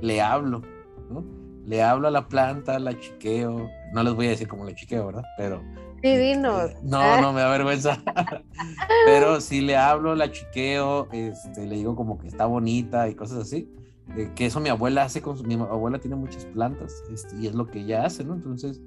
Le 0.02 0.22
hablo, 0.22 0.62
¿no? 1.10 1.26
Le 1.66 1.82
hablo 1.82 2.08
a 2.08 2.12
la 2.12 2.28
planta, 2.28 2.78
la 2.78 2.98
chiqueo. 2.98 3.68
No 3.94 4.04
les 4.04 4.14
voy 4.14 4.28
a 4.28 4.30
decir 4.30 4.48
cómo 4.48 4.64
la 4.64 4.76
chiqueo, 4.76 5.08
¿verdad? 5.08 5.24
Pero... 5.38 5.64
Divino. 6.04 6.62
Eh, 6.62 6.78
no, 6.84 7.20
no 7.20 7.34
me 7.34 7.42
da 7.42 7.50
vergüenza. 7.50 8.04
Pero 9.06 9.42
sí 9.42 9.62
le 9.62 9.76
hablo, 9.76 10.14
la 10.14 10.32
chiqueo, 10.32 11.08
este, 11.12 11.66
le 11.66 11.78
digo 11.78 11.96
como 11.96 12.20
que 12.20 12.28
está 12.28 12.46
bonita 12.46 13.10
y 13.10 13.16
cosas 13.16 13.40
así. 13.40 13.68
Eh, 14.16 14.30
que 14.36 14.46
eso 14.46 14.60
mi 14.60 14.70
abuela 14.70 15.04
hace 15.04 15.22
con 15.22 15.36
su... 15.36 15.44
Mi 15.46 15.56
abuela 15.56 15.98
tiene 15.98 16.16
muchas 16.16 16.46
plantas 16.46 17.04
este, 17.12 17.36
y 17.38 17.48
es 17.48 17.56
lo 17.56 17.66
que 17.66 17.80
ella 17.80 18.06
hace, 18.06 18.24
¿no? 18.24 18.36
Entonces 18.36 18.80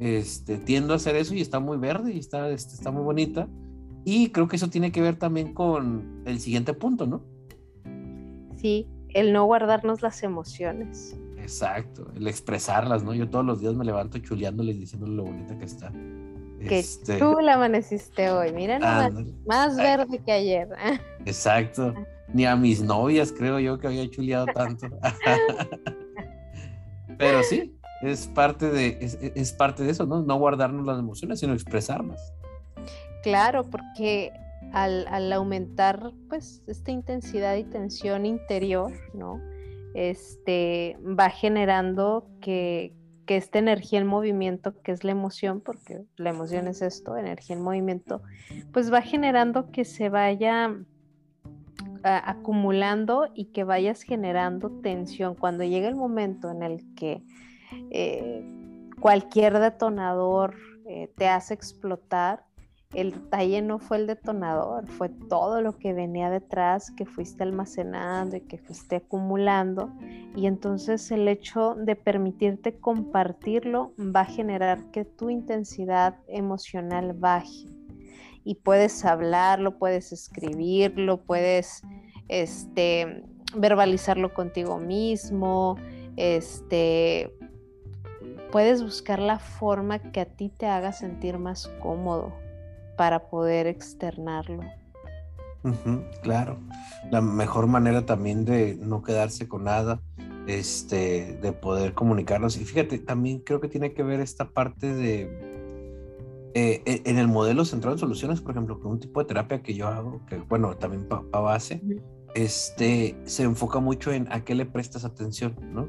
este, 0.00 0.56
tiendo 0.56 0.94
a 0.94 0.96
hacer 0.96 1.14
eso 1.14 1.34
y 1.34 1.40
está 1.40 1.60
muy 1.60 1.76
verde 1.76 2.12
y 2.12 2.18
está, 2.18 2.50
este, 2.50 2.74
está 2.74 2.90
muy 2.90 3.02
bonita. 3.02 3.46
Y 4.04 4.30
creo 4.30 4.48
que 4.48 4.56
eso 4.56 4.68
tiene 4.68 4.90
que 4.90 5.02
ver 5.02 5.16
también 5.16 5.52
con 5.52 6.22
el 6.24 6.40
siguiente 6.40 6.72
punto, 6.72 7.06
¿no? 7.06 7.22
Sí, 8.56 8.88
el 9.10 9.32
no 9.32 9.44
guardarnos 9.44 10.00
las 10.00 10.22
emociones. 10.22 11.16
Exacto, 11.38 12.10
el 12.16 12.26
expresarlas, 12.26 13.04
¿no? 13.04 13.14
Yo 13.14 13.28
todos 13.28 13.44
los 13.44 13.60
días 13.60 13.74
me 13.74 13.84
levanto 13.84 14.18
chuleándoles 14.18 14.78
diciéndole 14.78 15.14
lo 15.14 15.24
bonita 15.24 15.56
que 15.58 15.64
está. 15.66 15.92
Que 16.60 16.78
este... 16.78 17.18
tú 17.18 17.36
la 17.40 17.54
amaneciste 17.54 18.30
hoy, 18.30 18.52
mira 18.52 19.10
más 19.46 19.76
verde 19.76 20.20
que 20.24 20.32
ayer. 20.32 20.68
Exacto, 21.24 21.94
ni 22.32 22.46
a 22.46 22.56
mis 22.56 22.82
novias 22.82 23.32
creo 23.32 23.58
yo 23.58 23.78
que 23.78 23.86
había 23.86 24.08
chuleado 24.08 24.46
tanto. 24.46 24.88
Pero 27.18 27.42
sí, 27.42 27.74
es 28.02 28.26
parte 28.26 28.70
de, 28.70 28.98
es, 29.34 29.52
parte 29.52 29.82
de 29.82 29.90
eso, 29.90 30.06
¿no? 30.06 30.22
No 30.22 30.38
guardarnos 30.38 30.86
las 30.86 30.98
emociones, 30.98 31.40
sino 31.40 31.52
expresarlas. 31.52 32.32
Claro, 33.22 33.68
porque 33.68 34.32
al, 34.72 35.32
aumentar 35.32 36.12
pues 36.28 36.62
esta 36.66 36.90
intensidad 36.90 37.56
y 37.56 37.64
tensión 37.64 38.24
interior, 38.24 38.92
¿no? 39.14 39.40
Este 39.94 40.96
va 41.02 41.30
generando 41.30 42.28
que, 42.40 42.94
que 43.26 43.36
esta 43.36 43.58
energía 43.58 43.98
en 43.98 44.06
movimiento, 44.06 44.80
que 44.82 44.92
es 44.92 45.04
la 45.04 45.10
emoción, 45.10 45.60
porque 45.60 46.04
la 46.16 46.30
emoción 46.30 46.68
es 46.68 46.80
esto, 46.80 47.16
energía 47.16 47.56
en 47.56 47.62
movimiento, 47.62 48.22
pues 48.72 48.92
va 48.92 49.02
generando 49.02 49.70
que 49.70 49.84
se 49.84 50.08
vaya 50.08 50.74
acumulando 52.02 53.28
y 53.34 53.46
que 53.46 53.64
vayas 53.64 54.02
generando 54.02 54.70
tensión. 54.82 55.34
Cuando 55.34 55.64
llega 55.64 55.88
el 55.88 55.96
momento 55.96 56.50
en 56.50 56.62
el 56.62 56.94
que 56.94 57.22
eh, 57.90 58.44
cualquier 59.00 59.58
detonador 59.58 60.56
eh, 60.86 61.12
te 61.16 61.28
hace 61.28 61.54
explotar, 61.54 62.44
el 62.92 63.28
talle 63.28 63.62
no 63.62 63.78
fue 63.78 63.98
el 63.98 64.08
detonador, 64.08 64.88
fue 64.88 65.08
todo 65.08 65.62
lo 65.62 65.78
que 65.78 65.92
venía 65.92 66.28
detrás 66.28 66.90
que 66.90 67.06
fuiste 67.06 67.44
almacenando 67.44 68.36
y 68.36 68.40
que 68.40 68.58
fuiste 68.58 68.96
acumulando. 68.96 69.92
Y 70.34 70.46
entonces 70.46 71.08
el 71.12 71.28
hecho 71.28 71.76
de 71.76 71.94
permitirte 71.94 72.80
compartirlo 72.80 73.92
va 73.98 74.22
a 74.22 74.24
generar 74.24 74.90
que 74.90 75.04
tu 75.04 75.30
intensidad 75.30 76.16
emocional 76.26 77.12
baje. 77.12 77.66
Y 78.42 78.56
puedes 78.56 79.04
hablarlo, 79.04 79.78
puedes 79.78 80.10
escribirlo, 80.12 81.22
puedes 81.22 81.82
este, 82.26 83.22
verbalizarlo 83.54 84.34
contigo 84.34 84.78
mismo, 84.78 85.76
este, 86.16 87.32
puedes 88.50 88.82
buscar 88.82 89.18
la 89.18 89.38
forma 89.38 89.98
que 89.98 90.20
a 90.20 90.26
ti 90.26 90.48
te 90.48 90.66
haga 90.66 90.92
sentir 90.92 91.38
más 91.38 91.68
cómodo 91.80 92.32
para 92.96 93.30
poder 93.30 93.66
externarlo. 93.66 94.62
claro, 96.22 96.58
la 97.10 97.20
mejor 97.20 97.66
manera 97.66 98.06
también 98.06 98.44
de 98.44 98.76
no 98.80 99.02
quedarse 99.02 99.48
con 99.48 99.64
nada, 99.64 100.00
este, 100.46 101.38
de 101.40 101.52
poder 101.52 101.94
comunicarnos. 101.94 102.56
Y 102.56 102.64
fíjate, 102.64 102.98
también 102.98 103.40
creo 103.40 103.60
que 103.60 103.68
tiene 103.68 103.92
que 103.92 104.02
ver 104.02 104.20
esta 104.20 104.50
parte 104.50 104.94
de, 104.94 105.22
eh, 106.54 106.82
e, 106.84 107.02
en 107.04 107.18
el 107.18 107.28
modelo 107.28 107.64
centrado 107.64 107.94
en 107.94 108.00
soluciones, 108.00 108.40
por 108.40 108.52
ejemplo, 108.52 108.80
que 108.80 108.86
un 108.86 108.98
tipo 108.98 109.20
de 109.20 109.26
terapia 109.26 109.62
que 109.62 109.74
yo 109.74 109.86
hago, 109.86 110.20
que 110.26 110.36
bueno, 110.36 110.76
también 110.76 111.06
para 111.06 111.22
base, 111.22 111.82
este, 112.34 113.16
se 113.24 113.44
enfoca 113.44 113.80
mucho 113.80 114.12
en 114.12 114.30
a 114.32 114.44
qué 114.44 114.54
le 114.54 114.66
prestas 114.66 115.04
atención, 115.04 115.56
¿no? 115.72 115.88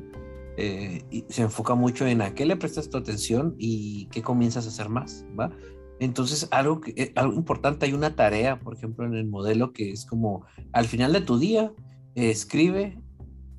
Eh, 0.64 1.26
se 1.30 1.41
enfoca 1.41 1.74
mucho 1.74 2.05
en 2.05 2.22
a 2.22 2.36
qué 2.36 2.45
le 2.45 2.55
prestas 2.55 2.88
tu 2.88 2.97
atención 2.99 3.55
y 3.57 4.05
qué 4.12 4.22
comienzas 4.22 4.66
a 4.66 4.70
hacer 4.70 4.89
más, 4.89 5.26
¿va? 5.39 5.51
Entonces, 5.99 6.47
algo, 6.51 6.82
eh, 6.86 7.12
algo 7.16 7.34
importante, 7.34 7.88
hay 7.88 7.93
una 7.93 8.16
tarea, 8.16 8.59
por 8.59 8.76
ejemplo, 8.76 9.07
en 9.07 9.16
el 9.16 9.26
modelo 9.26 9.74
que 9.74 9.89
es 9.89 10.05
como 10.05 10.45
al 10.72 10.86
final 10.86 11.14
de 11.14 11.22
tu 11.22 11.39
día, 11.39 11.74
escribe 12.14 13.01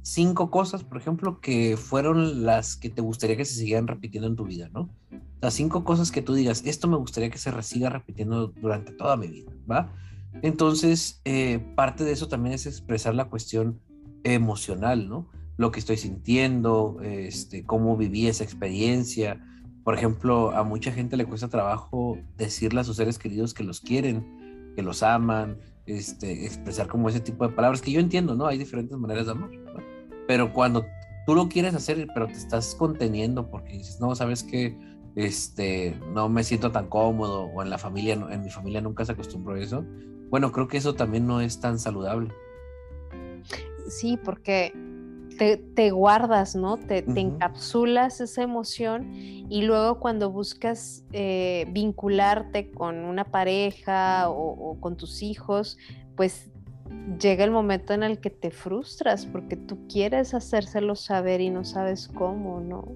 cinco 0.03 0.48
cosas, 0.53 0.84
por 0.84 0.96
ejemplo, 0.96 1.40
que 1.40 1.76
fueron 1.76 2.44
las 2.44 2.76
que 2.76 2.88
te 2.88 3.03
gustaría 3.03 3.36
que 3.36 3.46
se 3.46 3.55
siguieran 3.55 3.88
repitiendo 3.88 4.28
en 4.28 4.36
tu 4.36 4.44
vida, 4.44 4.68
¿no? 4.72 4.88
Las 5.40 5.55
cinco 5.55 5.82
cosas 5.82 6.12
que 6.12 6.22
tú 6.22 6.34
digas, 6.34 6.62
esto 6.64 6.86
me 6.86 6.98
gustaría 6.98 7.30
que 7.30 7.38
se 7.38 7.50
siga 7.62 7.90
repitiendo 7.90 8.46
durante 8.46 8.92
toda 8.92 9.16
mi 9.16 9.26
vida, 9.26 9.50
¿va? 9.68 9.92
Entonces, 10.42 11.20
eh, 11.24 11.59
parte 11.74 12.05
de 12.05 12.12
eso 12.12 12.28
también 12.28 12.55
es 12.55 12.66
expresar 12.66 13.16
la 13.16 13.24
cuestión 13.24 13.80
emocional, 14.22 15.09
¿no? 15.09 15.28
Lo 15.62 15.70
que 15.70 15.78
estoy 15.78 15.96
sintiendo, 15.96 16.98
este, 17.02 17.64
cómo 17.64 17.96
viví 17.96 18.26
esa 18.26 18.42
experiencia. 18.42 19.40
Por 19.84 19.94
ejemplo, 19.94 20.50
a 20.50 20.64
mucha 20.64 20.90
gente 20.90 21.16
le 21.16 21.24
cuesta 21.24 21.48
trabajo 21.48 22.18
decirle 22.36 22.80
a 22.80 22.84
sus 22.84 22.96
seres 22.96 23.16
queridos 23.16 23.54
que 23.54 23.62
los 23.62 23.80
quieren, 23.80 24.72
que 24.74 24.82
los 24.82 25.04
aman, 25.04 25.58
este, 25.86 26.46
expresar 26.46 26.88
como 26.88 27.08
ese 27.08 27.20
tipo 27.20 27.46
de 27.46 27.54
palabras 27.54 27.80
que 27.80 27.92
yo 27.92 28.00
entiendo, 28.00 28.34
¿no? 28.34 28.46
Hay 28.46 28.58
diferentes 28.58 28.98
maneras 28.98 29.26
de 29.26 29.32
amar, 29.32 29.50
Pero 30.26 30.52
cuando 30.52 30.84
tú 31.26 31.36
lo 31.36 31.48
quieres 31.48 31.74
hacer, 31.74 32.08
pero 32.12 32.26
te 32.26 32.32
estás 32.32 32.74
conteniendo 32.74 33.48
porque 33.48 33.74
dices, 33.74 34.00
no, 34.00 34.16
sabes 34.16 34.42
que 34.42 34.76
este, 35.14 35.96
no 36.12 36.28
me 36.28 36.42
siento 36.42 36.72
tan 36.72 36.88
cómodo 36.88 37.44
o 37.44 37.62
en 37.62 37.70
la 37.70 37.78
familia, 37.78 38.14
en 38.14 38.42
mi 38.42 38.50
familia 38.50 38.80
nunca 38.80 39.04
se 39.04 39.12
acostumbró 39.12 39.54
a 39.54 39.60
eso. 39.60 39.84
Bueno, 40.28 40.50
creo 40.50 40.66
que 40.66 40.78
eso 40.78 40.94
también 40.94 41.24
no 41.24 41.40
es 41.40 41.60
tan 41.60 41.78
saludable. 41.78 42.32
Sí, 43.88 44.18
porque 44.24 44.72
te, 45.37 45.91
guardas, 45.91 46.55
¿no? 46.55 46.76
Te, 46.78 46.99
encapsulas 46.99 48.20
esa 48.20 48.43
emoción 48.43 49.14
y 49.14 49.62
luego 49.62 49.99
cuando 50.01 50.30
buscas 50.30 51.05
eh, 51.12 51.66
vincularte 51.70 52.70
con 52.70 53.05
una 53.05 53.24
pareja 53.24 54.28
o, 54.28 54.78
con 54.80 54.97
tus 54.97 55.22
hijos, 55.22 55.78
pues 56.16 56.51
llega 57.18 57.45
el 57.45 57.51
momento 57.51 57.95
en 57.95 58.03
el 58.03 58.20
que 58.20 58.30
te 58.30 58.51
frustras 58.51 59.26
porque 59.26 59.57
tú 59.57 59.87
quieres 59.89 60.35
hacérselo 60.35 60.95
saber 60.95 61.41
y 61.41 61.51
no 61.51 61.64
sabes 61.64 62.09
cómo, 62.09 62.61
¿no? 62.61 62.89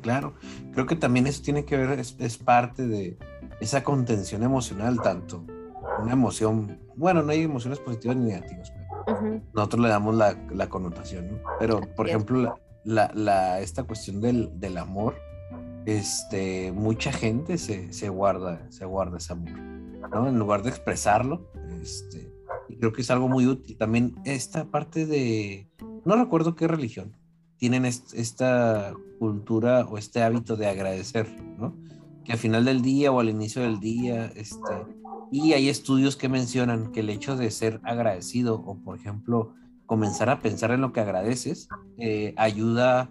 claro, 0.00 0.34
creo 0.72 0.86
que 0.86 0.96
también 0.96 1.26
eso 1.26 1.42
tiene 1.42 1.64
que 1.64 1.76
ver, 1.76 1.98
es, 2.00 2.16
es 2.18 2.38
parte 2.38 2.86
de 2.86 3.16
esa 3.60 3.84
contención 3.84 4.42
emocional, 4.42 5.00
tanto 5.00 5.44
una 6.02 6.12
emoción, 6.12 6.78
bueno, 6.96 7.22
no 7.22 7.32
hay 7.32 7.42
emociones 7.42 7.78
positivas 7.78 8.16
ni 8.16 8.24
negativas, 8.26 8.72
pero 9.04 9.40
nosotros 9.52 9.82
le 9.82 9.88
damos 9.88 10.14
la, 10.14 10.68
connotación, 10.68 11.28
¿no? 11.28 11.38
Pero, 11.58 11.80
por 11.94 12.08
ejemplo, 12.08 12.58
la, 12.84 13.60
esta 13.60 13.84
cuestión 13.84 14.20
del, 14.20 14.58
del, 14.58 14.78
amor, 14.78 15.16
este, 15.86 16.72
mucha 16.72 17.12
gente 17.12 17.58
se, 17.58 17.92
se, 17.92 18.08
guarda, 18.08 18.70
se 18.70 18.84
guarda 18.84 19.18
ese 19.18 19.32
amor, 19.32 19.58
¿no? 20.10 20.28
En 20.28 20.38
lugar 20.38 20.62
de 20.62 20.70
expresarlo, 20.70 21.50
este, 21.82 22.32
creo 22.78 22.92
que 22.92 23.02
es 23.02 23.10
algo 23.10 23.28
muy 23.28 23.46
útil. 23.46 23.76
También 23.76 24.14
esta 24.24 24.64
parte 24.64 25.06
de, 25.06 25.68
no 26.04 26.16
recuerdo 26.16 26.54
qué 26.54 26.68
religión, 26.68 27.16
tienen 27.56 27.84
esta 27.84 28.94
cultura 29.18 29.86
o 29.86 29.96
este 29.96 30.22
hábito 30.22 30.56
de 30.56 30.66
agradecer, 30.66 31.28
¿no? 31.58 31.74
Que 32.24 32.32
al 32.32 32.38
final 32.38 32.64
del 32.64 32.82
día 32.82 33.12
o 33.12 33.20
al 33.20 33.28
inicio 33.28 33.62
del 33.62 33.80
día, 33.80 34.26
este, 34.34 34.74
y 35.30 35.52
hay 35.52 35.68
estudios 35.68 36.16
que 36.16 36.28
mencionan 36.28 36.92
que 36.92 37.00
el 37.00 37.10
hecho 37.10 37.36
de 37.36 37.50
ser 37.50 37.80
agradecido 37.84 38.54
o, 38.54 38.78
por 38.78 38.96
ejemplo, 38.96 39.54
comenzar 39.86 40.30
a 40.30 40.40
pensar 40.40 40.70
en 40.70 40.80
lo 40.80 40.92
que 40.92 41.00
agradeces, 41.00 41.68
eh, 41.98 42.34
ayuda 42.36 43.10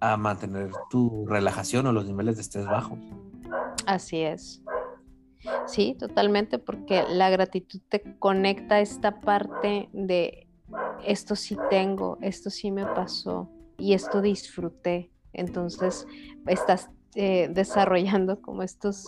a 0.00 0.16
mantener 0.16 0.70
tu 0.90 1.26
relajación 1.26 1.86
o 1.86 1.92
los 1.92 2.06
niveles 2.06 2.36
de 2.36 2.42
estrés 2.42 2.66
bajos. 2.66 2.98
Así 3.86 4.18
es. 4.18 4.62
Sí, 5.66 5.96
totalmente, 5.98 6.58
porque 6.58 7.04
la 7.08 7.30
gratitud 7.30 7.80
te 7.88 8.02
conecta 8.18 8.76
a 8.76 8.80
esta 8.80 9.20
parte 9.20 9.88
de 9.92 10.46
esto 11.04 11.36
sí 11.36 11.56
tengo, 11.70 12.18
esto 12.20 12.50
sí 12.50 12.70
me 12.70 12.86
pasó 12.86 13.48
y 13.78 13.94
esto 13.94 14.20
disfruté. 14.20 15.10
Entonces, 15.32 16.06
estás 16.46 16.90
eh, 17.14 17.48
desarrollando 17.50 18.40
como 18.42 18.62
estos 18.62 19.06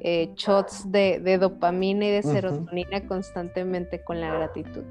eh, 0.00 0.32
shots 0.36 0.90
de, 0.92 1.38
dopamina 1.38 2.04
y 2.04 2.10
de 2.10 2.22
serotonina 2.22 3.06
constantemente 3.06 4.04
con 4.04 4.20
la 4.20 4.34
gratitud. 4.34 4.84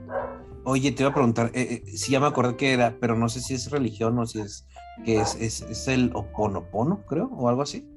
Oye, 0.64 0.92
te 0.92 1.04
iba 1.04 1.12
a 1.12 1.14
preguntar, 1.14 1.52
eh, 1.54 1.84
si 1.86 2.12
ya 2.12 2.20
me 2.20 2.28
acordé 2.28 2.58
que 2.58 2.74
era, 2.74 2.96
pero 3.00 3.16
no 3.16 3.30
sé 3.30 3.40
si 3.40 3.54
es 3.54 3.72
religión 3.72 4.18
o 4.20 4.26
si 4.26 4.42
es 4.42 4.68
que 5.06 5.20
es, 5.20 5.36
es, 5.36 5.62
es 5.62 5.88
el 5.88 6.12
oponopono, 6.14 7.06
creo, 7.06 7.28
o 7.28 7.48
algo 7.48 7.62
así. 7.62 7.88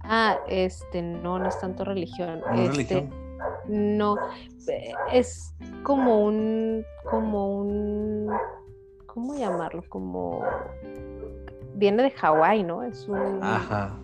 Ah, 0.00 0.38
este, 0.48 1.00
no, 1.00 1.38
no 1.38 1.48
es 1.48 1.58
tanto 1.58 1.84
religión. 1.84 2.40
No, 2.40 2.62
este, 2.62 2.70
religión. 2.70 3.10
no 3.68 4.16
es 5.12 5.54
como 5.82 6.24
un, 6.24 6.84
como 7.08 7.58
un, 7.58 8.28
¿cómo 9.06 9.34
llamarlo? 9.36 9.82
Como 9.88 10.44
viene 11.74 12.02
de 12.02 12.10
Hawái, 12.10 12.62
¿no? 12.62 12.82
Es 12.82 13.06
un. 13.08 13.42
Ajá. 13.42 14.00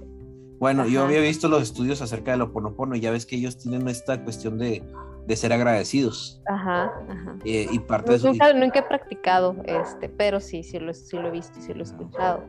Bueno, 0.59 0.87
yo 0.87 1.05
había 1.05 1.21
visto 1.21 1.49
los 1.49 1.63
estudios 1.63 2.03
acerca 2.03 2.33
del 2.33 2.43
oponopono 2.43 2.95
y 2.95 3.01
ya 3.01 3.11
ves 3.11 3.25
que 3.25 3.37
ellos 3.37 3.57
tienen 3.57 3.89
esta 3.89 4.23
cuestión 4.23 4.59
de, 4.59 4.85
de 5.27 5.37
ser 5.37 5.55
agradecidos. 5.55 6.43
Ajá, 6.47 6.93
ajá. 7.09 7.37
Eh, 7.45 7.67
y 7.71 7.79
parte 7.79 8.11
de 8.11 8.17
eso. 8.19 8.29
Nunca, 8.29 8.53
nunca, 8.53 8.79
he 8.81 8.83
practicado, 8.83 9.57
este, 9.65 10.11
pero 10.11 10.39
sí, 10.39 10.63
sí 10.63 10.79
lo, 10.79 10.93
sí 10.93 11.17
lo 11.17 11.29
he 11.29 11.31
visto 11.31 11.59
y 11.59 11.63
sí 11.63 11.73
lo 11.73 11.81
he 11.81 11.85
escuchado 11.85 12.45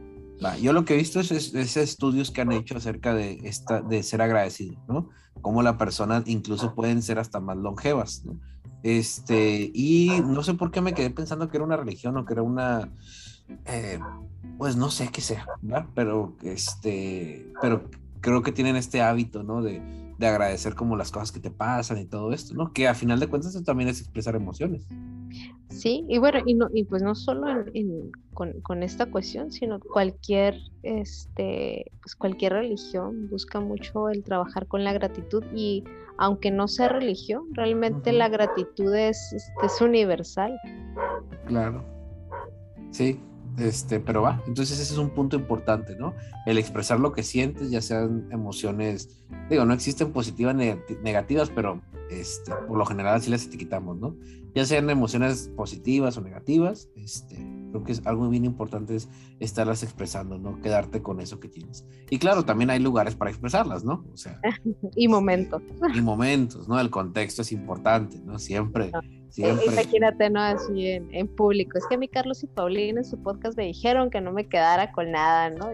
yo 0.61 0.73
lo 0.73 0.85
que 0.85 0.95
he 0.95 0.97
visto 0.97 1.19
es, 1.19 1.31
estudios 1.77 2.31
que 2.31 2.41
han 2.41 2.51
hecho 2.51 2.77
acerca 2.77 3.13
de, 3.13 3.39
esta, 3.43 3.81
de 3.81 4.01
ser 4.03 4.21
agradecido, 4.21 4.75
¿no? 4.87 5.09
Cómo 5.41 5.61
la 5.61 5.77
persona 5.77 6.23
incluso 6.25 6.73
pueden 6.73 7.01
ser 7.01 7.19
hasta 7.19 7.39
más 7.39 7.57
longevas, 7.57 8.23
¿no? 8.25 8.39
Este, 8.83 9.69
y 9.73 10.09
no 10.25 10.41
sé 10.41 10.55
por 10.55 10.71
qué 10.71 10.81
me 10.81 10.93
quedé 10.93 11.11
pensando 11.11 11.49
que 11.49 11.57
era 11.57 11.65
una 11.65 11.77
religión 11.77 12.17
o 12.17 12.25
que 12.25 12.33
era 12.33 12.41
una, 12.41 12.89
eh, 13.65 13.99
pues 14.57 14.75
no 14.75 14.89
sé 14.89 15.09
qué 15.11 15.21
sea, 15.21 15.45
¿verdad? 15.61 15.87
Pero, 15.95 16.35
este, 16.43 17.51
pero 17.61 17.89
creo 18.21 18.41
que 18.41 18.51
tienen 18.51 18.75
este 18.75 19.01
hábito, 19.01 19.43
¿no? 19.43 19.61
De, 19.61 19.81
de 20.21 20.27
agradecer 20.27 20.75
como 20.75 20.95
las 20.95 21.11
cosas 21.11 21.31
que 21.31 21.39
te 21.39 21.51
pasan 21.51 21.97
y 21.97 22.05
todo 22.05 22.31
esto, 22.31 22.53
¿no? 22.53 22.71
Que 22.71 22.87
a 22.87 22.93
final 22.93 23.19
de 23.19 23.27
cuentas 23.27 23.55
eso 23.55 23.63
también 23.63 23.89
es 23.89 23.99
expresar 23.99 24.35
emociones. 24.35 24.87
Sí, 25.69 26.05
y 26.09 26.19
bueno, 26.19 26.39
y, 26.45 26.53
no, 26.53 26.67
y 26.73 26.83
pues 26.83 27.01
no 27.01 27.15
solo 27.15 27.47
con, 28.33 28.83
esta 28.83 29.05
cuestión, 29.07 29.51
sino 29.51 29.79
cualquier, 29.79 30.57
este, 30.83 31.91
pues 32.01 32.15
cualquier 32.15 32.53
religión 32.53 33.29
busca 33.29 33.59
mucho 33.59 34.09
el 34.09 34.23
trabajar 34.23 34.67
con 34.67 34.83
la 34.83 34.93
gratitud 34.93 35.43
y 35.55 35.83
aunque 36.17 36.51
no 36.51 36.67
sea 36.67 36.89
religión, 36.89 37.45
realmente 37.53 38.11
la 38.11 38.29
gratitud 38.29 38.93
es, 38.93 39.33
es 39.33 39.81
universal. 39.81 40.55
Claro. 41.47 41.83
Sí, 42.91 43.19
este, 43.57 43.99
pero 43.99 44.21
va, 44.21 44.41
entonces 44.47 44.79
ese 44.79 44.93
es 44.93 44.99
un 44.99 45.09
punto 45.09 45.35
importante, 45.35 45.95
¿no? 45.95 46.13
El 46.45 46.57
expresar 46.57 46.99
lo 46.99 47.11
que 47.11 47.23
sientes, 47.23 47.69
ya 47.69 47.81
sean 47.81 48.27
emociones, 48.31 49.23
digo, 49.49 49.65
no 49.65 49.73
existen 49.73 50.11
positivas 50.11 50.55
ni 50.55 50.73
negativas, 51.03 51.49
pero 51.49 51.81
este, 52.09 52.51
por 52.67 52.77
lo 52.77 52.85
general 52.85 53.15
así 53.15 53.29
las 53.29 53.45
etiquetamos, 53.45 53.97
¿no? 53.97 54.15
Ya 54.53 54.65
sean 54.65 54.89
emociones 54.89 55.49
positivas 55.55 56.17
o 56.17 56.21
negativas, 56.21 56.89
este, 56.95 57.37
creo 57.71 57.83
que 57.83 57.91
es 57.93 58.05
algo 58.05 58.29
bien 58.29 58.45
importante 58.45 58.95
es 58.95 59.09
estarlas 59.39 59.83
expresando, 59.83 60.37
¿no? 60.37 60.61
Quedarte 60.61 61.01
con 61.01 61.19
eso 61.19 61.39
que 61.39 61.47
tienes. 61.47 61.85
Y 62.09 62.19
claro, 62.19 62.43
también 62.43 62.69
hay 62.69 62.79
lugares 62.79 63.15
para 63.15 63.31
expresarlas, 63.31 63.83
¿no? 63.83 64.05
O 64.13 64.17
sea, 64.17 64.39
y 64.95 65.07
momentos. 65.07 65.61
Y 65.93 66.01
momentos, 66.01 66.67
¿no? 66.67 66.79
El 66.79 66.89
contexto 66.89 67.41
es 67.41 67.51
importante, 67.51 68.19
¿no? 68.19 68.37
Siempre. 68.37 68.91
Ah. 68.93 69.01
Imagínate, 69.37 70.29
¿no? 70.29 70.41
Así 70.41 70.87
en, 70.87 71.27
público. 71.35 71.77
Es 71.77 71.85
que 71.87 71.95
a 71.95 71.97
mí 71.97 72.07
Carlos 72.07 72.43
y 72.43 72.47
Paulina 72.47 72.99
en 72.99 73.05
su 73.05 73.21
podcast 73.21 73.57
me 73.57 73.65
dijeron 73.65 74.09
que 74.09 74.19
no 74.19 74.33
me 74.33 74.47
quedara 74.47 74.91
con 74.91 75.11
nada, 75.11 75.49
¿no? 75.49 75.69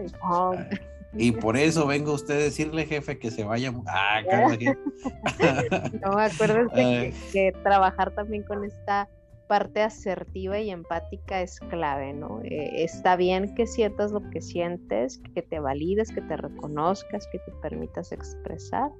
Y, 1.16 1.32
por 1.32 1.56
eso 1.56 1.86
vengo 1.86 2.12
a 2.12 2.14
usted 2.14 2.34
a 2.34 2.42
decirle, 2.44 2.86
jefe, 2.86 3.18
que 3.18 3.30
se 3.30 3.42
vaya. 3.42 3.72
Ah, 3.86 4.20
no, 6.04 6.12
acuérdense 6.12 6.74
que, 6.74 7.14
que 7.32 7.52
trabajar 7.62 8.14
también 8.14 8.44
con 8.44 8.64
esta 8.64 9.08
parte 9.48 9.82
asertiva 9.82 10.60
y 10.60 10.70
empática 10.70 11.40
es 11.40 11.58
clave, 11.70 12.12
¿no? 12.12 12.40
Eh, 12.44 12.84
está 12.84 13.16
bien 13.16 13.54
que 13.54 13.66
sientas 13.66 14.12
lo 14.12 14.20
que 14.30 14.40
sientes, 14.40 15.20
que 15.34 15.42
te 15.42 15.58
valides, 15.58 16.12
que 16.12 16.20
te 16.20 16.36
reconozcas, 16.36 17.26
que 17.32 17.38
te 17.38 17.50
permitas 17.62 18.12
expresar, 18.12 18.90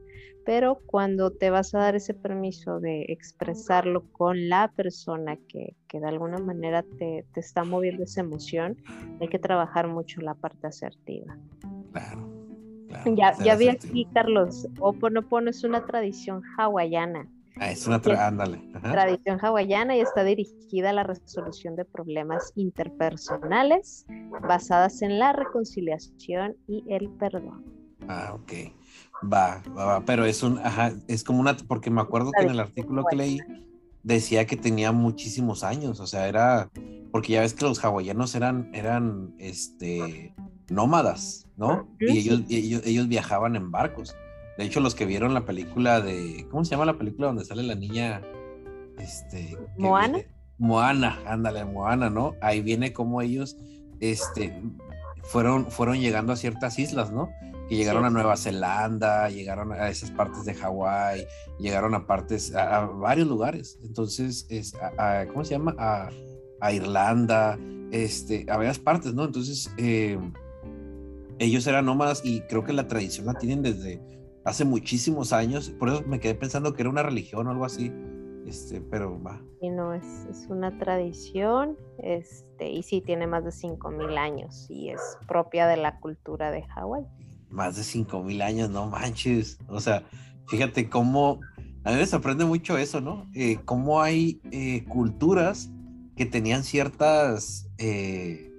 pero 0.45 0.81
cuando 0.87 1.31
te 1.31 1.51
vas 1.51 1.75
a 1.75 1.81
dar 1.81 1.95
ese 1.95 2.15
permiso 2.15 2.81
de 2.81 3.05
expresarlo 3.09 4.11
con 4.13 4.49
la 4.49 4.73
persona 4.75 5.37
que, 5.49 5.77
que 5.87 6.01
de 6.01 6.09
alguna 6.09 6.39
manera 6.39 6.83
te, 6.99 7.27
te, 7.35 7.41
está 7.41 7.65
moviendo 7.65 8.05
esa 8.05 8.23
emoción, 8.23 8.77
hay 9.21 9.29
que 9.29 9.39
trabajar 9.39 9.87
mucho 9.87 10.23
la 10.23 10.35
parte 10.35 10.67
asertiva. 10.67 11.37
Claro. 11.93 12.27
ya, 13.15 13.37
ya 13.45 13.55
vi 13.57 13.69
aquí, 13.69 14.09
Carlos, 14.15 14.67
Oponopono 14.81 15.51
es 15.51 15.63
una 15.63 15.85
tradición 15.85 16.43
hawaiana 16.57 17.29
Ah, 17.61 17.71
es 17.71 17.87
una 17.87 18.01
tradición 18.01 19.39
hawaiana 19.41 19.97
y 19.97 20.01
está 20.01 20.23
dirigida 20.25 20.91
a 20.91 20.93
la 20.93 21.03
resolución 21.03 21.77
de 21.77 21.85
problemas 21.85 22.53
interpersonales 22.55 24.07
basadas 24.43 25.03
en 25.03 25.19
la 25.19 25.33
reconciliación 25.33 26.57
y 26.67 26.85
el 26.89 27.09
perdón. 27.11 27.65
Ah, 28.09 28.33
ok. 28.35 28.53
Va, 29.33 29.63
va, 29.77 29.85
va. 29.85 30.01
Pero 30.05 30.25
es 30.25 30.43
un, 30.43 30.59
ajá, 30.59 30.93
es 31.09 31.25
como 31.25 31.41
una, 31.41 31.57
porque 31.57 31.91
me 31.91 32.01
acuerdo 32.01 32.31
que 32.33 32.45
en 32.45 32.51
el 32.51 32.61
artículo 32.61 33.05
que 33.11 33.17
leí 33.17 33.39
decía 34.03 34.47
que 34.47 34.57
tenía 34.57 34.93
muchísimos 34.93 35.65
años, 35.65 36.01
o 36.01 36.07
sea, 36.07 36.29
era, 36.29 36.71
porque 37.11 37.33
ya 37.33 37.41
ves 37.41 37.55
que 37.55 37.65
los 37.65 37.85
hawaianos 37.85 38.35
eran, 38.35 38.71
eran, 38.73 39.35
este, 39.39 40.35
nómadas, 40.71 41.47
¿no? 41.57 41.89
Y 41.99 42.19
ellos, 42.19 42.43
ellos, 42.49 42.83
ellos 42.85 43.09
viajaban 43.09 43.57
en 43.57 43.71
barcos. 43.71 44.15
De 44.59 44.65
hecho, 44.65 44.81
los 44.81 44.95
que 44.95 45.07
vieron 45.07 45.33
la 45.33 45.47
película 45.47 46.01
de. 46.03 46.47
¿Cómo 46.51 46.65
se 46.65 46.73
llama 46.73 46.85
la 46.85 46.99
película 46.99 47.29
donde 47.29 47.45
sale 47.45 47.63
la 47.63 47.77
niña? 47.77 48.21
Este. 48.99 49.57
Moana. 49.79 50.19
Moana, 50.59 51.21
ándale, 51.25 51.65
Moana, 51.65 52.11
¿no? 52.11 52.35
Ahí 52.41 52.61
viene 52.61 52.93
como 52.93 53.23
ellos 53.23 53.57
este, 54.01 54.61
fueron, 55.23 55.71
fueron 55.71 56.01
llegando 56.01 56.33
a 56.33 56.37
ciertas 56.37 56.79
islas, 56.79 57.13
¿no? 57.13 57.31
Que 57.69 57.77
llegaron 57.77 58.05
a 58.05 58.11
Nueva 58.11 58.37
Zelanda, 58.37 59.29
llegaron 59.29 59.73
a 59.73 59.89
esas 59.89 60.11
partes 60.11 60.45
de 60.45 60.55
Hawái, 60.55 61.27
llegaron 61.59 61.95
a 61.95 62.07
partes, 62.07 62.55
a, 62.55 62.87
varios 62.87 63.29
lugares. 63.29 63.79
Entonces, 63.83 64.47
es, 64.49 64.75
¿cómo 65.33 65.45
se 65.45 65.51
llama? 65.53 65.77
A, 65.79 66.73
Irlanda, 66.73 67.59
este, 67.93 68.47
a 68.49 68.57
varias 68.57 68.79
partes, 68.79 69.15
¿no? 69.15 69.25
Entonces, 69.25 69.71
eh, 69.77 70.19
ellos 71.39 71.67
eran 71.67 71.85
nómadas 71.85 72.23
y 72.25 72.41
creo 72.43 72.65
que 72.65 72.73
la 72.73 72.89
tradición 72.89 73.27
la 73.27 73.35
tienen 73.35 73.63
desde 73.63 74.01
hace 74.49 74.65
muchísimos 74.65 75.33
años, 75.33 75.71
por 75.71 75.89
eso 75.89 76.03
me 76.07 76.21
quedé 76.21 76.35
pensando 76.35 76.73
que 76.73 76.83
era 76.83 76.91
una 76.91 77.03
religión 77.03 77.47
o 77.47 77.51
algo 77.51 77.65
así, 77.65 77.93
este, 78.47 78.81
pero 78.81 79.23
va. 79.23 79.41
Y 79.61 79.69
no, 79.69 79.93
es, 79.93 80.05
es 80.31 80.47
una 80.49 80.77
tradición, 80.79 81.77
este, 81.99 82.71
y 82.71 82.83
sí 82.83 83.03
tiene 83.03 83.27
más 83.27 83.45
de 83.45 83.51
5.000 83.51 84.17
años 84.17 84.67
y 84.71 84.89
es 84.89 85.01
propia 85.27 85.67
de 85.67 85.77
la 85.77 86.01
cultura 86.01 86.51
de 86.51 86.63
Hawái. 86.63 87.07
Más 87.51 87.77
de 87.77 87.83
5.000 87.83 88.43
años, 88.43 88.71
no 88.71 88.87
manches, 88.87 89.59
o 89.69 89.81
sea, 89.81 90.03
fíjate 90.47 90.89
cómo, 90.89 91.41
a 91.85 91.91
mí 91.91 91.97
me 91.97 92.07
sorprende 92.07 92.45
mucho 92.47 92.79
eso, 92.79 93.01
¿no? 93.01 93.29
Eh, 93.35 93.59
cómo 93.67 94.01
hay 94.01 94.41
eh, 94.51 94.85
culturas 94.87 95.71
que 96.17 96.25
tenían 96.25 96.65
ciertas 96.65 97.69
eh, 97.77 98.51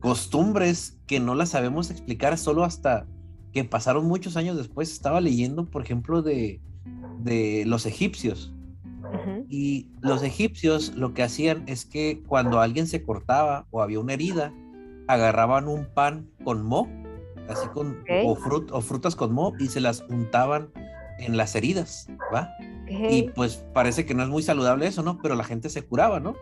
costumbres 0.00 0.98
que 1.06 1.20
no 1.20 1.34
las 1.34 1.50
sabemos 1.50 1.90
explicar 1.90 2.36
solo 2.36 2.64
hasta 2.64 3.06
que 3.62 3.68
pasaron 3.68 4.06
muchos 4.06 4.36
años 4.36 4.56
después. 4.56 4.92
Estaba 4.92 5.20
leyendo, 5.20 5.66
por 5.66 5.82
ejemplo, 5.82 6.22
de, 6.22 6.60
de 7.20 7.64
los 7.66 7.86
egipcios. 7.86 8.52
Y 9.48 9.88
los 10.02 10.22
egipcios 10.22 10.94
lo 10.94 11.14
que 11.14 11.22
hacían 11.22 11.64
es 11.66 11.86
que 11.86 12.22
cuando 12.26 12.60
alguien 12.60 12.86
se 12.86 13.02
cortaba 13.02 13.66
o 13.70 13.80
había 13.80 14.00
una 14.00 14.12
herida, 14.12 14.52
agarraban 15.06 15.66
un 15.66 15.86
pan 15.86 16.28
con 16.44 16.62
mo, 16.62 16.86
así 17.48 17.66
con, 17.68 18.04
o, 18.24 18.32
o 18.72 18.80
frutas 18.82 19.16
con 19.16 19.32
mo, 19.32 19.54
y 19.58 19.68
se 19.68 19.80
las 19.80 20.04
untaban 20.10 20.70
en 21.18 21.36
las 21.36 21.54
heridas, 21.54 22.08
¿va? 22.34 22.50
Y 22.88 23.30
pues 23.34 23.64
parece 23.72 24.06
que 24.06 24.14
no 24.14 24.22
es 24.22 24.28
muy 24.28 24.42
saludable 24.42 24.86
eso, 24.86 25.02
¿no? 25.02 25.18
Pero 25.22 25.34
la 25.34 25.44
gente 25.44 25.68
se 25.68 25.82
curaba, 25.82 26.20
¿no? 26.20 26.36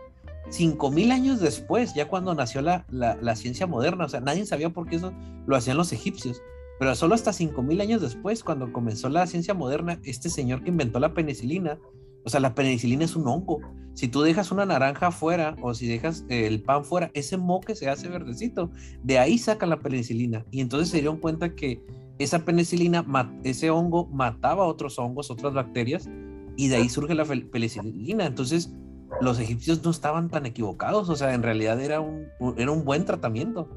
Cinco 0.49 0.91
mil 0.91 1.11
años 1.11 1.39
después, 1.39 1.93
ya 1.93 2.07
cuando 2.07 2.33
nació 2.35 2.61
la, 2.61 2.85
la, 2.89 3.35
ciencia 3.35 3.67
moderna, 3.67 4.05
o 4.05 4.09
sea, 4.09 4.21
nadie 4.21 4.45
sabía 4.45 4.69
por 4.69 4.87
qué 4.87 4.95
eso 4.97 5.13
lo 5.45 5.55
hacían 5.55 5.75
los 5.77 5.91
egipcios, 5.91 6.41
pero 6.79 6.95
solo 6.95 7.15
hasta 7.15 7.33
cinco 7.33 7.63
mil 7.63 7.81
años 7.81 8.01
después, 8.01 8.43
cuando 8.43 8.71
comenzó 8.71 9.09
la 9.09 9.27
ciencia 9.27 9.53
moderna, 9.53 9.99
este 10.03 10.29
señor 10.29 10.63
que 10.63 10.69
inventó 10.69 10.99
la 10.99 11.13
penicilina, 11.13 11.79
o 12.23 12.29
sea, 12.29 12.39
la 12.39 12.53
penicilina 12.55 13.05
es 13.05 13.15
un 13.15 13.27
hongo. 13.27 13.61
Si 13.93 14.09
tú 14.09 14.21
dejas 14.21 14.51
una 14.51 14.65
naranja 14.65 15.11
fuera 15.11 15.55
o 15.61 15.73
si 15.73 15.87
dejas 15.87 16.25
el 16.29 16.61
pan 16.61 16.83
fuera, 16.83 17.09
ese 17.13 17.37
moque 17.37 17.73
se 17.73 17.89
hace 17.89 18.09
verdecito. 18.09 18.69
De 19.01 19.17
ahí 19.17 19.37
sacan 19.37 19.69
la 19.69 19.79
penicilina. 19.79 20.45
Y 20.51 20.61
entonces 20.61 20.89
se 20.89 20.97
dieron 20.97 21.17
cuenta 21.17 21.55
que 21.55 21.81
esa 22.19 22.43
penicilina, 22.43 23.05
ese 23.43 23.69
hongo 23.69 24.07
mataba 24.07 24.65
otros 24.65 24.99
hongos, 24.99 25.31
otras 25.31 25.53
bacterias, 25.53 26.09
y 26.57 26.67
de 26.67 26.75
ahí 26.75 26.89
surge 26.89 27.15
la 27.15 27.25
penicilina. 27.25 28.25
Entonces, 28.25 28.73
los 29.21 29.39
egipcios 29.39 29.83
no 29.83 29.91
estaban 29.91 30.29
tan 30.29 30.45
equivocados, 30.45 31.09
o 31.09 31.15
sea, 31.15 31.33
en 31.33 31.43
realidad 31.43 31.79
era 31.79 32.01
un, 32.01 32.25
era 32.57 32.71
un 32.71 32.83
buen 32.83 33.05
tratamiento. 33.05 33.69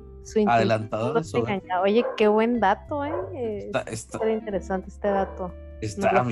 Adelantado 0.46 1.14
de 1.14 1.20
eso. 1.20 1.44
Oye, 1.82 2.04
qué 2.16 2.28
buen 2.28 2.60
dato, 2.60 3.04
¿eh? 3.04 3.70
Está, 3.86 4.30
interesante 4.30 4.88
este 4.88 5.08
dato. 5.08 5.52
Está, 5.80 6.26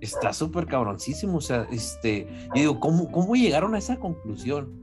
está 0.00 0.32
súper 0.32 0.66
cabroncísimo, 0.66 1.38
o 1.38 1.40
sea, 1.40 1.66
este, 1.70 2.28
yo 2.54 2.60
digo, 2.60 2.80
¿cómo, 2.80 3.10
¿cómo 3.10 3.34
llegaron 3.34 3.74
a 3.74 3.78
esa 3.78 3.96
conclusión? 3.96 4.82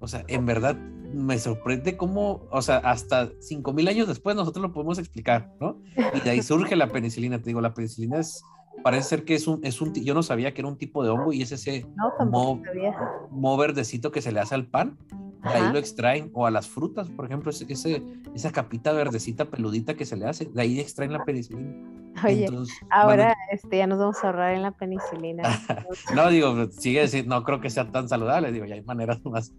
O 0.00 0.06
sea, 0.06 0.24
en 0.28 0.46
verdad, 0.46 0.76
me 1.12 1.38
sorprende 1.38 1.96
cómo, 1.96 2.46
o 2.50 2.62
sea, 2.62 2.76
hasta 2.78 3.30
5000 3.40 3.88
años 3.88 4.08
después 4.08 4.36
nosotros 4.36 4.62
lo 4.62 4.72
podemos 4.72 4.98
explicar, 4.98 5.52
¿no? 5.60 5.80
Y 6.14 6.20
de 6.20 6.30
ahí 6.30 6.42
surge 6.42 6.76
la 6.76 6.88
penicilina. 6.88 7.38
Te 7.38 7.46
digo, 7.46 7.60
la 7.60 7.74
penicilina 7.74 8.18
es, 8.18 8.42
parece 8.82 9.08
ser 9.08 9.24
que 9.24 9.34
es 9.34 9.46
un, 9.46 9.64
es 9.64 9.80
un, 9.80 9.94
yo 9.94 10.14
no 10.14 10.22
sabía 10.22 10.52
que 10.52 10.60
era 10.60 10.68
un 10.68 10.76
tipo 10.76 11.02
de 11.02 11.10
hongo 11.10 11.32
y 11.32 11.42
es 11.42 11.52
ese 11.52 11.86
no, 12.26 13.56
verdecito 13.56 14.12
que 14.12 14.22
se 14.22 14.32
le 14.32 14.40
hace 14.40 14.54
al 14.54 14.66
pan. 14.66 14.98
De 15.42 15.50
ahí 15.50 15.72
lo 15.72 15.78
extraen, 15.78 16.30
o 16.34 16.46
a 16.46 16.50
las 16.50 16.66
frutas, 16.66 17.08
por 17.10 17.24
ejemplo, 17.24 17.50
ese, 17.50 18.02
esa 18.34 18.52
capita 18.52 18.92
verdecita 18.92 19.44
peludita 19.44 19.94
que 19.94 20.04
se 20.04 20.16
le 20.16 20.26
hace, 20.26 20.46
de 20.46 20.60
ahí 20.60 20.80
extraen 20.80 21.12
la 21.12 21.24
penicilina. 21.24 21.74
Oye, 22.24 22.48
ahora 22.90 23.36
este, 23.52 23.78
ya 23.78 23.86
nos 23.86 23.98
vamos 23.98 24.16
a 24.22 24.28
ahorrar 24.28 24.54
en 24.54 24.62
la 24.62 24.72
penicilina. 24.72 25.42
no, 26.14 26.28
digo, 26.30 26.66
sigue 26.72 27.00
decir, 27.00 27.26
no 27.26 27.44
creo 27.44 27.60
que 27.60 27.70
sea 27.70 27.90
tan 27.90 28.08
saludable, 28.08 28.50
digo, 28.52 28.64
ya 28.64 28.74
hay 28.74 28.82
maneras 28.82 29.24
más. 29.24 29.52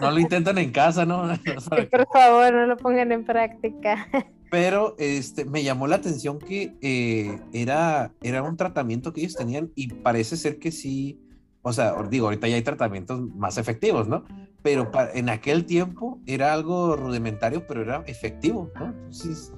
No 0.00 0.10
lo 0.10 0.18
intenten 0.18 0.58
en 0.58 0.72
casa, 0.72 1.04
¿no? 1.04 1.28
por 1.90 2.08
favor, 2.12 2.52
no 2.54 2.66
lo 2.66 2.76
pongan 2.76 3.12
en 3.12 3.24
práctica. 3.24 4.08
Pero 4.50 4.94
este, 4.98 5.44
me 5.44 5.62
llamó 5.62 5.86
la 5.86 5.96
atención 5.96 6.38
que 6.38 6.76
eh, 6.80 7.40
era, 7.52 8.12
era 8.22 8.42
un 8.42 8.56
tratamiento 8.56 9.12
que 9.12 9.20
ellos 9.22 9.34
tenían 9.34 9.70
y 9.74 9.88
parece 9.88 10.36
ser 10.36 10.58
que 10.58 10.70
sí, 10.70 11.20
o 11.62 11.72
sea, 11.72 11.94
digo, 12.08 12.26
ahorita 12.26 12.48
ya 12.48 12.56
hay 12.56 12.62
tratamientos 12.62 13.20
más 13.34 13.58
efectivos, 13.58 14.06
¿no? 14.06 14.24
Pero 14.64 14.90
en 15.12 15.28
aquel 15.28 15.66
tiempo 15.66 16.20
era 16.24 16.54
algo 16.54 16.96
rudimentario, 16.96 17.66
pero 17.66 17.82
era 17.82 18.02
efectivo, 18.06 18.72
¿no? 18.80 18.86
Entonces, 18.86 19.52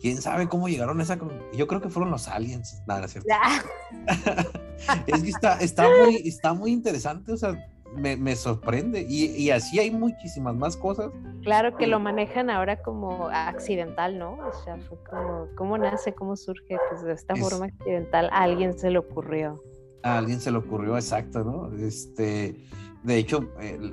quién 0.00 0.16
sabe 0.16 0.48
cómo 0.48 0.66
llegaron 0.66 0.98
a 0.98 1.02
esa. 1.02 1.18
Yo 1.54 1.66
creo 1.66 1.82
que 1.82 1.90
fueron 1.90 2.10
los 2.10 2.26
aliens. 2.26 2.82
Nada, 2.86 3.06
¿cierto? 3.06 3.28
es 5.06 5.22
que 5.22 5.28
está, 5.28 5.60
está, 5.60 5.86
muy, 6.00 6.16
está 6.24 6.54
muy 6.54 6.72
interesante, 6.72 7.32
o 7.32 7.36
sea, 7.36 7.54
me, 7.96 8.16
me 8.16 8.34
sorprende. 8.34 9.04
Y, 9.06 9.26
y, 9.26 9.50
así 9.50 9.78
hay 9.78 9.90
muchísimas 9.90 10.56
más 10.56 10.74
cosas. 10.78 11.10
Claro 11.42 11.76
que 11.76 11.86
lo 11.86 12.00
manejan 12.00 12.48
ahora 12.48 12.80
como 12.82 13.28
accidental, 13.28 14.18
¿no? 14.18 14.38
O 14.38 14.64
sea, 14.64 14.78
fue 14.78 14.96
como, 15.04 15.48
¿cómo 15.54 15.76
nace, 15.76 16.14
cómo 16.14 16.34
surge? 16.34 16.78
Pues 16.88 17.02
de 17.02 17.12
esta 17.12 17.36
forma 17.36 17.66
accidental 17.66 18.30
a 18.32 18.44
alguien 18.44 18.78
se 18.78 18.88
le 18.88 18.96
ocurrió. 18.96 19.62
A 20.02 20.16
alguien 20.16 20.40
se 20.40 20.50
le 20.50 20.56
ocurrió, 20.56 20.96
exacto, 20.96 21.44
¿no? 21.44 21.76
Este. 21.76 22.56
De 23.06 23.18
hecho, 23.18 23.48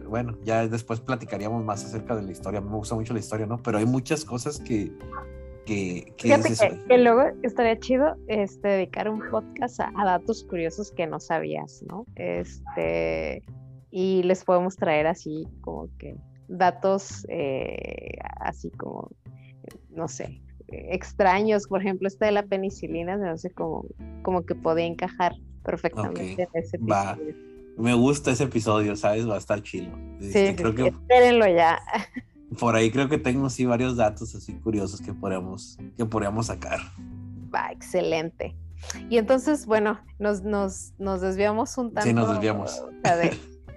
bueno, 0.07 0.39
ya 0.43 0.67
después 0.67 0.99
platicaríamos 0.99 1.63
más 1.63 1.85
acerca 1.85 2.15
de 2.15 2.23
la 2.23 2.31
historia. 2.31 2.61
Me 2.61 2.75
gusta 2.75 2.95
mucho 2.95 3.13
la 3.13 3.19
historia, 3.19 3.45
¿no? 3.45 3.61
Pero 3.61 3.77
hay 3.77 3.85
muchas 3.85 4.25
cosas 4.25 4.59
que, 4.59 4.91
que, 5.67 6.11
que, 6.17 6.97
luego 6.97 7.21
estaría 7.43 7.77
chido 7.79 8.15
este, 8.27 8.69
dedicar 8.69 9.07
un 9.09 9.21
podcast 9.29 9.81
a, 9.81 9.91
datos 10.03 10.43
curiosos 10.45 10.91
que 10.91 11.05
no 11.05 11.19
sabías, 11.19 11.83
¿no? 11.87 12.07
Este, 12.15 13.43
y 13.91 14.23
les 14.23 14.43
podemos 14.43 14.77
traer 14.77 15.05
así 15.05 15.47
como 15.61 15.89
que 15.99 16.15
datos 16.47 17.23
eh, 17.29 18.17
así 18.39 18.71
como, 18.71 19.11
no 19.91 20.07
sé, 20.07 20.41
extraños, 20.69 21.67
por 21.67 21.81
ejemplo, 21.81 22.07
este 22.07 22.25
de 22.25 22.31
la 22.31 22.43
penicilina, 22.47 23.15
no 23.15 23.37
sé, 23.37 23.51
como, 23.51 23.85
como 24.23 24.43
que 24.43 24.55
podía 24.55 24.85
encajar 24.85 25.35
perfectamente 25.63 26.41
en 26.41 26.49
ese 26.53 26.79
Va. 26.79 27.15
Me 27.77 27.93
gusta 27.93 28.31
ese 28.31 28.43
episodio, 28.43 28.95
¿sabes? 28.95 29.27
Va 29.27 29.35
a 29.35 29.39
estar 29.39 29.61
chido. 29.63 29.91
Sí, 30.19 30.27
este, 30.27 30.55
creo 30.55 30.75
que... 30.75 30.87
espérenlo 30.87 31.47
ya. 31.47 31.79
por 32.59 32.75
ahí 32.75 32.91
creo 32.91 33.09
que 33.09 33.17
tengo 33.17 33.49
sí 33.49 33.65
varios 33.65 33.97
datos 33.97 34.35
así 34.35 34.53
curiosos 34.53 35.01
que 35.01 35.13
podríamos, 35.13 35.77
que 35.97 36.05
podríamos 36.05 36.47
sacar. 36.47 36.79
Va, 37.53 37.71
excelente. 37.71 38.55
Y 39.09 39.17
entonces, 39.17 39.65
bueno, 39.65 39.99
nos, 40.19 40.43
nos, 40.43 40.93
nos 40.97 41.21
desviamos 41.21 41.77
un 41.77 41.93
tanto. 41.93 42.07
Sí, 42.07 42.13
nos 42.13 42.29
desviamos. 42.29 42.83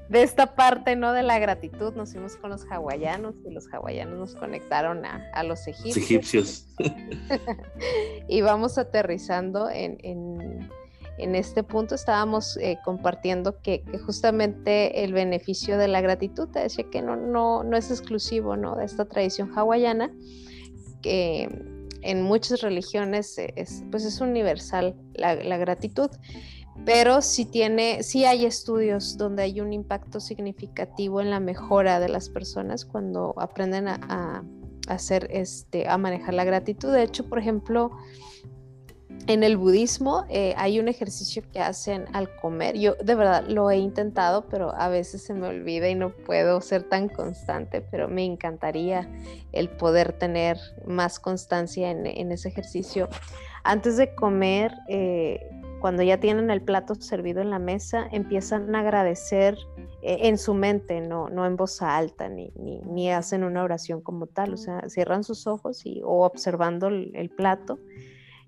de, 0.09 0.23
esta 0.23 0.55
parte, 0.57 0.97
¿no? 0.97 1.13
De 1.13 1.23
la 1.23 1.39
gratitud, 1.39 1.95
nos 1.95 2.13
fuimos 2.13 2.37
con 2.37 2.51
los 2.51 2.65
hawaianos 2.71 3.35
y 3.45 3.51
los 3.51 3.73
hawaianos 3.73 4.19
nos 4.19 4.35
conectaron 4.35 5.05
a, 5.05 5.43
los 5.45 5.67
egipcios. 5.69 5.97
Los 5.97 6.05
egipcios. 6.05 6.69
y 8.29 8.41
vamos 8.41 8.79
aterrizando 8.79 9.71
en 9.71 9.99
en 10.03 10.69
este 11.19 11.63
punto 11.63 11.95
estábamos 11.95 12.57
eh, 12.59 12.79
compartiendo 12.85 13.61
que, 13.63 13.83
justamente 14.05 15.05
el 15.05 15.13
beneficio 15.13 15.79
de 15.79 15.89
la 15.89 16.01
gratitud, 16.01 16.49
te 16.49 16.61
decía 16.61 16.85
que 16.91 17.03
no, 17.03 17.17
no, 17.17 17.65
no 17.65 17.77
es 17.77 17.91
exclusivo 17.91 18.57
¿no? 18.57 18.77
de 18.77 18.85
esta 18.85 19.07
tradición 19.07 19.51
hawaiana, 19.57 20.11
que 21.03 21.49
en 22.03 22.23
muchas 22.23 22.61
religiones 22.61 23.37
es, 23.39 23.83
pues 23.91 24.05
es 24.05 24.21
universal 24.21 24.95
la, 25.15 25.35
gratitud, 25.57 26.11
pero 26.85 27.23
sí, 27.23 27.47
tiene, 27.47 28.03
sí 28.03 28.25
hay 28.25 28.45
estudios 28.45 29.17
donde 29.17 29.43
hay 29.43 29.61
un 29.61 29.73
impacto 29.73 30.21
significativo 30.21 31.21
en 31.21 31.31
la 31.31 31.41
mejora 31.41 31.99
de 31.99 32.09
las 32.09 32.29
personas 32.29 32.85
cuando 32.85 33.35
aprenden 33.39 33.89
a, 33.89 33.99
a 34.09 34.45
hacer 34.89 35.29
este, 35.31 35.89
a 35.89 35.99
manejar 35.99 36.35
la 36.35 36.45
gratitud. 36.45 36.93
De 36.93 37.03
hecho, 37.03 37.29
por 37.29 37.39
ejemplo, 37.39 37.91
en 39.27 39.43
el 39.43 39.57
budismo 39.57 40.25
eh, 40.29 40.55
hay 40.57 40.79
un 40.79 40.89
ejercicio 40.89 41.43
que 41.53 41.61
hacen 41.61 42.05
al 42.13 42.35
comer. 42.37 42.79
Yo 42.79 42.95
de 42.95 43.15
verdad 43.15 43.45
lo 43.49 43.71
he 43.71 43.79
intentado, 43.79 44.47
pero 44.49 44.75
a 44.75 44.89
veces 44.89 45.23
se 45.23 45.35
me 45.35 45.49
olvida 45.49 45.89
y 45.89 45.95
no 45.95 46.11
puedo 46.11 46.61
ser 46.61 46.85
tan 46.85 47.09
constante, 47.09 47.81
pero 47.81 48.09
me 48.09 48.25
encantaría 48.25 49.11
el 49.53 49.69
poder 49.69 50.13
tener 50.13 50.59
más 50.87 51.19
constancia 51.19 51.91
en, 51.91 52.33
ese 52.33 52.49
ejercicio. 52.49 53.09
Antes 53.65 53.97
de 53.97 54.15
comer, 54.15 54.73
eh, 54.89 55.41
cuando 55.81 56.03
ya 56.03 56.19
tienen 56.19 56.51
el 56.51 56.63
plato 56.63 56.95
servido 56.95 57.41
en 57.41 57.51
la 57.51 57.59
mesa, 57.59 58.07
empiezan 58.13 58.75
a 58.75 58.81
agradecer 58.81 59.59
eh, 60.03 60.19
en 60.23 60.39
su 60.39 60.55
mente, 60.55 61.01
no, 61.01 61.29
no 61.29 61.47
en 61.47 61.57
voz 61.57 61.83
alta, 61.83 62.29
ni, 62.29 62.53
ni, 62.55 63.11
hacen 63.11 63.43
una 63.43 63.65
oración 63.65 64.01
como 64.01 64.27
tal, 64.27 64.55
o 64.55 64.57
sea, 64.57 64.89
cierran 64.89 65.25
sus 65.25 65.49
ojos 65.49 65.85
y, 65.85 66.01
o 66.05 66.25
observando 66.25 66.87
el 66.89 67.31
plato 67.37 67.79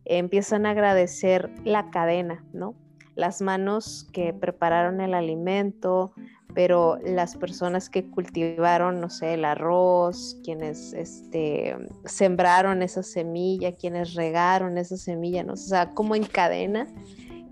empiezan 0.09 0.67
a 0.67 0.71
agradecer 0.71 1.51
la 1.65 1.91
cadena, 1.91 2.45
¿no? 2.53 2.75
Las 3.15 3.43
manos 3.43 4.09
que 4.13 4.33
prepararon 4.33 5.01
el 5.01 5.13
alimento, 5.15 6.13
pero 6.55 6.99
las 7.05 7.37
personas 7.37 7.91
que 7.91 8.11
cultivaron, 8.11 9.01
no 9.01 9.11
sé, 9.11 9.35
el 9.35 9.45
arroz, 9.45 10.41
quienes 10.45 10.93
este, 10.93 11.77
sembraron 12.05 12.83
esa 12.83 13.03
semilla, 13.03 13.77
quienes 13.77 14.15
regaron 14.15 14.79
esa 14.79 14.97
semilla, 14.97 15.43
¿no? 15.45 15.53
O 15.55 15.57
sea, 15.57 15.91
como 15.95 16.15
en 16.15 16.25
cadena, 16.25 16.87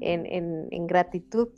en, 0.00 0.86
gratitud. 0.86 1.48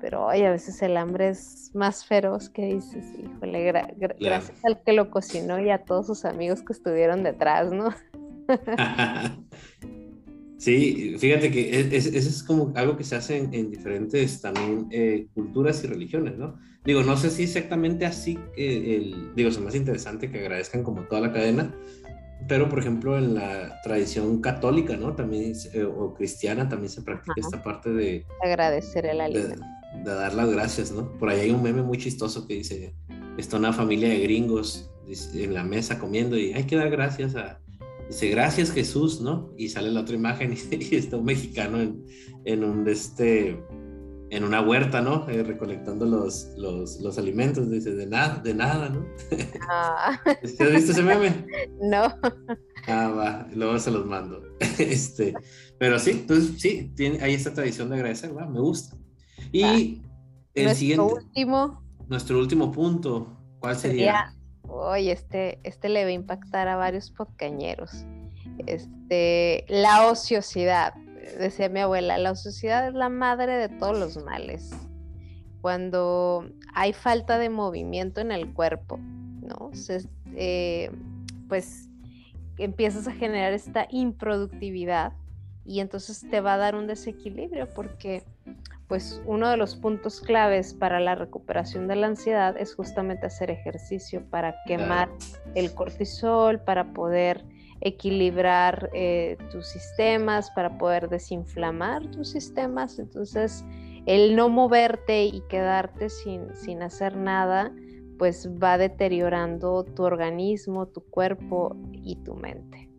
Pero 0.00 0.26
hoy 0.26 0.42
a 0.42 0.50
veces 0.50 0.80
el 0.82 0.96
hambre 0.96 1.30
es 1.30 1.72
más 1.74 2.04
feroz 2.04 2.48
que 2.48 2.66
dices, 2.66 3.04
híjole, 3.18 3.72
gracias 4.20 4.64
al 4.64 4.80
que 4.82 4.92
lo 4.92 5.10
cocinó 5.10 5.58
y 5.58 5.70
a 5.70 5.84
todos 5.84 6.06
sus 6.06 6.24
amigos 6.24 6.62
que 6.62 6.72
estuvieron 6.72 7.22
detrás, 7.22 7.72
¿no? 7.72 7.88
Sí, 10.58 11.14
fíjate 11.18 11.52
que 11.52 11.80
eso 11.92 12.18
es, 12.18 12.42
como 12.42 12.72
algo 12.74 12.96
que 12.96 13.04
se 13.04 13.14
hace 13.14 13.36
en, 13.36 13.70
diferentes 13.70 14.40
también 14.40 14.88
eh, 14.90 15.28
culturas 15.32 15.84
y 15.84 15.86
religiones, 15.86 16.36
¿no? 16.36 16.58
Digo, 16.84 17.04
no 17.04 17.16
sé 17.16 17.30
si 17.30 17.44
exactamente 17.44 18.04
así, 18.04 18.36
el, 18.56 19.32
digo, 19.36 19.50
es 19.50 19.60
más 19.60 19.76
interesante 19.76 20.28
que 20.30 20.40
agradezcan 20.40 20.82
como 20.82 21.02
toda 21.02 21.20
la 21.20 21.32
cadena, 21.32 21.72
pero 22.48 22.68
por 22.68 22.80
ejemplo 22.80 23.16
en 23.16 23.34
la 23.34 23.80
tradición 23.84 24.40
católica, 24.40 24.96
¿no? 24.96 25.14
También, 25.14 25.52
eh, 25.74 25.84
o 25.84 26.12
cristiana, 26.14 26.68
también 26.68 26.90
se 26.90 27.02
practica 27.02 27.34
esta 27.36 27.62
parte 27.62 27.90
de... 27.90 28.26
Agradecer 28.44 29.06
el 29.06 29.20
alimento. 29.20 29.64
de 30.04 30.12
dar 30.12 30.34
las 30.34 30.50
gracias, 30.50 30.90
¿no? 30.90 31.12
Por 31.18 31.28
ahí 31.28 31.38
hay 31.40 31.50
un 31.52 31.62
meme 31.62 31.82
muy 31.82 31.98
chistoso 31.98 32.48
que 32.48 32.54
dice, 32.54 32.94
está 33.36 33.58
una 33.58 33.72
familia 33.72 34.08
de 34.08 34.18
gringos 34.18 34.90
en 35.34 35.54
la 35.54 35.62
mesa 35.62 36.00
comiendo 36.00 36.36
y 36.36 36.52
hay 36.52 36.64
que 36.64 36.74
dar 36.74 36.90
gracias 36.90 37.36
a, 37.36 37.60
dice, 38.08 38.28
gracias 38.28 38.72
Jesús, 38.72 39.20
¿no? 39.20 39.52
Y 39.56 39.68
sale 39.68 39.90
la 39.90 40.00
otra 40.00 40.14
imagen 40.14 40.54
y, 40.70 40.94
está 40.96 41.16
un 41.16 41.24
mexicano 41.24 41.80
en, 41.80 42.04
en, 42.44 42.64
un, 42.64 42.88
este, 42.88 43.62
en 44.30 44.44
una 44.44 44.60
huerta, 44.60 45.00
¿no? 45.00 45.28
Eh, 45.28 45.42
recolectando 45.42 46.06
los, 46.06 46.48
los, 46.56 47.00
los, 47.00 47.18
alimentos, 47.18 47.70
dice, 47.70 47.94
de 47.94 48.06
nada, 48.06 48.40
de 48.42 48.54
nada, 48.54 48.88
¿no? 48.88 49.06
Ah. 49.68 50.20
¿Has 50.42 50.42
visto 50.42 50.92
ese 50.92 51.02
meme? 51.02 51.46
No. 51.80 52.14
Ah, 52.86 53.08
va, 53.08 53.48
luego 53.54 53.78
se 53.78 53.90
los 53.90 54.06
mando. 54.06 54.42
este, 54.78 55.34
pero 55.78 55.98
sí, 55.98 56.10
entonces 56.10 56.60
sí, 56.60 56.92
tiene, 56.96 57.22
hay 57.22 57.34
esta 57.34 57.52
tradición 57.54 57.88
de 57.90 57.96
agradecer, 57.96 58.36
¿va? 58.36 58.46
Me 58.46 58.60
gusta. 58.60 58.96
Y 59.52 60.02
el 60.54 60.64
nuestro 60.64 60.74
siguiente. 60.74 61.14
Último, 61.14 61.82
nuestro 62.08 62.38
último 62.38 62.72
punto, 62.72 63.38
¿cuál 63.60 63.76
sería? 63.76 64.34
Hoy 64.68 65.10
este, 65.10 65.58
este 65.64 65.88
le 65.88 66.04
va 66.04 66.10
a 66.10 66.12
impactar 66.12 66.68
a 66.68 66.76
varios 66.76 67.10
podcañeros. 67.10 68.04
Este, 68.66 69.64
la 69.68 70.06
ociosidad. 70.06 70.94
Decía 71.38 71.68
mi 71.68 71.80
abuela, 71.80 72.18
la 72.18 72.32
ociosidad 72.32 72.88
es 72.88 72.94
la 72.94 73.08
madre 73.08 73.56
de 73.56 73.68
todos 73.68 73.98
los 73.98 74.22
males. 74.24 74.70
Cuando 75.60 76.48
hay 76.74 76.92
falta 76.92 77.38
de 77.38 77.50
movimiento 77.50 78.20
en 78.20 78.30
el 78.30 78.52
cuerpo, 78.52 78.98
¿no? 78.98 79.70
Eh, 80.36 80.90
pues 81.48 81.88
empiezas 82.58 83.06
a 83.08 83.12
generar 83.12 83.52
esta 83.52 83.86
improductividad 83.90 85.12
y 85.64 85.80
entonces 85.80 86.26
te 86.30 86.40
va 86.40 86.54
a 86.54 86.58
dar 86.58 86.74
un 86.74 86.86
desequilibrio 86.86 87.68
porque 87.74 88.24
pues 88.88 89.20
uno 89.26 89.50
de 89.50 89.58
los 89.58 89.76
puntos 89.76 90.20
claves 90.22 90.72
para 90.72 90.98
la 90.98 91.14
recuperación 91.14 91.86
de 91.88 91.96
la 91.96 92.06
ansiedad 92.06 92.56
es 92.58 92.74
justamente 92.74 93.26
hacer 93.26 93.50
ejercicio 93.50 94.24
para 94.30 94.54
quemar 94.66 95.10
el 95.54 95.74
cortisol, 95.74 96.58
para 96.60 96.94
poder 96.94 97.44
equilibrar 97.82 98.90
eh, 98.94 99.36
tus 99.50 99.66
sistemas, 99.68 100.50
para 100.52 100.78
poder 100.78 101.10
desinflamar 101.10 102.10
tus 102.10 102.30
sistemas. 102.30 102.98
Entonces, 102.98 103.62
el 104.06 104.34
no 104.34 104.48
moverte 104.48 105.26
y 105.26 105.42
quedarte 105.50 106.08
sin, 106.08 106.56
sin 106.56 106.82
hacer 106.82 107.14
nada, 107.14 107.70
pues 108.18 108.48
va 108.50 108.78
deteriorando 108.78 109.84
tu 109.84 110.02
organismo, 110.02 110.86
tu 110.86 111.02
cuerpo 111.02 111.76
y 111.92 112.16
tu 112.16 112.34
mente. 112.34 112.90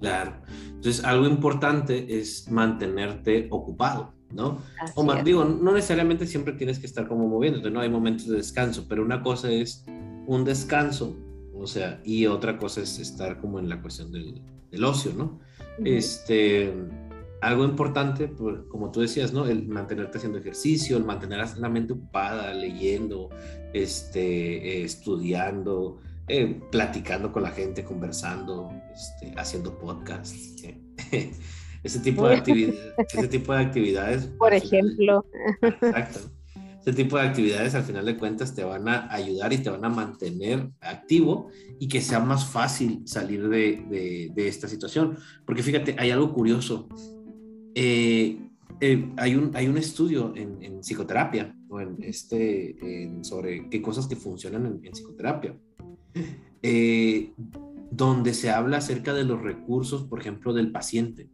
Claro. 0.00 0.32
Entonces, 0.66 1.04
algo 1.04 1.26
importante 1.26 2.18
es 2.18 2.50
mantenerte 2.50 3.46
ocupado. 3.50 4.19
¿No? 4.32 4.62
O 4.94 5.14
digo, 5.22 5.44
no 5.44 5.72
necesariamente 5.72 6.26
siempre 6.26 6.54
tienes 6.54 6.78
que 6.78 6.86
estar 6.86 7.08
como 7.08 7.28
moviéndote, 7.28 7.70
¿no? 7.70 7.80
Hay 7.80 7.88
momentos 7.88 8.28
de 8.28 8.36
descanso, 8.36 8.86
pero 8.88 9.02
una 9.02 9.22
cosa 9.22 9.50
es 9.50 9.84
un 10.26 10.44
descanso, 10.44 11.16
o 11.54 11.66
sea, 11.66 12.00
y 12.04 12.26
otra 12.26 12.56
cosa 12.56 12.80
es 12.82 12.98
estar 12.98 13.40
como 13.40 13.58
en 13.58 13.68
la 13.68 13.80
cuestión 13.80 14.12
del, 14.12 14.84
ocio, 14.84 15.12
¿no? 15.16 15.40
Este, 15.84 16.72
algo 17.40 17.64
importante, 17.64 18.28
pues, 18.28 18.58
como 18.68 18.90
tú 18.90 19.00
decías, 19.00 19.32
¿no? 19.32 19.46
El 19.46 19.66
mantenerte 19.66 20.18
haciendo 20.18 20.38
ejercicio, 20.38 20.96
el 20.96 21.04
mantener 21.04 21.44
la 21.58 21.68
mente 21.68 21.94
ocupada, 21.94 22.54
leyendo, 22.54 23.30
este, 23.72 24.84
estudiando, 24.84 25.98
eh, 26.28 26.60
platicando 26.70 27.32
con 27.32 27.42
la 27.42 27.50
gente, 27.50 27.84
conversando, 27.84 28.70
este, 28.94 29.34
haciendo 29.36 29.76
podcasts. 29.78 30.62
ese 31.82 32.00
tipo 32.00 32.28
de, 32.28 32.74
ese 33.12 33.28
tipo 33.28 33.52
de 33.52 33.60
actividades. 33.60 34.26
Por 34.38 34.52
ejemplo. 34.52 35.24
exacto. 35.62 36.30
Ese 36.80 36.94
tipo 36.94 37.18
de 37.18 37.24
actividades 37.24 37.74
al 37.74 37.82
final 37.82 38.06
de 38.06 38.16
cuentas 38.16 38.54
te 38.54 38.64
van 38.64 38.88
a 38.88 39.12
ayudar 39.12 39.52
y 39.52 39.58
te 39.58 39.68
van 39.68 39.84
a 39.84 39.90
mantener 39.90 40.70
activo 40.80 41.50
y 41.78 41.88
que 41.88 42.00
sea 42.00 42.20
más 42.20 42.46
fácil 42.46 43.02
salir 43.04 43.48
de, 43.48 44.30
de, 44.34 44.48
esta 44.48 44.66
situación. 44.66 45.18
Porque 45.44 45.62
fíjate, 45.62 45.94
hay 45.98 46.10
algo 46.10 46.32
curioso. 46.32 46.88
Eh, 47.74 48.38
eh, 48.80 49.12
hay, 49.18 49.34
un, 49.34 49.50
hay 49.54 49.68
un 49.68 49.76
estudio 49.76 50.32
en, 50.34 50.62
en 50.62 50.80
psicoterapia 50.80 51.54
o 51.68 51.80
en 51.80 51.98
este, 52.02 53.10
sobre 53.20 53.68
qué 53.68 53.82
cosas 53.82 54.06
que 54.06 54.16
funcionan 54.16 54.64
en, 54.64 54.80
en 54.82 54.92
psicoterapia, 54.92 55.54
eh, 56.62 57.32
donde 57.90 58.32
se 58.32 58.50
habla 58.50 58.78
acerca 58.78 59.12
de 59.12 59.24
los 59.24 59.42
recursos, 59.42 60.04
por 60.04 60.20
ejemplo, 60.20 60.54
del 60.54 60.72
paciente 60.72 61.28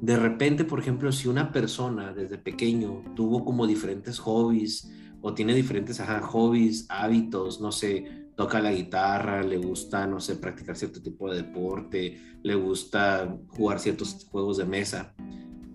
de 0.00 0.16
repente, 0.16 0.64
por 0.64 0.80
ejemplo, 0.80 1.12
si 1.12 1.28
una 1.28 1.52
persona 1.52 2.12
desde 2.12 2.38
pequeño 2.38 3.04
tuvo 3.14 3.44
como 3.44 3.66
diferentes 3.66 4.18
hobbies 4.18 4.90
o 5.20 5.34
tiene 5.34 5.54
diferentes 5.54 6.00
hobbies, 6.22 6.86
hábitos, 6.88 7.60
no 7.60 7.70
sé, 7.70 8.30
toca 8.34 8.60
la 8.60 8.72
guitarra, 8.72 9.42
le 9.42 9.58
gusta, 9.58 10.06
no 10.06 10.18
sé, 10.18 10.36
practicar 10.36 10.76
cierto 10.76 11.02
tipo 11.02 11.30
de 11.30 11.42
deporte, 11.42 12.18
le 12.42 12.54
gusta 12.54 13.36
jugar 13.48 13.78
ciertos 13.78 14.26
juegos 14.30 14.56
de 14.56 14.64
mesa, 14.64 15.14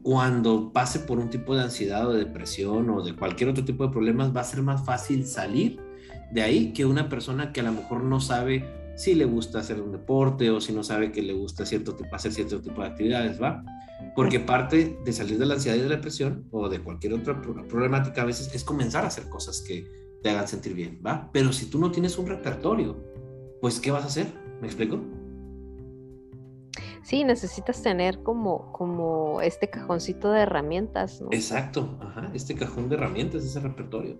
cuando 0.02 0.72
pase 0.74 1.00
por 1.00 1.20
un 1.20 1.30
tipo 1.30 1.56
de 1.56 1.64
ansiedad 1.64 2.08
o 2.08 2.14
de 2.14 2.26
depresión 2.26 2.90
o 2.90 3.04
de 3.04 3.16
cualquier 3.16 3.50
otro 3.50 3.66
tipo 3.66 3.86
de 3.86 3.94
problemas, 3.94 4.36
va 4.36 4.42
a 4.42 4.46
ser 4.46 4.64
más 4.64 4.84
fácil 4.84 5.26
salir 5.26 5.80
de 6.32 6.42
ahí 6.42 6.74
que 6.74 6.86
una 6.86 7.10
persona 7.10 7.52
que 7.54 7.62
a 7.62 7.64
lo 7.64 7.72
mejor 7.72 8.04
no 8.04 8.20
sabe 8.20 8.85
si 8.96 9.14
le 9.16 9.26
gusta 9.26 9.60
hacer 9.60 9.82
un 9.82 9.92
deporte 9.92 10.50
o 10.50 10.62
si 10.62 10.74
no 10.74 10.84
sabe 10.84 11.12
que 11.12 11.22
le 11.22 11.34
gusta 11.34 11.66
cierto 11.66 11.96
tipo, 11.96 12.16
hacer 12.16 12.32
cierto 12.32 12.62
tipo 12.62 12.82
de 12.82 12.88
actividades, 12.88 13.42
¿va? 13.42 13.64
Porque 14.16 14.40
parte 14.40 14.98
de 15.04 15.14
salir 15.14 15.38
de 15.38 15.46
la 15.46 15.56
ansiedad 15.56 15.78
y 15.78 15.82
de 15.82 15.90
la 15.90 15.96
depresión 15.96 16.48
o 16.52 16.70
de 16.70 16.82
cualquier 16.82 17.14
otra 17.14 17.42
problemática 17.42 18.22
a 18.22 18.26
veces 18.26 18.54
es 18.54 18.64
comenzar 18.64 19.04
a 19.04 19.08
hacer 19.08 19.30
cosas 19.30 19.62
que 19.62 19.86
te 20.22 20.30
hagan 20.30 20.48
sentir 20.48 20.74
bien, 20.74 21.02
¿va? 21.06 21.30
Pero 21.32 21.52
si 21.54 21.68
tú 21.68 21.80
no 21.80 21.92
tienes 21.92 22.18
un 22.18 22.28
repertorio, 22.28 22.98
pues 23.62 23.80
¿qué 23.80 23.92
vas 23.92 24.04
a 24.04 24.08
hacer? 24.08 24.28
¿Me 24.62 24.68
explico? 24.68 25.00
Sí, 27.04 27.24
necesitas 27.24 27.84
tener 27.84 28.24
como, 28.24 28.72
como 28.72 29.40
este 29.42 29.70
cajoncito 29.70 30.32
de 30.32 30.42
herramientas, 30.42 31.22
¿no? 31.22 31.28
Exacto, 31.32 32.00
ajá, 32.02 32.32
este 32.34 32.56
cajón 32.56 32.90
de 32.90 32.96
herramientas, 32.96 33.44
ese 33.44 33.60
repertorio. 33.60 34.18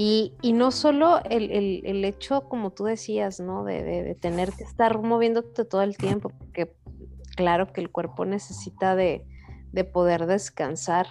Y, 0.00 0.32
y 0.42 0.52
no 0.52 0.70
solo 0.70 1.20
el, 1.28 1.50
el, 1.50 2.04
hecho, 2.04 2.42
como 2.42 2.70
tú 2.70 2.84
decías, 2.84 3.40
¿no? 3.40 3.64
De, 3.64 3.82
de, 3.82 4.04
de, 4.04 4.14
tener 4.14 4.52
que 4.52 4.62
estar 4.62 5.02
moviéndote 5.02 5.64
todo 5.64 5.82
el 5.82 5.96
tiempo, 5.96 6.28
porque 6.28 6.72
claro 7.34 7.72
que 7.72 7.80
el 7.80 7.90
cuerpo 7.90 8.24
necesita 8.24 8.94
de, 8.94 9.24
poder 9.92 10.26
descansar, 10.26 11.08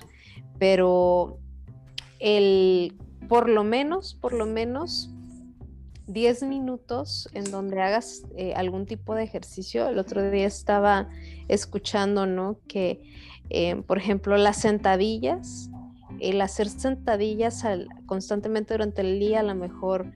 pero 0.57 1.37
el, 2.19 2.97
por 3.27 3.49
lo 3.49 3.65
menos, 3.65 4.15
por 4.15 4.31
lo 4.31 4.45
menos 4.45 5.09
10 6.07 6.43
minutos 6.43 7.27
en 7.33 7.51
donde 7.51 7.81
hagas 7.81 8.23
eh, 8.37 8.53
algún 8.55 8.85
tipo 8.85 9.15
de 9.15 9.23
ejercicio. 9.23 9.89
El 9.89 9.99
otro 9.99 10.31
día 10.31 10.47
estaba 10.47 11.09
escuchando, 11.49 12.25
¿no? 12.25 12.57
Que, 12.69 13.01
eh, 13.49 13.75
por 13.85 13.97
ejemplo, 13.97 14.37
las 14.37 14.61
sentadillas, 14.61 15.69
el 16.19 16.41
hacer 16.41 16.69
sentadillas 16.69 17.63
constantemente 18.05 18.73
durante 18.73 19.01
el 19.01 19.19
día, 19.19 19.41
a 19.41 19.43
lo 19.43 19.55
mejor 19.55 20.11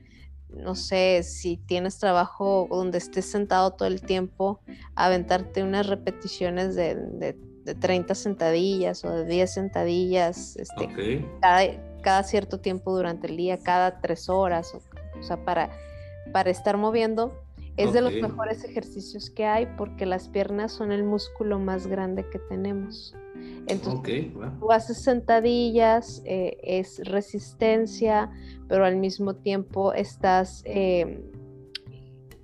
no 0.54 0.76
sé, 0.76 1.24
si 1.24 1.58
tienes 1.58 1.98
trabajo 1.98 2.68
donde 2.70 2.98
estés 2.98 3.26
sentado 3.26 3.72
todo 3.72 3.88
el 3.88 4.02
tiempo, 4.02 4.60
aventarte 4.96 5.64
unas 5.64 5.88
repeticiones 5.88 6.76
de, 6.76 6.96
de, 6.96 7.38
30 7.80 8.16
sentadillas 8.16 9.06
o 9.06 9.12
de 9.12 9.26
10 9.26 9.54
sentadillas 9.54 10.58
este, 10.58 11.24
cada, 12.02 12.24
cierto 12.24 12.60
tiempo 12.60 12.94
durante 12.94 13.28
el 13.28 13.38
día, 13.38 13.60
cada 13.60 14.02
tres 14.02 14.30
horas, 14.30 14.74
o, 14.74 15.24
sea, 15.24 15.46
para, 15.46 15.70
para 16.34 16.50
estar 16.50 16.78
moviendo. 16.78 17.41
Es 17.78 17.94
de 17.94 18.02
los 18.02 18.14
mejores 18.14 18.64
ejercicios 18.64 19.30
que 19.30 19.46
hay 19.46 19.68
porque 19.78 20.06
las 20.06 20.28
piernas 20.28 20.72
son 20.72 20.92
el 20.92 21.04
músculo 21.04 21.58
más 21.58 21.88
grande 21.88 22.28
que 22.30 22.38
tenemos. 22.38 23.16
Entonces, 23.68 24.28
tú 24.60 24.72
haces 24.72 25.02
sentadillas, 25.02 26.22
eh, 26.26 26.58
es 26.64 27.02
resistencia, 27.06 28.30
pero 28.68 28.86
al 28.86 28.98
mismo 28.98 29.36
tiempo 29.36 29.94
estás 29.94 30.62
eh, 30.66 31.24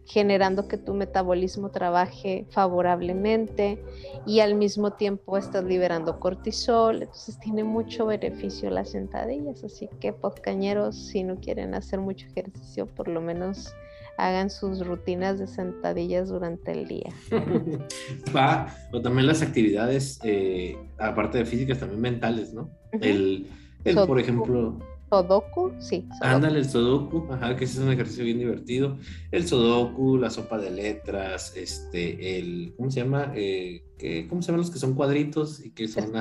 generando 0.08 0.68
que 0.68 0.78
tu 0.78 0.94
metabolismo 0.94 1.70
trabaje 1.70 2.46
favorablemente 2.50 3.84
y 4.26 4.40
al 4.40 4.56
mismo 4.56 4.94
tiempo 4.94 5.38
estás 5.38 5.66
liberando 5.66 6.20
cortisol, 6.20 7.04
entonces 7.04 7.38
tiene 7.40 7.66
mucho 7.66 8.06
beneficio 8.06 8.70
las 8.70 8.92
sentadillas, 8.92 9.66
así 9.66 9.90
que 10.00 10.14
poscañeros, 10.14 10.96
si 10.96 11.24
no 11.24 11.36
quieren 11.36 11.74
hacer 11.74 12.00
mucho 12.00 12.26
ejercicio, 12.28 12.86
por 12.86 13.10
lo 13.10 13.20
menos 13.20 13.74
hagan 14.18 14.50
sus 14.50 14.86
rutinas 14.86 15.40
de 15.40 15.48
sentadillas 15.48 16.30
durante 16.30 16.72
el 16.72 16.88
día. 16.88 17.14
Va, 18.36 18.76
o 18.92 19.02
también 19.02 19.28
las 19.28 19.42
actividades, 19.42 20.20
eh, 20.24 20.76
aparte 20.98 21.38
de 21.38 21.46
físicas, 21.46 21.80
también 21.80 22.02
mentales, 22.02 22.54
¿no? 22.54 22.70
El, 23.00 23.48
el 23.86 23.96
por 24.08 24.20
ejemplo... 24.20 24.80
Sodoku, 25.10 25.72
sí. 25.80 26.06
Ándale, 26.20 26.60
el 26.60 26.70
Sodoku, 26.70 27.32
ajá, 27.32 27.56
que 27.56 27.64
es 27.64 27.78
un 27.78 27.90
ejercicio 27.90 28.26
bien 28.26 28.40
divertido. 28.40 28.98
El 29.32 29.48
Sodoku, 29.48 30.18
la 30.18 30.30
sopa 30.30 30.58
de 30.58 30.70
letras, 30.72 31.56
este, 31.56 32.40
el, 32.40 32.74
¿cómo 32.76 32.92
se 32.92 33.04
llama? 33.04 33.32
Eh, 33.34 33.84
¿Cómo 34.28 34.42
se 34.42 34.48
llaman 34.48 34.62
los 34.62 34.72
que 34.72 34.80
son 34.80 34.96
cuadritos 34.96 35.64
y 35.64 35.70
que 35.72 35.88
son... 35.88 36.12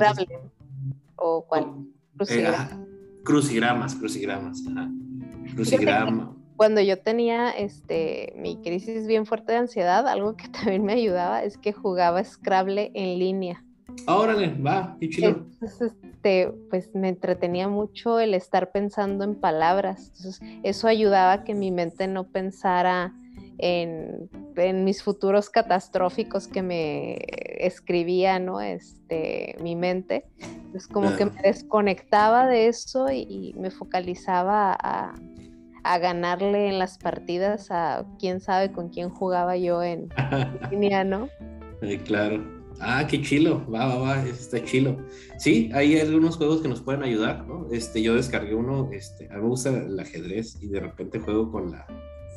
O 1.17 1.45
cuál? 1.45 1.85
Crucigramas, 3.23 3.95
crucigramas. 3.95 4.63
Crucigrama. 5.53 6.36
Cuando 6.57 6.81
yo 6.81 6.99
tenía 6.99 7.51
este, 7.51 8.33
mi 8.35 8.57
crisis 8.57 9.07
bien 9.07 9.25
fuerte 9.25 9.53
de 9.53 9.59
ansiedad, 9.59 10.07
algo 10.07 10.35
que 10.35 10.47
también 10.49 10.83
me 10.83 10.93
ayudaba 10.93 11.43
es 11.43 11.57
que 11.57 11.71
jugaba 11.71 12.23
Scrabble 12.23 12.91
en 12.93 13.19
línea. 13.19 13.63
Órale, 14.05 14.53
va, 14.61 14.95
qué 14.99 15.09
chido. 15.09 15.45
este, 15.61 16.51
pues 16.69 16.93
me 16.93 17.09
entretenía 17.09 17.67
mucho 17.67 18.19
el 18.19 18.33
estar 18.33 18.71
pensando 18.71 19.23
en 19.23 19.35
palabras. 19.35 20.11
Entonces, 20.17 20.41
eso 20.63 20.87
ayudaba 20.87 21.33
a 21.33 21.43
que 21.43 21.55
mi 21.55 21.71
mente 21.71 22.07
no 22.07 22.25
pensara 22.25 23.13
en, 23.57 24.29
mis 24.83 25.03
futuros 25.03 25.49
catastróficos 25.49 26.47
que 26.47 26.61
me 26.61 27.17
escribía, 27.59 28.39
¿no? 28.39 28.61
Este, 28.61 29.55
mi 29.61 29.75
mente. 29.75 30.25
Entonces, 30.39 30.87
como 30.87 31.15
que 31.15 31.25
me 31.25 31.41
desconectaba 31.41 32.47
de 32.47 32.67
eso 32.67 33.11
y, 33.11 33.53
me 33.57 33.71
focalizaba 33.71 34.73
a, 34.73 35.13
ganarle 35.97 36.67
en 36.67 36.79
las 36.79 36.97
partidas 36.97 37.71
a 37.71 38.05
quién 38.19 38.39
sabe 38.41 38.71
con 38.71 38.89
quién 38.89 39.09
jugaba 39.09 39.55
yo 39.57 39.81
en 39.83 40.09
línea, 40.71 41.03
¿no? 41.03 41.29
claro. 42.05 42.57
Ah, 42.79 43.07
qué 43.07 43.21
chilo, 43.21 43.65
va, 43.71 43.87
va, 43.87 43.97
va, 43.97 44.25
está 44.25 44.63
chilo. 44.63 44.97
Sí, 45.39 45.71
hay 45.73 45.99
algunos 45.99 46.37
juegos 46.37 46.61
que 46.61 46.67
nos 46.67 46.81
pueden 46.81 47.01
ayudar, 47.01 47.47
¿no? 47.47 47.67
Este, 47.71 48.03
yo 48.03 48.13
descargué 48.13 48.53
uno, 48.53 48.89
este, 48.91 49.27
a 49.31 49.35
mí 49.35 49.41
me 49.41 49.47
gusta 49.47 49.69
el 49.69 49.99
ajedrez 49.99 50.61
y 50.61 50.67
de 50.67 50.79
repente 50.81 51.19
juego 51.19 51.51
con 51.51 51.71
la, 51.71 51.87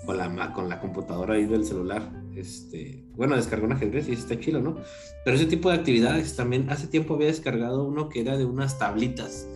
con 0.07 0.17
la, 0.17 0.53
con 0.55 0.69
la 0.69 0.81
computadora 0.81 1.35
ahí 1.35 1.45
del 1.45 1.65
celular. 1.67 2.11
Este, 2.35 3.05
bueno, 3.17 3.37
descargué 3.37 3.67
un 3.67 3.73
ajedrez 3.73 4.09
y 4.09 4.13
está 4.13 4.39
chilo, 4.41 4.63
¿no? 4.63 4.77
Pero 5.25 5.37
ese 5.37 5.47
tipo 5.47 5.69
de 5.69 5.77
actividades 5.77 6.35
también, 6.37 6.71
hace 6.71 6.87
tiempo 6.87 7.15
había 7.15 7.27
descargado 7.27 7.85
uno 7.85 8.09
que 8.09 8.21
era 8.21 8.39
de 8.39 8.47
unas 8.47 8.79
tablitas, 8.79 9.47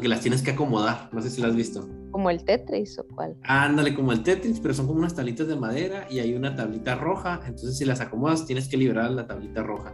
que 0.00 0.08
las 0.08 0.20
tienes 0.20 0.42
que 0.42 0.52
acomodar, 0.52 1.10
no 1.12 1.20
sé 1.20 1.30
si 1.30 1.40
lo 1.40 1.48
has 1.48 1.56
visto. 1.56 1.88
Como 2.10 2.30
el 2.30 2.44
Tetris 2.44 2.98
o 2.98 3.06
cuál. 3.06 3.36
Ándale, 3.42 3.94
como 3.94 4.12
el 4.12 4.22
Tetris, 4.22 4.60
pero 4.60 4.74
son 4.74 4.86
como 4.86 4.98
unas 4.98 5.14
tablitas 5.14 5.46
de 5.46 5.56
madera 5.56 6.06
y 6.10 6.20
hay 6.20 6.34
una 6.34 6.54
tablita 6.56 6.94
roja, 6.94 7.40
entonces 7.46 7.76
si 7.76 7.84
las 7.84 8.00
acomodas 8.00 8.46
tienes 8.46 8.68
que 8.68 8.76
liberar 8.76 9.10
la 9.10 9.26
tablita 9.26 9.62
roja. 9.62 9.92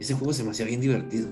Ese 0.00 0.14
juego 0.14 0.32
se 0.32 0.44
me 0.44 0.50
hacía 0.50 0.66
bien 0.66 0.80
divertido. 0.80 1.28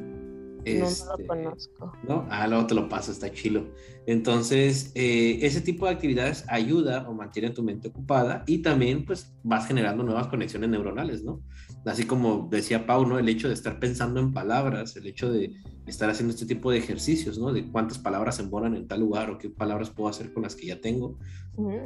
No, 0.67 0.81
lo 0.81 0.87
este, 0.87 1.27
conozco. 1.27 1.93
¿no? 2.07 2.27
Ah, 2.31 2.47
luego 2.47 2.67
te 2.67 2.75
lo 2.75 2.89
paso, 2.89 3.13
está 3.13 3.31
chilo. 3.31 3.67
Entonces, 4.07 4.93
eh, 4.95 5.39
ese 5.43 5.61
tipo 5.61 5.87
de 5.87 5.93
actividades 5.93 6.45
ayuda 6.49 7.09
o 7.09 7.15
mantiene 7.15 7.51
tu 7.51 7.63
mente 7.63 7.89
ocupada 7.89 8.45
y 8.47 8.59
también, 8.59 9.05
pues, 9.05 9.35
vas 9.43 9.67
generando 9.67 10.03
nuevas 10.03 10.27
conexiones 10.29 10.71
neuronales, 10.71 11.23
¿no? 11.23 11.43
Así 11.85 12.05
como 12.05 12.49
decía 12.51 12.87
Pau, 12.87 13.07
¿no? 13.07 13.19
El 13.19 13.29
hecho 13.29 13.49
de 13.49 13.55
estar 13.55 13.79
pensando 13.79 14.21
en 14.21 14.33
palabras, 14.33 14.97
el 14.97 15.07
hecho 15.07 15.31
de 15.31 15.53
estar 15.87 16.09
haciendo 16.09 16.33
este 16.33 16.47
tipo 16.47 16.71
de 16.71 16.79
ejercicios, 16.79 17.39
¿no? 17.39 17.53
De 17.53 17.71
cuántas 17.71 17.99
palabras 17.99 18.37
se 18.37 18.43
embonan 18.43 18.75
en 18.75 18.89
tal 18.89 19.01
lugar 19.01 19.31
o 19.31 19.39
qué 19.39 19.51
palabras 19.51 19.91
puedo 19.91 20.09
hacer 20.09 20.33
con 20.33 20.43
las 20.43 20.55
que 20.55 20.67
ya 20.67 20.81
tengo, 20.81 21.19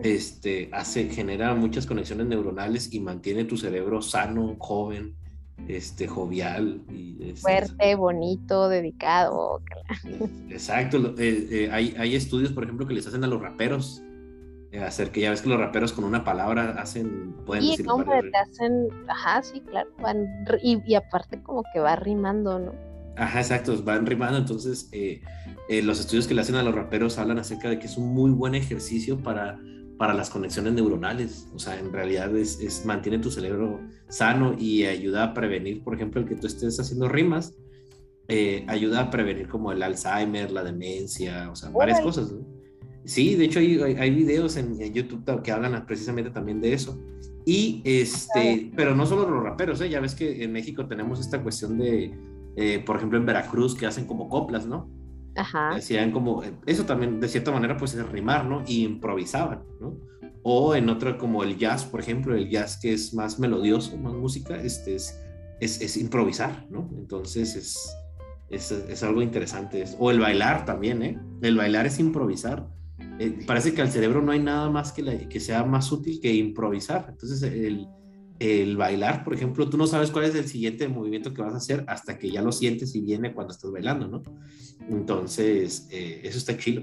este, 0.02 0.70
hace, 0.72 1.08
genera 1.10 1.54
muchas 1.54 1.84
conexiones 1.84 2.26
neuronales 2.26 2.92
y 2.92 3.00
mantiene 3.00 3.44
tu 3.44 3.56
cerebro 3.56 4.00
sano, 4.00 4.56
joven, 4.58 5.16
este, 5.66 6.06
jovial. 6.06 6.80
Y, 6.90 7.16
este, 7.20 7.40
Fuerte, 7.40 7.94
bonito, 7.94 8.68
dedicado. 8.68 9.60
Exacto. 10.50 11.14
Eh, 11.18 11.48
eh, 11.50 11.70
hay, 11.72 11.94
hay, 11.98 12.14
estudios, 12.14 12.52
por 12.52 12.64
ejemplo, 12.64 12.86
que 12.86 12.94
les 12.94 13.06
hacen 13.06 13.24
a 13.24 13.26
los 13.26 13.40
raperos. 13.40 14.02
Eh, 14.70 14.80
hacer 14.80 15.10
que 15.10 15.22
ya 15.22 15.30
ves 15.30 15.40
que 15.40 15.48
los 15.48 15.58
raperos 15.58 15.92
con 15.92 16.04
una 16.04 16.24
palabra 16.24 16.76
hacen, 16.78 17.32
pueden 17.46 17.64
sí, 17.64 17.70
decir. 17.70 17.88
hombre, 17.88 18.20
te 18.30 18.36
hacen, 18.36 18.88
ajá, 19.08 19.42
sí, 19.42 19.62
claro, 19.62 19.88
van, 19.98 20.28
y, 20.62 20.82
y, 20.86 20.94
aparte 20.94 21.42
como 21.42 21.64
que 21.72 21.80
va 21.80 21.96
rimando, 21.96 22.58
¿no? 22.58 22.72
Ajá, 23.16 23.40
exacto, 23.40 23.82
van 23.82 24.04
rimando, 24.04 24.36
entonces 24.36 24.90
los 25.70 26.00
estudios 26.00 26.28
que 26.28 26.34
le 26.34 26.42
hacen 26.42 26.56
a 26.56 26.62
los 26.62 26.74
raperos 26.74 27.16
hablan 27.16 27.38
acerca 27.38 27.70
de 27.70 27.78
que 27.78 27.86
es 27.86 27.96
un 27.96 28.12
muy 28.12 28.30
buen 28.30 28.54
ejercicio 28.54 29.16
para 29.16 29.58
para 29.98 30.14
las 30.14 30.30
conexiones 30.30 30.72
neuronales. 30.72 31.48
O 31.54 31.58
sea, 31.58 31.78
en 31.78 31.92
realidad 31.92 32.34
es, 32.36 32.84
mantiene 32.86 33.18
tu 33.18 33.30
cerebro 33.30 33.80
sano 34.08 34.54
y 34.58 34.84
ayuda 34.84 35.24
a 35.24 35.34
prevenir, 35.34 35.82
por 35.82 35.94
ejemplo, 35.94 36.20
el 36.20 36.26
que 36.26 36.36
tú 36.36 36.46
estés 36.46 36.78
haciendo 36.80 37.08
rimas, 37.08 37.54
eh, 38.28 38.64
ayuda 38.68 39.02
a 39.02 39.10
prevenir 39.10 39.48
como 39.48 39.72
el 39.72 39.82
Alzheimer, 39.82 40.50
la 40.50 40.62
demencia, 40.62 41.50
o 41.50 41.56
sea, 41.56 41.70
varias 41.70 42.00
cosas. 42.00 42.32
Sí, 43.04 43.34
de 43.34 43.46
hecho 43.46 43.58
hay, 43.58 43.78
hay 43.80 44.10
videos 44.10 44.56
en, 44.56 44.78
YouTube 44.92 45.42
que 45.42 45.50
hablan 45.50 45.84
precisamente 45.86 46.30
también 46.30 46.60
de 46.60 46.74
eso. 46.74 47.02
Y 47.44 47.80
este, 47.84 48.70
pero 48.76 48.94
no 48.94 49.06
solo 49.06 49.28
los 49.28 49.42
raperos, 49.42 49.80
¿eh? 49.80 49.88
ya 49.88 50.00
ves 50.00 50.14
que 50.14 50.44
en 50.44 50.52
México 50.52 50.86
tenemos 50.86 51.18
esta 51.18 51.42
cuestión 51.42 51.78
de, 51.78 52.14
eh, 52.56 52.82
por 52.84 52.96
ejemplo, 52.96 53.18
en 53.18 53.24
Veracruz, 53.24 53.74
que 53.74 53.86
hacen 53.86 54.04
como 54.04 54.28
coplas, 54.28 54.66
¿no? 54.66 54.90
Ajá. 55.38 55.70
Hacían 55.70 56.10
como, 56.10 56.42
eso 56.66 56.84
también 56.84 57.20
de 57.20 57.28
cierta 57.28 57.52
manera 57.52 57.76
pues 57.76 57.94
es 57.94 58.08
rimar, 58.08 58.44
¿no? 58.44 58.64
Y 58.66 58.84
improvisaban, 58.84 59.62
¿no? 59.80 59.96
O 60.42 60.74
en 60.74 60.88
otra 60.88 61.16
como 61.16 61.44
el 61.44 61.56
jazz, 61.56 61.84
por 61.84 62.00
ejemplo, 62.00 62.34
el 62.34 62.50
jazz 62.50 62.76
que 62.80 62.92
es 62.92 63.14
más 63.14 63.38
melodioso, 63.38 63.96
más 63.98 64.14
música, 64.14 64.56
este 64.56 64.96
es, 64.96 65.16
es, 65.60 65.80
es 65.80 65.96
improvisar, 65.96 66.66
¿no? 66.70 66.90
Entonces 66.98 67.54
es, 67.54 67.96
es, 68.50 68.72
es, 68.72 69.02
algo 69.04 69.22
interesante. 69.22 69.84
O 70.00 70.10
el 70.10 70.18
bailar 70.18 70.64
también, 70.64 71.02
¿eh? 71.02 71.20
El 71.40 71.56
bailar 71.56 71.86
es 71.86 72.00
improvisar. 72.00 72.68
Eh, 73.20 73.44
parece 73.46 73.74
que 73.74 73.82
al 73.82 73.92
cerebro 73.92 74.22
no 74.22 74.32
hay 74.32 74.40
nada 74.40 74.68
más 74.70 74.90
que, 74.90 75.28
que 75.28 75.40
sea 75.40 75.64
más 75.64 75.92
útil 75.92 76.18
que 76.20 76.32
improvisar. 76.34 77.06
Entonces 77.10 77.42
el, 77.42 77.86
el 78.38 78.76
bailar, 78.76 79.24
por 79.24 79.34
ejemplo, 79.34 79.68
tú 79.68 79.76
no 79.76 79.86
sabes 79.86 80.10
cuál 80.10 80.26
es 80.26 80.34
el 80.34 80.46
siguiente 80.46 80.88
movimiento 80.88 81.34
que 81.34 81.42
vas 81.42 81.54
a 81.54 81.58
hacer 81.58 81.84
hasta 81.88 82.18
que 82.18 82.30
ya 82.30 82.40
lo 82.40 82.52
sientes 82.52 82.94
y 82.94 83.00
viene 83.00 83.34
cuando 83.34 83.52
estás 83.52 83.70
bailando, 83.70 84.06
¿no? 84.06 84.22
Entonces, 84.88 85.88
eh, 85.90 86.20
eso 86.22 86.38
está 86.38 86.56
chido. 86.56 86.82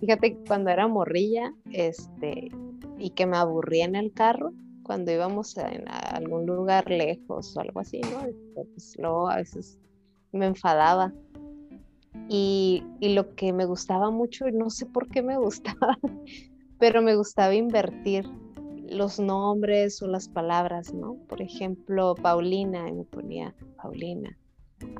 Fíjate 0.00 0.36
cuando 0.46 0.70
era 0.70 0.88
morrilla, 0.88 1.54
este, 1.70 2.50
y 2.98 3.10
que 3.10 3.26
me 3.26 3.36
aburría 3.36 3.84
en 3.84 3.96
el 3.96 4.12
carro, 4.12 4.52
cuando 4.82 5.12
íbamos 5.12 5.56
a, 5.58 5.68
algún 6.14 6.44
lugar 6.44 6.90
lejos 6.90 7.56
o 7.56 7.60
algo 7.60 7.80
así, 7.80 8.00
¿no? 8.00 8.26
Este, 8.26 8.64
pues 8.74 8.96
luego 8.98 9.30
a 9.30 9.36
veces 9.36 9.78
me 10.32 10.46
enfadaba. 10.46 11.12
Y 12.28 12.82
lo 13.00 13.34
que 13.34 13.52
me 13.52 13.64
gustaba 13.64 14.10
mucho, 14.10 14.50
no 14.52 14.70
sé 14.70 14.86
por 14.86 15.08
qué 15.08 15.22
me 15.22 15.38
gustaba, 15.38 15.98
pero 16.78 17.00
me 17.00 17.16
gustaba 17.16 17.54
invertir 17.54 18.26
los 18.92 19.18
nombres 19.18 20.02
o 20.02 20.06
las 20.06 20.28
palabras, 20.28 20.92
¿no? 20.92 21.16
Por 21.28 21.42
ejemplo, 21.42 22.14
Paulina, 22.14 22.88
y 22.88 22.92
me 22.92 23.04
ponía 23.04 23.54
Paulina, 23.76 24.38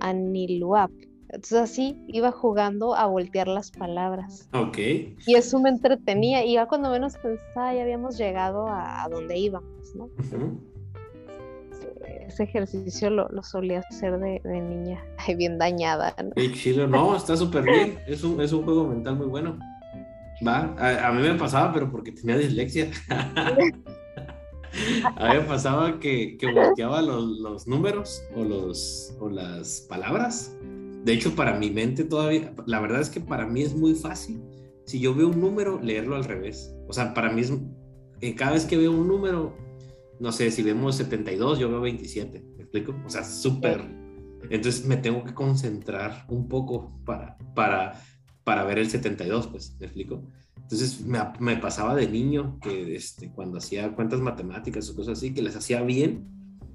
Aniluap. 0.00 0.90
Entonces 1.28 1.58
así 1.58 2.04
iba 2.08 2.30
jugando 2.30 2.94
a 2.94 3.06
voltear 3.06 3.48
las 3.48 3.70
palabras. 3.70 4.50
Ok. 4.52 4.78
Y 5.26 5.34
eso 5.34 5.58
me 5.60 5.70
entretenía. 5.70 6.44
Y 6.44 6.54
ya 6.54 6.66
cuando 6.66 6.90
menos 6.90 7.16
pensaba, 7.16 7.74
ya 7.74 7.82
habíamos 7.82 8.18
llegado 8.18 8.66
a, 8.68 9.08
donde 9.10 9.38
íbamos, 9.38 9.94
¿no? 9.94 10.10
Ese 12.26 12.44
ejercicio 12.44 13.08
lo, 13.08 13.42
solía 13.42 13.80
hacer 13.80 14.18
de, 14.18 14.40
niña, 14.44 15.02
bien 15.36 15.58
dañada. 15.58 16.14
¿no? 16.22 16.32
Qué 16.34 16.52
chido, 16.52 16.86
no, 16.86 17.16
está 17.16 17.36
súper 17.36 17.62
bien. 17.64 17.98
Es 18.06 18.22
un, 18.24 18.40
es 18.40 18.52
un 18.52 18.64
juego 18.64 18.86
mental 18.86 19.16
muy 19.16 19.26
bueno. 19.26 19.58
Va, 20.46 20.74
a, 20.78 21.12
mí 21.12 21.22
me 21.22 21.34
pasaba, 21.34 21.72
pero 21.72 21.90
porque 21.90 22.12
tenía 22.12 22.36
dislexia. 22.36 22.90
a 23.08 25.28
mí 25.28 25.38
me 25.38 25.40
pasaba 25.42 26.00
que, 26.00 26.36
que 26.36 26.52
volteaba 26.52 27.00
los, 27.00 27.24
los, 27.38 27.66
números 27.66 28.22
o, 28.34 28.42
los, 28.42 29.14
o 29.20 29.28
las 29.28 29.86
palabras. 29.88 30.56
De 31.04 31.12
hecho, 31.12 31.34
para 31.34 31.58
mi 31.58 31.70
mente 31.70 32.04
todavía, 32.04 32.54
la 32.66 32.80
verdad 32.80 33.00
es 33.00 33.10
que 33.10 33.20
para 33.20 33.46
mí 33.46 33.62
es 33.62 33.74
muy 33.74 33.94
fácil. 33.94 34.42
Si 34.84 35.00
yo 35.00 35.14
veo 35.14 35.28
un 35.28 35.40
número, 35.40 35.80
leerlo 35.80 36.16
al 36.16 36.24
revés. 36.24 36.74
O 36.88 36.92
sea, 36.92 37.14
para 37.14 37.30
mí 37.30 37.40
es, 37.40 37.52
eh, 38.20 38.34
cada 38.34 38.52
vez 38.52 38.64
que 38.64 38.76
veo 38.76 38.92
un 38.92 39.06
número, 39.06 39.56
no 40.18 40.32
sé, 40.32 40.50
si 40.50 40.62
vemos 40.62 40.96
72, 40.96 41.58
yo 41.58 41.68
veo 41.68 41.80
27. 41.80 42.42
¿Me 42.56 42.62
explico? 42.62 42.94
O 43.04 43.08
sea, 43.08 43.24
súper. 43.24 43.80
Entonces 44.50 44.84
me 44.86 44.96
tengo 44.96 45.24
que 45.24 45.34
concentrar 45.34 46.24
un 46.28 46.48
poco 46.48 47.00
para, 47.04 47.36
para 47.54 48.02
para 48.44 48.64
ver 48.64 48.78
el 48.78 48.90
72, 48.90 49.48
pues, 49.48 49.76
¿me 49.78 49.86
explico? 49.86 50.22
Entonces 50.56 51.00
me, 51.02 51.18
me, 51.38 51.56
pasaba 51.56 51.94
de 51.94 52.08
niño 52.08 52.58
que 52.60 52.96
este, 52.96 53.30
cuando 53.30 53.58
hacía 53.58 53.94
cuentas 53.94 54.20
matemáticas 54.20 54.88
o 54.90 54.96
cosas 54.96 55.18
así, 55.18 55.34
que 55.34 55.42
les 55.42 55.56
hacía 55.56 55.82
bien, 55.82 56.26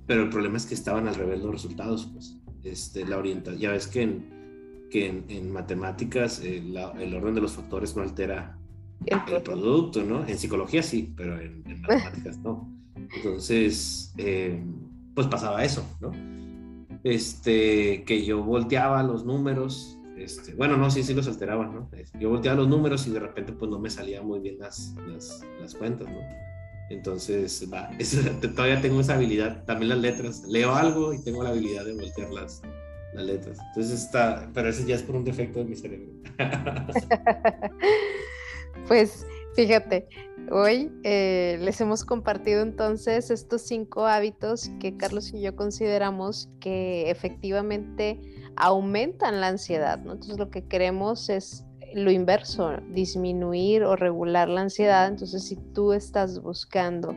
pero 0.05 0.23
el 0.23 0.29
problema 0.29 0.57
es 0.57 0.65
que 0.65 0.73
estaban 0.73 1.07
al 1.07 1.15
revés 1.15 1.41
los 1.41 1.51
resultados, 1.51 2.09
pues. 2.13 2.37
Este, 2.63 3.05
la 3.05 3.17
orientación, 3.17 3.61
ya 3.61 3.71
ves 3.71 3.87
que 3.87 4.01
en, 4.01 4.87
que 4.89 5.23
en, 5.29 5.51
matemáticas 5.51 6.41
eh, 6.43 6.57
el 6.57 7.13
orden 7.13 7.35
de 7.35 7.41
los 7.41 7.53
factores 7.53 7.95
no 7.95 8.01
altera 8.01 8.57
el, 9.05 9.41
producto, 9.41 10.03
¿no? 10.03 10.25
En 10.27 10.37
psicología 10.37 10.83
sí, 10.83 11.13
pero 11.15 11.39
en, 11.39 11.63
matemáticas 11.81 12.37
no. 12.39 12.69
Entonces, 12.95 14.13
eh, 14.17 14.61
pues 15.13 15.27
pasaba 15.27 15.63
eso, 15.63 15.87
¿no? 16.01 16.11
Este, 17.03 18.03
que 18.03 18.25
yo 18.25 18.43
volteaba 18.43 19.01
los 19.03 19.23
números 19.23 19.96
este, 20.17 20.53
bueno, 20.55 20.77
no, 20.77 20.89
sí, 20.89 21.03
sí 21.03 21.13
los 21.13 21.27
alteraban, 21.27 21.73
¿no? 21.73 21.89
Yo 22.19 22.29
volteaba 22.29 22.57
los 22.57 22.67
números 22.67 23.05
y 23.07 23.11
de 23.11 23.19
repente 23.19 23.53
pues 23.53 23.69
no 23.69 23.79
me 23.79 23.89
salían 23.89 24.25
muy 24.25 24.39
bien 24.39 24.57
las, 24.57 24.95
las, 25.59 25.75
cuentas, 25.75 26.07
¿no? 26.07 26.19
Entonces, 26.89 27.67
todavía 28.55 28.81
tengo 28.81 29.01
esa 29.01 29.15
habilidad, 29.15 29.65
también 29.65 29.89
las 29.89 29.99
letras, 29.99 30.43
leo 30.47 30.73
algo 30.73 31.13
y 31.13 31.23
tengo 31.23 31.43
la 31.43 31.49
habilidad 31.49 31.85
de 31.85 31.93
voltear 31.93 32.31
las, 32.31 32.61
las 33.13 33.25
letras. 33.25 33.57
Entonces 33.69 34.03
está, 34.03 34.49
pero 34.53 34.69
eso 34.69 34.85
ya 34.85 34.95
es 34.95 35.03
por 35.03 35.15
un 35.15 35.23
defecto 35.23 35.59
de 35.59 35.65
mi 35.65 35.75
cerebro. 35.75 36.11
pues 38.87 39.25
fíjate, 39.55 40.07
hoy 40.51 40.91
eh, 41.03 41.57
les 41.61 41.81
hemos 41.81 42.05
compartido 42.05 42.61
entonces 42.61 43.29
estos 43.31 43.63
cinco 43.63 44.05
hábitos 44.05 44.69
que 44.79 44.95
Carlos 44.97 45.33
y 45.33 45.41
yo 45.41 45.55
consideramos 45.55 46.49
que 46.59 47.09
efectivamente 47.09 48.36
aumentan 48.57 49.39
la 49.41 49.47
ansiedad, 49.47 49.99
¿no? 49.99 50.13
Entonces 50.13 50.37
lo 50.37 50.49
que 50.49 50.67
queremos 50.67 51.29
es 51.29 51.67
lo 51.93 52.11
inverso, 52.11 52.77
disminuir 52.89 53.83
o 53.83 53.95
regular 53.95 54.49
la 54.49 54.61
ansiedad. 54.61 55.07
Entonces, 55.07 55.47
si 55.47 55.55
tú 55.55 55.93
estás 55.93 56.41
buscando 56.41 57.15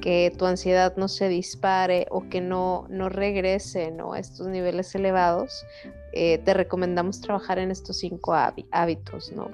que 0.00 0.32
tu 0.36 0.46
ansiedad 0.46 0.94
no 0.96 1.06
se 1.06 1.28
dispare 1.28 2.06
o 2.10 2.28
que 2.28 2.40
no, 2.40 2.86
no 2.90 3.08
regrese 3.08 3.92
a 4.12 4.18
estos 4.18 4.48
niveles 4.48 4.94
elevados, 4.94 5.64
eh, 6.12 6.38
te 6.38 6.54
recomendamos 6.54 7.20
trabajar 7.20 7.58
en 7.58 7.70
estos 7.70 7.98
cinco 7.98 8.34
hábitos, 8.34 9.32
¿no? 9.32 9.50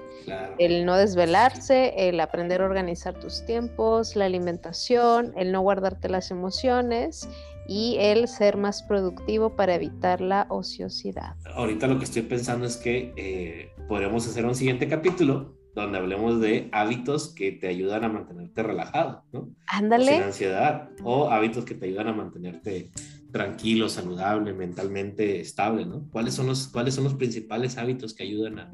El 0.57 0.85
no 0.85 0.97
desvelarse, 0.97 2.09
el 2.09 2.19
aprender 2.19 2.61
a 2.61 2.65
organizar 2.65 3.13
tus 3.13 3.45
tiempos, 3.45 4.15
la 4.15 4.25
alimentación, 4.25 5.33
el 5.37 5.51
no 5.51 5.61
guardarte 5.61 6.09
las 6.09 6.31
emociones 6.31 7.29
y 7.69 7.97
el 7.99 8.27
ser 8.27 8.57
más 8.57 8.81
productivo 8.81 9.55
para 9.55 9.75
evitar 9.75 10.21
la 10.21 10.47
ociosidad. 10.49 11.35
Ahorita 11.53 11.85
lo 11.85 11.99
que 11.99 12.05
estoy 12.05 12.23
pensando 12.23 12.65
es 12.65 12.77
que 12.77 13.13
eh, 13.15 13.69
podríamos 13.87 14.27
hacer 14.27 14.43
un 14.45 14.55
siguiente 14.55 14.87
capítulo 14.87 15.55
donde 15.75 15.99
hablemos 15.99 16.41
de 16.41 16.67
hábitos 16.71 17.29
que 17.29 17.51
te 17.51 17.67
ayudan 17.67 18.03
a 18.03 18.09
mantenerte 18.09 18.63
relajado, 18.63 19.23
¿no? 19.31 19.49
Ándale. 19.67 20.13
Sin 20.13 20.23
ansiedad 20.23 20.89
o 21.03 21.29
hábitos 21.29 21.63
que 21.63 21.75
te 21.75 21.85
ayudan 21.85 22.07
a 22.07 22.13
mantenerte 22.13 22.89
tranquilo, 23.31 23.87
saludable, 23.87 24.51
mentalmente 24.53 25.39
estable, 25.39 25.85
¿no? 25.85 26.09
¿Cuáles 26.11 26.33
son 26.33 26.47
los, 26.47 26.69
cuáles 26.69 26.95
son 26.95 27.03
los 27.03 27.13
principales 27.13 27.77
hábitos 27.77 28.15
que 28.15 28.23
ayudan 28.23 28.57
a, 28.57 28.71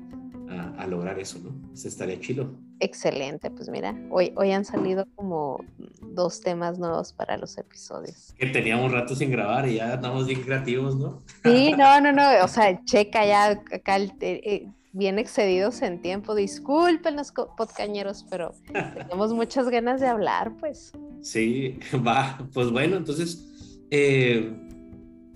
a, 0.78 0.88
lograr 0.88 1.20
eso, 1.20 1.40
¿no? 1.40 1.76
Se 1.76 1.90
estaría 1.90 2.20
chido. 2.22 2.58
Excelente, 2.80 3.50
pues 3.52 3.70
mira, 3.70 3.96
hoy, 4.10 4.34
hoy 4.36 4.52
han 4.52 4.66
salido 4.66 5.06
como 5.16 5.64
dos 6.02 6.42
temas 6.42 6.78
nuevos 6.78 7.14
para 7.14 7.38
los 7.38 7.58
episodios. 7.58 8.34
Que 8.38 8.48
teníamos 8.48 8.92
rato 8.92 9.16
sin 9.16 9.32
grabar 9.32 9.68
y 9.68 9.76
ya 9.76 9.94
andamos 9.94 10.28
bien 10.28 10.42
creativos, 10.42 10.96
¿no? 10.98 11.24
Sí, 11.44 11.74
no, 11.78 12.02
no, 12.02 12.12
no, 12.12 12.24
o 12.44 12.48
sea, 12.48 12.84
checa 12.84 13.26
ya 13.26 13.52
acá 13.72 13.98
eh, 14.20 14.68
bien 14.92 15.20
excedidos 15.20 15.82
en 15.82 16.02
tiempo. 16.02 16.36
Disculpen 16.36 17.16
los 17.16 17.32
podcañeros, 17.32 18.26
pero 18.30 18.54
tenemos 18.94 19.34
muchas 19.34 19.70
ganas 19.70 20.02
de 20.02 20.08
hablar, 20.08 20.54
pues. 20.60 20.92
Sí, 21.22 21.80
va, 22.06 22.38
pues 22.54 22.72
bueno, 22.72 22.98
entonces, 22.98 23.80
eh, 23.90 24.54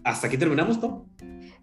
hasta 0.03 0.27
aquí 0.27 0.37
terminamos, 0.37 0.77
¿no? 0.81 1.05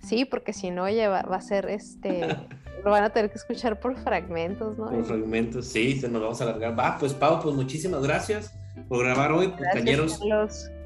Sí, 0.03 0.24
porque 0.24 0.53
si 0.53 0.70
no, 0.70 0.89
ya 0.89 1.11
va, 1.11 1.22
va 1.22 1.37
a 1.37 1.41
ser 1.41 1.68
este 1.68 2.27
lo 2.85 2.91
van 2.91 3.05
a 3.05 3.11
tener 3.11 3.31
que 3.31 3.39
escuchar 3.39 3.79
por 3.81 3.97
fragmentos, 3.97 4.77
¿no? 4.79 4.87
Por 4.87 5.05
fragmentos, 5.05 5.66
sí, 5.66 5.99
se 5.99 6.09
nos 6.09 6.22
vamos 6.22 6.41
a 6.41 6.45
alargar. 6.45 6.79
Va, 6.79 6.97
pues 6.99 7.14
Pau, 7.14 7.41
pues 7.43 7.55
muchísimas 7.55 8.03
gracias 8.03 8.55
por 8.89 9.05
grabar 9.05 9.33
hoy, 9.33 9.51
compañeros. 9.51 10.20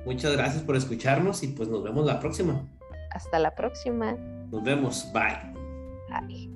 Muchas 0.04 0.32
gracias 0.32 0.62
por 0.62 0.76
escucharnos 0.76 1.42
y 1.42 1.48
pues 1.48 1.68
nos 1.68 1.82
vemos 1.82 2.06
la 2.06 2.20
próxima. 2.20 2.66
Hasta 3.12 3.38
la 3.38 3.54
próxima. 3.54 4.16
Nos 4.50 4.62
vemos. 4.62 5.10
Bye. 5.12 5.52
Bye. 6.10 6.50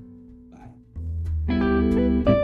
Bye. 1.47 2.35